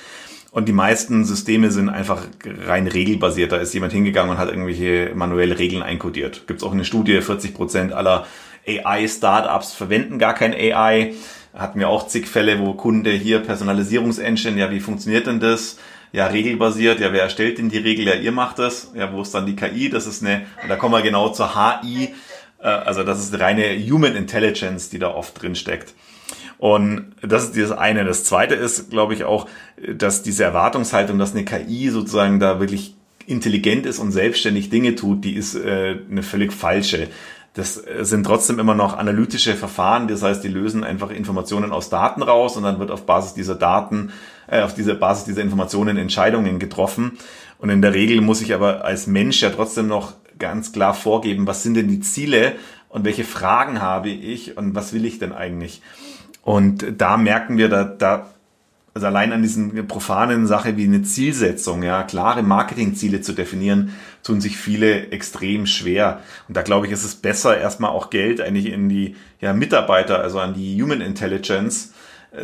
Und 0.51 0.67
die 0.67 0.73
meisten 0.73 1.23
Systeme 1.23 1.71
sind 1.71 1.87
einfach 1.87 2.23
rein 2.43 2.85
regelbasiert. 2.87 3.53
Da 3.53 3.57
ist 3.57 3.73
jemand 3.73 3.93
hingegangen 3.93 4.31
und 4.31 4.37
hat 4.37 4.49
irgendwelche 4.49 5.13
manuelle 5.15 5.57
Regeln 5.57 5.81
einkodiert. 5.81 6.45
Gibt 6.45 6.59
es 6.59 6.67
auch 6.67 6.73
eine 6.73 6.83
Studie, 6.83 7.21
40 7.21 7.53
Prozent 7.53 7.93
aller 7.93 8.27
AI-Startups 8.67 9.73
verwenden 9.73 10.19
gar 10.19 10.35
kein 10.35 10.53
AI. 10.53 11.13
hatten 11.53 11.79
wir 11.79 11.89
auch 11.89 12.07
zig 12.07 12.27
Fälle, 12.27 12.59
wo 12.59 12.73
Kunde 12.73 13.11
hier 13.11 13.39
Personalisierungsengine, 13.39 14.59
ja, 14.59 14.71
wie 14.71 14.79
funktioniert 14.79 15.25
denn 15.27 15.39
das? 15.39 15.77
Ja, 16.11 16.27
regelbasiert, 16.27 16.99
ja, 16.99 17.13
wer 17.13 17.23
erstellt 17.23 17.57
denn 17.57 17.69
die 17.69 17.77
Regel? 17.77 18.05
Ja, 18.05 18.15
ihr 18.15 18.33
macht 18.33 18.59
das. 18.59 18.91
Ja, 18.93 19.13
wo 19.13 19.21
ist 19.21 19.33
dann 19.33 19.45
die 19.45 19.55
KI? 19.55 19.89
Das 19.89 20.05
ist 20.05 20.21
eine, 20.21 20.45
und 20.61 20.69
da 20.69 20.75
kommen 20.75 20.93
wir 20.93 21.01
genau 21.01 21.29
zur 21.29 21.55
HI, 21.55 22.13
äh, 22.59 22.67
also 22.67 23.03
das 23.03 23.19
ist 23.19 23.39
reine 23.39 23.77
Human 23.89 24.15
Intelligence, 24.15 24.89
die 24.89 24.99
da 24.99 25.09
oft 25.09 25.41
drin 25.41 25.55
steckt. 25.55 25.93
Und 26.61 27.15
das 27.23 27.45
ist 27.45 27.57
das 27.57 27.75
eine. 27.75 28.05
Das 28.05 28.23
zweite 28.23 28.53
ist, 28.53 28.91
glaube 28.91 29.15
ich, 29.15 29.23
auch, 29.23 29.49
dass 29.95 30.21
diese 30.21 30.43
Erwartungshaltung, 30.43 31.17
dass 31.17 31.33
eine 31.33 31.43
KI 31.43 31.89
sozusagen 31.89 32.39
da 32.39 32.59
wirklich 32.59 32.95
intelligent 33.25 33.87
ist 33.87 33.97
und 33.97 34.11
selbstständig 34.11 34.69
Dinge 34.69 34.93
tut, 34.93 35.25
die 35.25 35.33
ist 35.33 35.55
äh, 35.55 35.97
eine 36.11 36.21
völlig 36.21 36.53
falsche. 36.53 37.07
Das 37.55 37.77
äh, 37.77 38.05
sind 38.05 38.27
trotzdem 38.27 38.59
immer 38.59 38.75
noch 38.75 38.95
analytische 38.95 39.55
Verfahren, 39.55 40.07
das 40.07 40.21
heißt, 40.21 40.43
die 40.43 40.49
lösen 40.49 40.83
einfach 40.83 41.09
Informationen 41.09 41.71
aus 41.71 41.89
Daten 41.89 42.21
raus 42.21 42.57
und 42.57 42.63
dann 42.63 42.77
wird 42.77 42.91
auf 42.91 43.07
Basis 43.07 43.33
dieser 43.33 43.55
Daten, 43.55 44.11
äh, 44.47 44.61
auf 44.61 44.75
dieser 44.75 44.93
Basis 44.93 45.25
dieser 45.25 45.41
Informationen 45.41 45.97
Entscheidungen 45.97 46.59
getroffen. 46.59 47.17
Und 47.57 47.71
in 47.71 47.81
der 47.81 47.95
Regel 47.95 48.21
muss 48.21 48.39
ich 48.39 48.53
aber 48.53 48.85
als 48.85 49.07
Mensch 49.07 49.41
ja 49.41 49.49
trotzdem 49.49 49.87
noch 49.87 50.13
ganz 50.37 50.71
klar 50.73 50.93
vorgeben, 50.93 51.47
was 51.47 51.63
sind 51.63 51.73
denn 51.73 51.87
die 51.87 52.01
Ziele 52.01 52.53
und 52.87 53.03
welche 53.03 53.23
Fragen 53.23 53.81
habe 53.81 54.09
ich 54.09 54.57
und 54.57 54.75
was 54.75 54.93
will 54.93 55.05
ich 55.05 55.17
denn 55.17 55.31
eigentlich? 55.31 55.81
Und 56.43 56.85
da 56.97 57.17
merken 57.17 57.57
wir, 57.57 57.69
da, 57.69 57.83
da 57.83 58.27
also 58.93 59.07
allein 59.07 59.31
an 59.31 59.41
diesen 59.41 59.87
profanen 59.87 60.47
Sache 60.47 60.75
wie 60.75 60.83
eine 60.83 61.03
Zielsetzung, 61.03 61.81
ja, 61.81 62.03
klare 62.03 62.43
Marketingziele 62.43 63.21
zu 63.21 63.31
definieren, 63.33 63.93
tun 64.23 64.41
sich 64.41 64.57
viele 64.57 65.11
extrem 65.11 65.65
schwer. 65.65 66.19
Und 66.47 66.57
da 66.57 66.61
glaube 66.61 66.87
ich, 66.87 66.91
ist 66.91 67.05
es 67.05 67.15
besser, 67.15 67.57
erstmal 67.57 67.91
auch 67.91 68.09
Geld 68.09 68.41
eigentlich 68.41 68.65
in 68.65 68.89
die 68.89 69.15
ja, 69.39 69.53
Mitarbeiter, 69.53 70.21
also 70.21 70.39
an 70.39 70.53
die 70.53 70.81
Human 70.81 70.99
Intelligence 70.99 71.93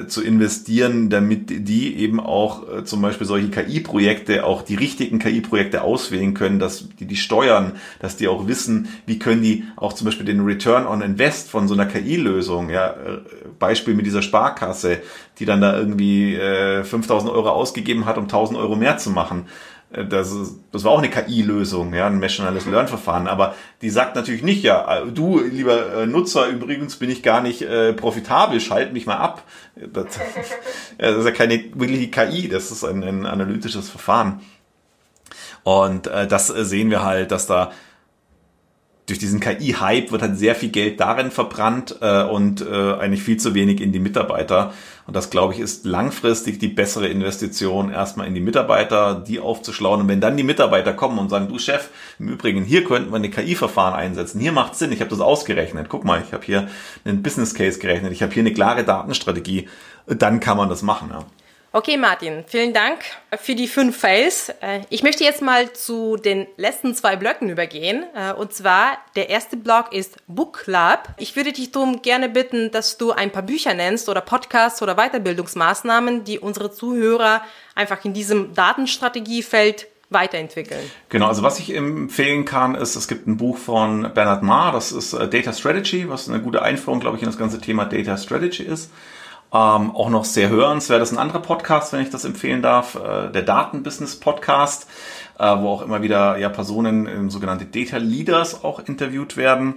zu 0.07 0.21
investieren, 0.21 1.09
damit 1.09 1.49
die 1.49 1.95
eben 1.95 2.19
auch 2.19 2.67
äh, 2.67 2.83
zum 2.83 3.01
Beispiel 3.01 3.25
solche 3.25 3.47
KI-Projekte, 3.47 4.43
auch 4.43 4.61
die 4.61 4.75
richtigen 4.75 5.17
KI-Projekte 5.17 5.81
auswählen 5.81 6.33
können, 6.33 6.59
dass 6.59 6.89
die 6.99 7.05
die 7.05 7.15
steuern, 7.15 7.71
dass 7.99 8.17
die 8.17 8.27
auch 8.27 8.47
wissen, 8.47 8.89
wie 9.05 9.17
können 9.17 9.41
die 9.41 9.63
auch 9.77 9.93
zum 9.93 10.03
Beispiel 10.03 10.25
den 10.25 10.41
Return 10.41 10.85
on 10.85 11.01
Invest 11.01 11.49
von 11.49 11.69
so 11.69 11.73
einer 11.73 11.85
KI-Lösung, 11.85 12.69
ja, 12.69 12.89
äh, 12.89 13.19
Beispiel 13.59 13.93
mit 13.93 14.05
dieser 14.05 14.21
Sparkasse, 14.21 14.99
die 15.39 15.45
dann 15.45 15.61
da 15.61 15.77
irgendwie 15.77 16.35
äh, 16.35 16.83
5000 16.83 17.31
Euro 17.31 17.49
ausgegeben 17.49 18.05
hat, 18.05 18.17
um 18.17 18.23
1000 18.23 18.59
Euro 18.59 18.75
mehr 18.75 18.97
zu 18.97 19.09
machen. 19.09 19.45
äh, 19.45 19.76
das, 19.89 20.31
ist, 20.31 20.55
das 20.71 20.83
war 20.83 20.91
auch 20.91 20.97
eine 20.97 21.09
KI-Lösung, 21.09 21.93
ja, 21.93 22.07
ein 22.07 22.19
Maschinelles 22.19 22.65
Learn-Verfahren. 22.65 23.27
Aber 23.27 23.55
die 23.81 23.89
sagt 23.89 24.15
natürlich 24.15 24.43
nicht, 24.43 24.63
ja, 24.63 25.05
du, 25.05 25.39
lieber 25.39 25.93
äh, 25.93 26.05
Nutzer, 26.05 26.47
übrigens 26.47 26.97
bin 26.97 27.09
ich 27.09 27.23
gar 27.23 27.41
nicht 27.41 27.61
äh, 27.61 27.93
profitabel, 27.93 28.59
schalt 28.59 28.91
mich 28.91 29.05
mal 29.05 29.17
ab. 29.17 29.43
Das, 29.75 30.05
das 30.97 31.15
ist 31.17 31.25
ja 31.25 31.31
keine 31.31 31.63
wirkliche 31.73 32.09
KI, 32.09 32.49
das 32.49 32.71
ist 32.71 32.83
ein, 32.83 33.03
ein 33.03 33.25
analytisches 33.25 33.89
Verfahren. 33.89 34.41
Und 35.63 36.07
äh, 36.07 36.27
das 36.27 36.47
sehen 36.47 36.89
wir 36.89 37.03
halt, 37.03 37.31
dass 37.31 37.47
da 37.47 37.71
durch 39.07 39.19
diesen 39.19 39.39
KI-Hype 39.39 40.11
wird 40.11 40.21
halt 40.21 40.37
sehr 40.37 40.53
viel 40.53 40.69
Geld 40.69 40.99
darin 40.99 41.31
verbrannt 41.31 41.95
äh, 42.01 42.23
und 42.23 42.61
äh, 42.61 42.93
eigentlich 42.93 43.23
viel 43.23 43.37
zu 43.37 43.53
wenig 43.53 43.79
in 43.79 43.93
die 43.93 43.99
Mitarbeiter. 43.99 44.73
Und 45.07 45.15
das, 45.15 45.29
glaube 45.29 45.53
ich, 45.53 45.61
ist 45.61 45.85
langfristig 45.85 46.59
die 46.59 46.67
bessere 46.67 47.07
Investition, 47.07 47.89
erstmal 47.89 48.27
in 48.27 48.35
die 48.35 48.41
Mitarbeiter, 48.41 49.15
die 49.15 49.39
aufzuschlauen. 49.39 50.01
Und 50.01 50.07
wenn 50.09 50.19
dann 50.19 50.35
die 50.35 50.43
Mitarbeiter 50.43 50.91
kommen 50.93 51.19
und 51.19 51.29
sagen, 51.29 51.47
du 51.47 51.57
Chef, 51.57 51.89
im 52.19 52.27
Übrigen, 52.27 52.65
hier 52.65 52.83
könnten 52.83 53.11
wir 53.11 53.15
eine 53.15 53.29
KI-Verfahren 53.29 53.93
einsetzen, 53.93 54.41
hier 54.41 54.51
macht 54.51 54.75
Sinn, 54.75 54.91
ich 54.91 54.99
habe 54.99 55.09
das 55.09 55.21
ausgerechnet, 55.21 55.87
guck 55.87 56.03
mal, 56.03 56.21
ich 56.25 56.33
habe 56.33 56.45
hier 56.45 56.67
einen 57.05 57.23
Business 57.23 57.53
Case 57.53 57.79
gerechnet, 57.79 58.11
ich 58.11 58.21
habe 58.21 58.33
hier 58.33 58.43
eine 58.43 58.53
klare 58.53 58.83
Datenstrategie, 58.83 59.69
dann 60.05 60.41
kann 60.41 60.57
man 60.57 60.67
das 60.67 60.81
machen. 60.81 61.11
Ja. 61.11 61.25
Okay, 61.73 61.97
Martin, 61.97 62.45
vielen 62.47 62.73
Dank 62.73 62.99
für 63.37 63.53
die 63.53 63.67
fünf 63.67 63.97
Fails. 63.97 64.49
Äh, 64.61 64.81
ich 64.89 65.03
möchte 65.03 65.25
jetzt 65.25 65.41
mal 65.41 65.73
zu 65.73 66.15
den 66.15 66.47
letzten 66.55 66.95
zwei 66.95 67.17
Blöcken 67.17 67.49
übergehen. 67.49 68.05
Äh, 68.15 68.31
und 68.33 68.53
zwar, 68.53 68.97
der 69.17 69.29
erste 69.29 69.57
Block 69.57 69.91
ist 69.91 70.17
Book 70.27 70.63
Club. 70.63 71.09
Ich 71.17 71.35
würde 71.35 71.51
dich 71.51 71.73
darum 71.73 72.01
gerne 72.01 72.29
bitten, 72.29 72.71
dass 72.71 72.97
du 72.97 73.11
ein 73.11 73.31
paar 73.31 73.43
Bücher 73.43 73.73
nennst 73.73 74.07
oder 74.07 74.21
Podcasts 74.21 74.81
oder 74.81 74.95
Weiterbildungsmaßnahmen, 74.95 76.23
die 76.23 76.39
unsere 76.39 76.71
Zuhörer 76.71 77.41
einfach 77.75 78.03
in 78.05 78.13
diesem 78.13 78.53
Datenstrategiefeld 78.53 79.87
weiterentwickeln. 80.09 80.89
Genau, 81.09 81.27
also 81.27 81.43
was 81.43 81.59
ich 81.59 81.75
empfehlen 81.75 82.45
kann, 82.45 82.75
ist, 82.75 82.95
es 82.95 83.09
gibt 83.09 83.27
ein 83.27 83.35
Buch 83.35 83.57
von 83.57 84.13
Bernhard 84.13 84.41
Ma, 84.41 84.71
das 84.71 84.93
ist 84.93 85.11
äh, 85.11 85.27
Data 85.27 85.51
Strategy, 85.51 86.07
was 86.07 86.29
eine 86.29 86.41
gute 86.41 86.61
Einführung, 86.61 87.01
glaube 87.01 87.17
ich, 87.17 87.23
in 87.23 87.27
das 87.27 87.37
ganze 87.37 87.59
Thema 87.59 87.83
Data 87.83 88.15
Strategy 88.15 88.63
ist. 88.63 88.89
Ähm, 89.53 89.95
auch 89.95 90.09
noch 90.09 90.25
sehr 90.25 90.49
hörenswert 90.49 91.01
ist 91.01 91.13
ein 91.13 91.17
anderer 91.17 91.41
Podcast, 91.41 91.93
wenn 91.93 92.01
ich 92.01 92.09
das 92.09 92.25
empfehlen 92.25 92.61
darf, 92.61 92.95
äh, 92.95 93.31
der 93.31 93.43
Datenbusiness 93.43 94.19
Podcast, 94.19 94.87
äh, 95.39 95.43
wo 95.43 95.69
auch 95.69 95.81
immer 95.81 96.01
wieder 96.01 96.37
ja 96.37 96.49
Personen, 96.49 97.07
äh, 97.07 97.29
sogenannte 97.29 97.65
Data 97.65 97.97
Leaders 97.97 98.63
auch 98.63 98.79
interviewt 98.79 99.37
werden. 99.37 99.75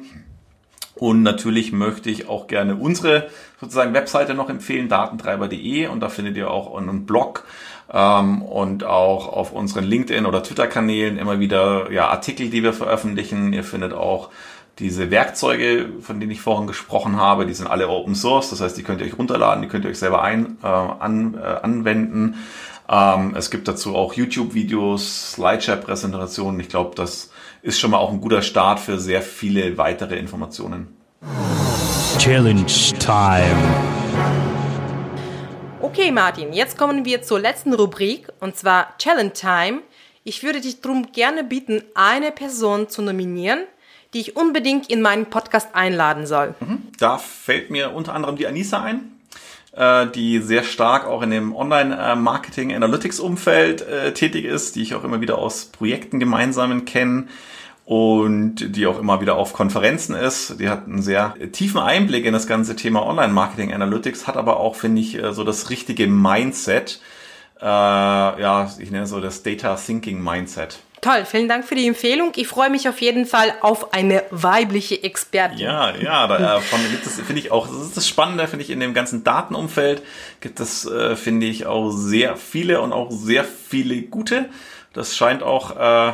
Und 0.96 1.22
natürlich 1.22 1.72
möchte 1.72 2.10
ich 2.10 2.28
auch 2.28 2.46
gerne 2.46 2.76
unsere 2.76 3.28
sozusagen 3.60 3.94
Webseite 3.94 4.34
noch 4.34 4.50
empfehlen, 4.50 4.88
datentreiber.de 4.88 5.86
und 5.86 6.00
da 6.00 6.08
findet 6.08 6.36
ihr 6.36 6.50
auch 6.50 6.76
einen 6.76 7.06
Blog 7.06 7.46
ähm, 7.92 8.42
und 8.42 8.84
auch 8.84 9.32
auf 9.32 9.52
unseren 9.52 9.84
LinkedIn 9.84 10.26
oder 10.26 10.42
Twitter-Kanälen 10.42 11.16
immer 11.16 11.40
wieder 11.40 11.90
ja, 11.92 12.08
Artikel, 12.08 12.50
die 12.50 12.62
wir 12.62 12.72
veröffentlichen. 12.72 13.52
Ihr 13.52 13.64
findet 13.64 13.92
auch 13.92 14.30
diese 14.78 15.10
Werkzeuge, 15.10 15.90
von 16.00 16.20
denen 16.20 16.32
ich 16.32 16.40
vorhin 16.40 16.66
gesprochen 16.66 17.16
habe, 17.16 17.44
die 17.44 17.52
sind 17.52 17.66
alle 17.66 17.88
Open 17.88 18.14
Source, 18.14 18.50
das 18.50 18.60
heißt, 18.60 18.76
die 18.76 18.82
könnt 18.82 19.00
ihr 19.00 19.06
euch 19.06 19.18
runterladen, 19.18 19.62
die 19.62 19.68
könnt 19.68 19.84
ihr 19.84 19.90
euch 19.90 19.98
selber 19.98 20.22
ein, 20.22 20.56
äh, 20.62 20.66
an, 20.66 21.34
äh, 21.34 21.44
anwenden. 21.62 22.36
Ähm, 22.88 23.34
es 23.36 23.50
gibt 23.50 23.68
dazu 23.68 23.94
auch 23.94 24.14
YouTube-Videos, 24.14 25.32
Slideshare-Präsentationen. 25.32 26.58
Ich 26.60 26.68
glaube, 26.68 26.94
das 26.96 27.30
ist 27.62 27.78
schon 27.78 27.90
mal 27.90 27.98
auch 27.98 28.10
ein 28.10 28.20
guter 28.20 28.42
Start 28.42 28.80
für 28.80 28.98
sehr 28.98 29.22
viele 29.22 29.76
weitere 29.76 30.16
Informationen. 30.16 30.88
Challenge 32.18 32.66
Time. 32.98 33.56
Okay, 35.80 36.10
Martin, 36.10 36.52
jetzt 36.52 36.76
kommen 36.78 37.04
wir 37.04 37.22
zur 37.22 37.40
letzten 37.40 37.74
Rubrik 37.74 38.28
und 38.40 38.56
zwar 38.56 38.96
Challenge 38.98 39.32
Time. 39.32 39.82
Ich 40.24 40.42
würde 40.42 40.60
dich 40.60 40.80
darum 40.80 41.12
gerne 41.12 41.44
bitten, 41.44 41.82
eine 41.94 42.30
Person 42.30 42.88
zu 42.88 43.02
nominieren, 43.02 43.60
die 44.14 44.20
ich 44.20 44.36
unbedingt 44.36 44.90
in 44.90 45.02
meinen 45.02 45.26
Podcast 45.26 45.74
einladen 45.74 46.26
soll. 46.26 46.54
Mhm. 46.60 46.82
Da 46.98 47.18
fällt 47.18 47.70
mir 47.70 47.92
unter 47.92 48.14
anderem 48.14 48.36
die 48.36 48.46
Anissa 48.46 48.82
ein 48.82 49.20
äh, 49.72 50.06
die 50.08 50.40
sehr 50.40 50.64
stark 50.64 51.06
auch 51.06 51.22
in 51.22 51.30
dem 51.30 51.54
Online-Marketing-Analytics-Umfeld 51.54 53.82
äh, 53.82 54.12
tätig 54.12 54.44
ist, 54.44 54.74
die 54.76 54.82
ich 54.82 54.94
auch 54.94 55.04
immer 55.04 55.20
wieder 55.20 55.38
aus 55.38 55.66
Projekten 55.66 56.18
gemeinsamen 56.18 56.84
kenne 56.84 57.28
und 57.84 58.76
die 58.76 58.86
auch 58.86 59.00
immer 59.00 59.20
wieder 59.20 59.36
auf 59.36 59.52
Konferenzen 59.52 60.14
ist. 60.14 60.60
Die 60.60 60.68
hat 60.68 60.86
einen 60.86 61.02
sehr 61.02 61.34
tiefen 61.52 61.80
Einblick 61.80 62.24
in 62.24 62.32
das 62.32 62.46
ganze 62.46 62.76
Thema 62.76 63.04
Online-Marketing-Analytics, 63.06 64.26
hat 64.26 64.36
aber 64.36 64.60
auch, 64.60 64.76
finde 64.76 65.00
ich, 65.00 65.16
äh, 65.16 65.32
so 65.32 65.44
das 65.44 65.70
richtige 65.70 66.06
Mindset. 66.06 67.00
Äh, 67.60 67.64
ja, 67.64 68.70
ich 68.78 68.90
nenne 68.90 69.06
so 69.06 69.20
das 69.20 69.42
Data 69.42 69.76
Thinking 69.76 70.22
Mindset. 70.22 70.80
Toll, 71.00 71.24
vielen 71.24 71.48
Dank 71.48 71.64
für 71.64 71.74
die 71.74 71.86
Empfehlung. 71.86 72.32
Ich 72.36 72.46
freue 72.46 72.68
mich 72.68 72.86
auf 72.86 73.00
jeden 73.00 73.24
Fall 73.24 73.54
auf 73.62 73.94
eine 73.94 74.22
weibliche 74.30 75.02
Expertin. 75.02 75.58
Ja, 75.58 75.96
ja, 75.96 76.26
davon 76.26 76.80
gibt 76.90 77.06
es, 77.06 77.18
finde 77.20 77.40
ich 77.40 77.50
auch, 77.50 77.66
das 77.66 77.86
ist 77.86 77.96
das 77.96 78.06
Spannende, 78.06 78.46
finde 78.48 78.64
ich, 78.64 78.70
in 78.70 78.80
dem 78.80 78.92
ganzen 78.92 79.24
Datenumfeld 79.24 80.02
gibt 80.40 80.60
es, 80.60 80.84
äh, 80.84 81.16
finde 81.16 81.46
ich, 81.46 81.64
auch 81.64 81.90
sehr 81.90 82.36
viele 82.36 82.82
und 82.82 82.92
auch 82.92 83.10
sehr 83.10 83.44
viele 83.44 84.02
gute. 84.02 84.50
Das 84.92 85.16
scheint 85.16 85.42
auch, 85.42 85.76
äh, 85.76 86.12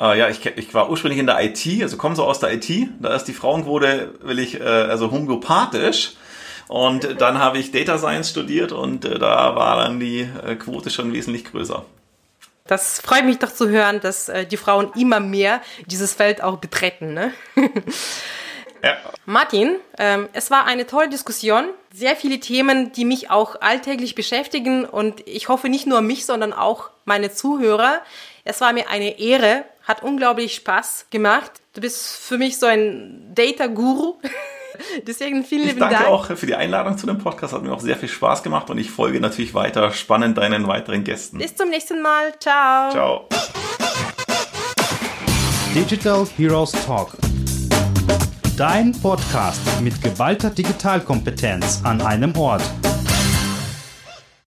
äh, 0.00 0.18
ja, 0.18 0.28
ich, 0.28 0.44
ich 0.44 0.74
war 0.74 0.90
ursprünglich 0.90 1.20
in 1.20 1.26
der 1.26 1.40
IT, 1.44 1.64
also 1.82 1.96
komme 1.96 2.16
so 2.16 2.24
aus 2.24 2.40
der 2.40 2.52
IT, 2.52 2.68
da 2.98 3.14
ist 3.14 3.24
die 3.24 3.32
Frauenquote, 3.32 4.14
will 4.22 4.40
ich, 4.40 4.58
äh, 4.58 4.64
also 4.64 5.12
homöopathisch. 5.12 6.14
Und 6.66 7.20
dann 7.20 7.38
habe 7.38 7.58
ich 7.58 7.72
Data 7.72 7.98
Science 7.98 8.30
studiert 8.30 8.72
und 8.72 9.04
äh, 9.04 9.18
da 9.18 9.54
war 9.54 9.76
dann 9.76 10.00
die 10.00 10.20
äh, 10.20 10.56
Quote 10.56 10.90
schon 10.90 11.12
wesentlich 11.12 11.44
größer. 11.44 11.84
Das 12.66 13.00
freut 13.00 13.24
mich 13.24 13.38
doch 13.38 13.52
zu 13.52 13.68
hören, 13.68 14.00
dass 14.00 14.28
äh, 14.28 14.46
die 14.46 14.56
Frauen 14.56 14.92
immer 14.94 15.20
mehr 15.20 15.60
dieses 15.86 16.14
Feld 16.14 16.42
auch 16.42 16.58
betreten. 16.58 17.14
Ne? 17.14 17.32
ja. 18.82 18.96
Martin, 19.26 19.76
ähm, 19.98 20.28
es 20.32 20.50
war 20.50 20.66
eine 20.66 20.86
tolle 20.86 21.08
Diskussion. 21.08 21.64
Sehr 21.92 22.16
viele 22.16 22.38
Themen, 22.38 22.92
die 22.92 23.04
mich 23.04 23.30
auch 23.30 23.60
alltäglich 23.60 24.14
beschäftigen 24.14 24.84
und 24.84 25.26
ich 25.26 25.48
hoffe 25.48 25.68
nicht 25.68 25.86
nur 25.86 26.00
mich, 26.00 26.26
sondern 26.26 26.52
auch 26.52 26.90
meine 27.04 27.32
Zuhörer. 27.32 28.00
Es 28.44 28.60
war 28.60 28.72
mir 28.72 28.88
eine 28.88 29.18
Ehre, 29.18 29.64
hat 29.82 30.02
unglaublich 30.02 30.54
Spaß 30.54 31.06
gemacht. 31.10 31.50
Du 31.74 31.80
bist 31.80 32.16
für 32.16 32.38
mich 32.38 32.58
so 32.58 32.66
ein 32.66 33.32
Data-Guru. 33.34 34.18
Deswegen 35.06 35.44
vielen 35.44 35.66
lieben 35.66 35.80
Dank. 35.80 35.92
Ich 35.92 35.98
danke 35.98 36.12
auch 36.12 36.26
für 36.26 36.46
die 36.46 36.54
Einladung 36.54 36.98
zu 36.98 37.06
dem 37.06 37.18
Podcast. 37.18 37.52
Hat 37.52 37.62
mir 37.62 37.72
auch 37.72 37.80
sehr 37.80 37.96
viel 37.96 38.08
Spaß 38.08 38.42
gemacht 38.42 38.70
und 38.70 38.78
ich 38.78 38.90
folge 38.90 39.20
natürlich 39.20 39.54
weiter 39.54 39.92
spannend 39.92 40.38
deinen 40.38 40.66
weiteren 40.66 41.04
Gästen. 41.04 41.38
Bis 41.38 41.54
zum 41.54 41.70
nächsten 41.70 42.02
Mal. 42.02 42.32
Ciao. 42.38 42.90
Ciao. 42.90 43.28
Digital 45.74 46.26
Heroes 46.36 46.72
Talk. 46.84 47.16
Dein 48.56 48.92
Podcast 48.92 49.60
mit 49.80 50.02
geballter 50.02 50.50
Digitalkompetenz 50.50 51.80
an 51.84 52.00
einem 52.02 52.36
Ort. 52.36 52.62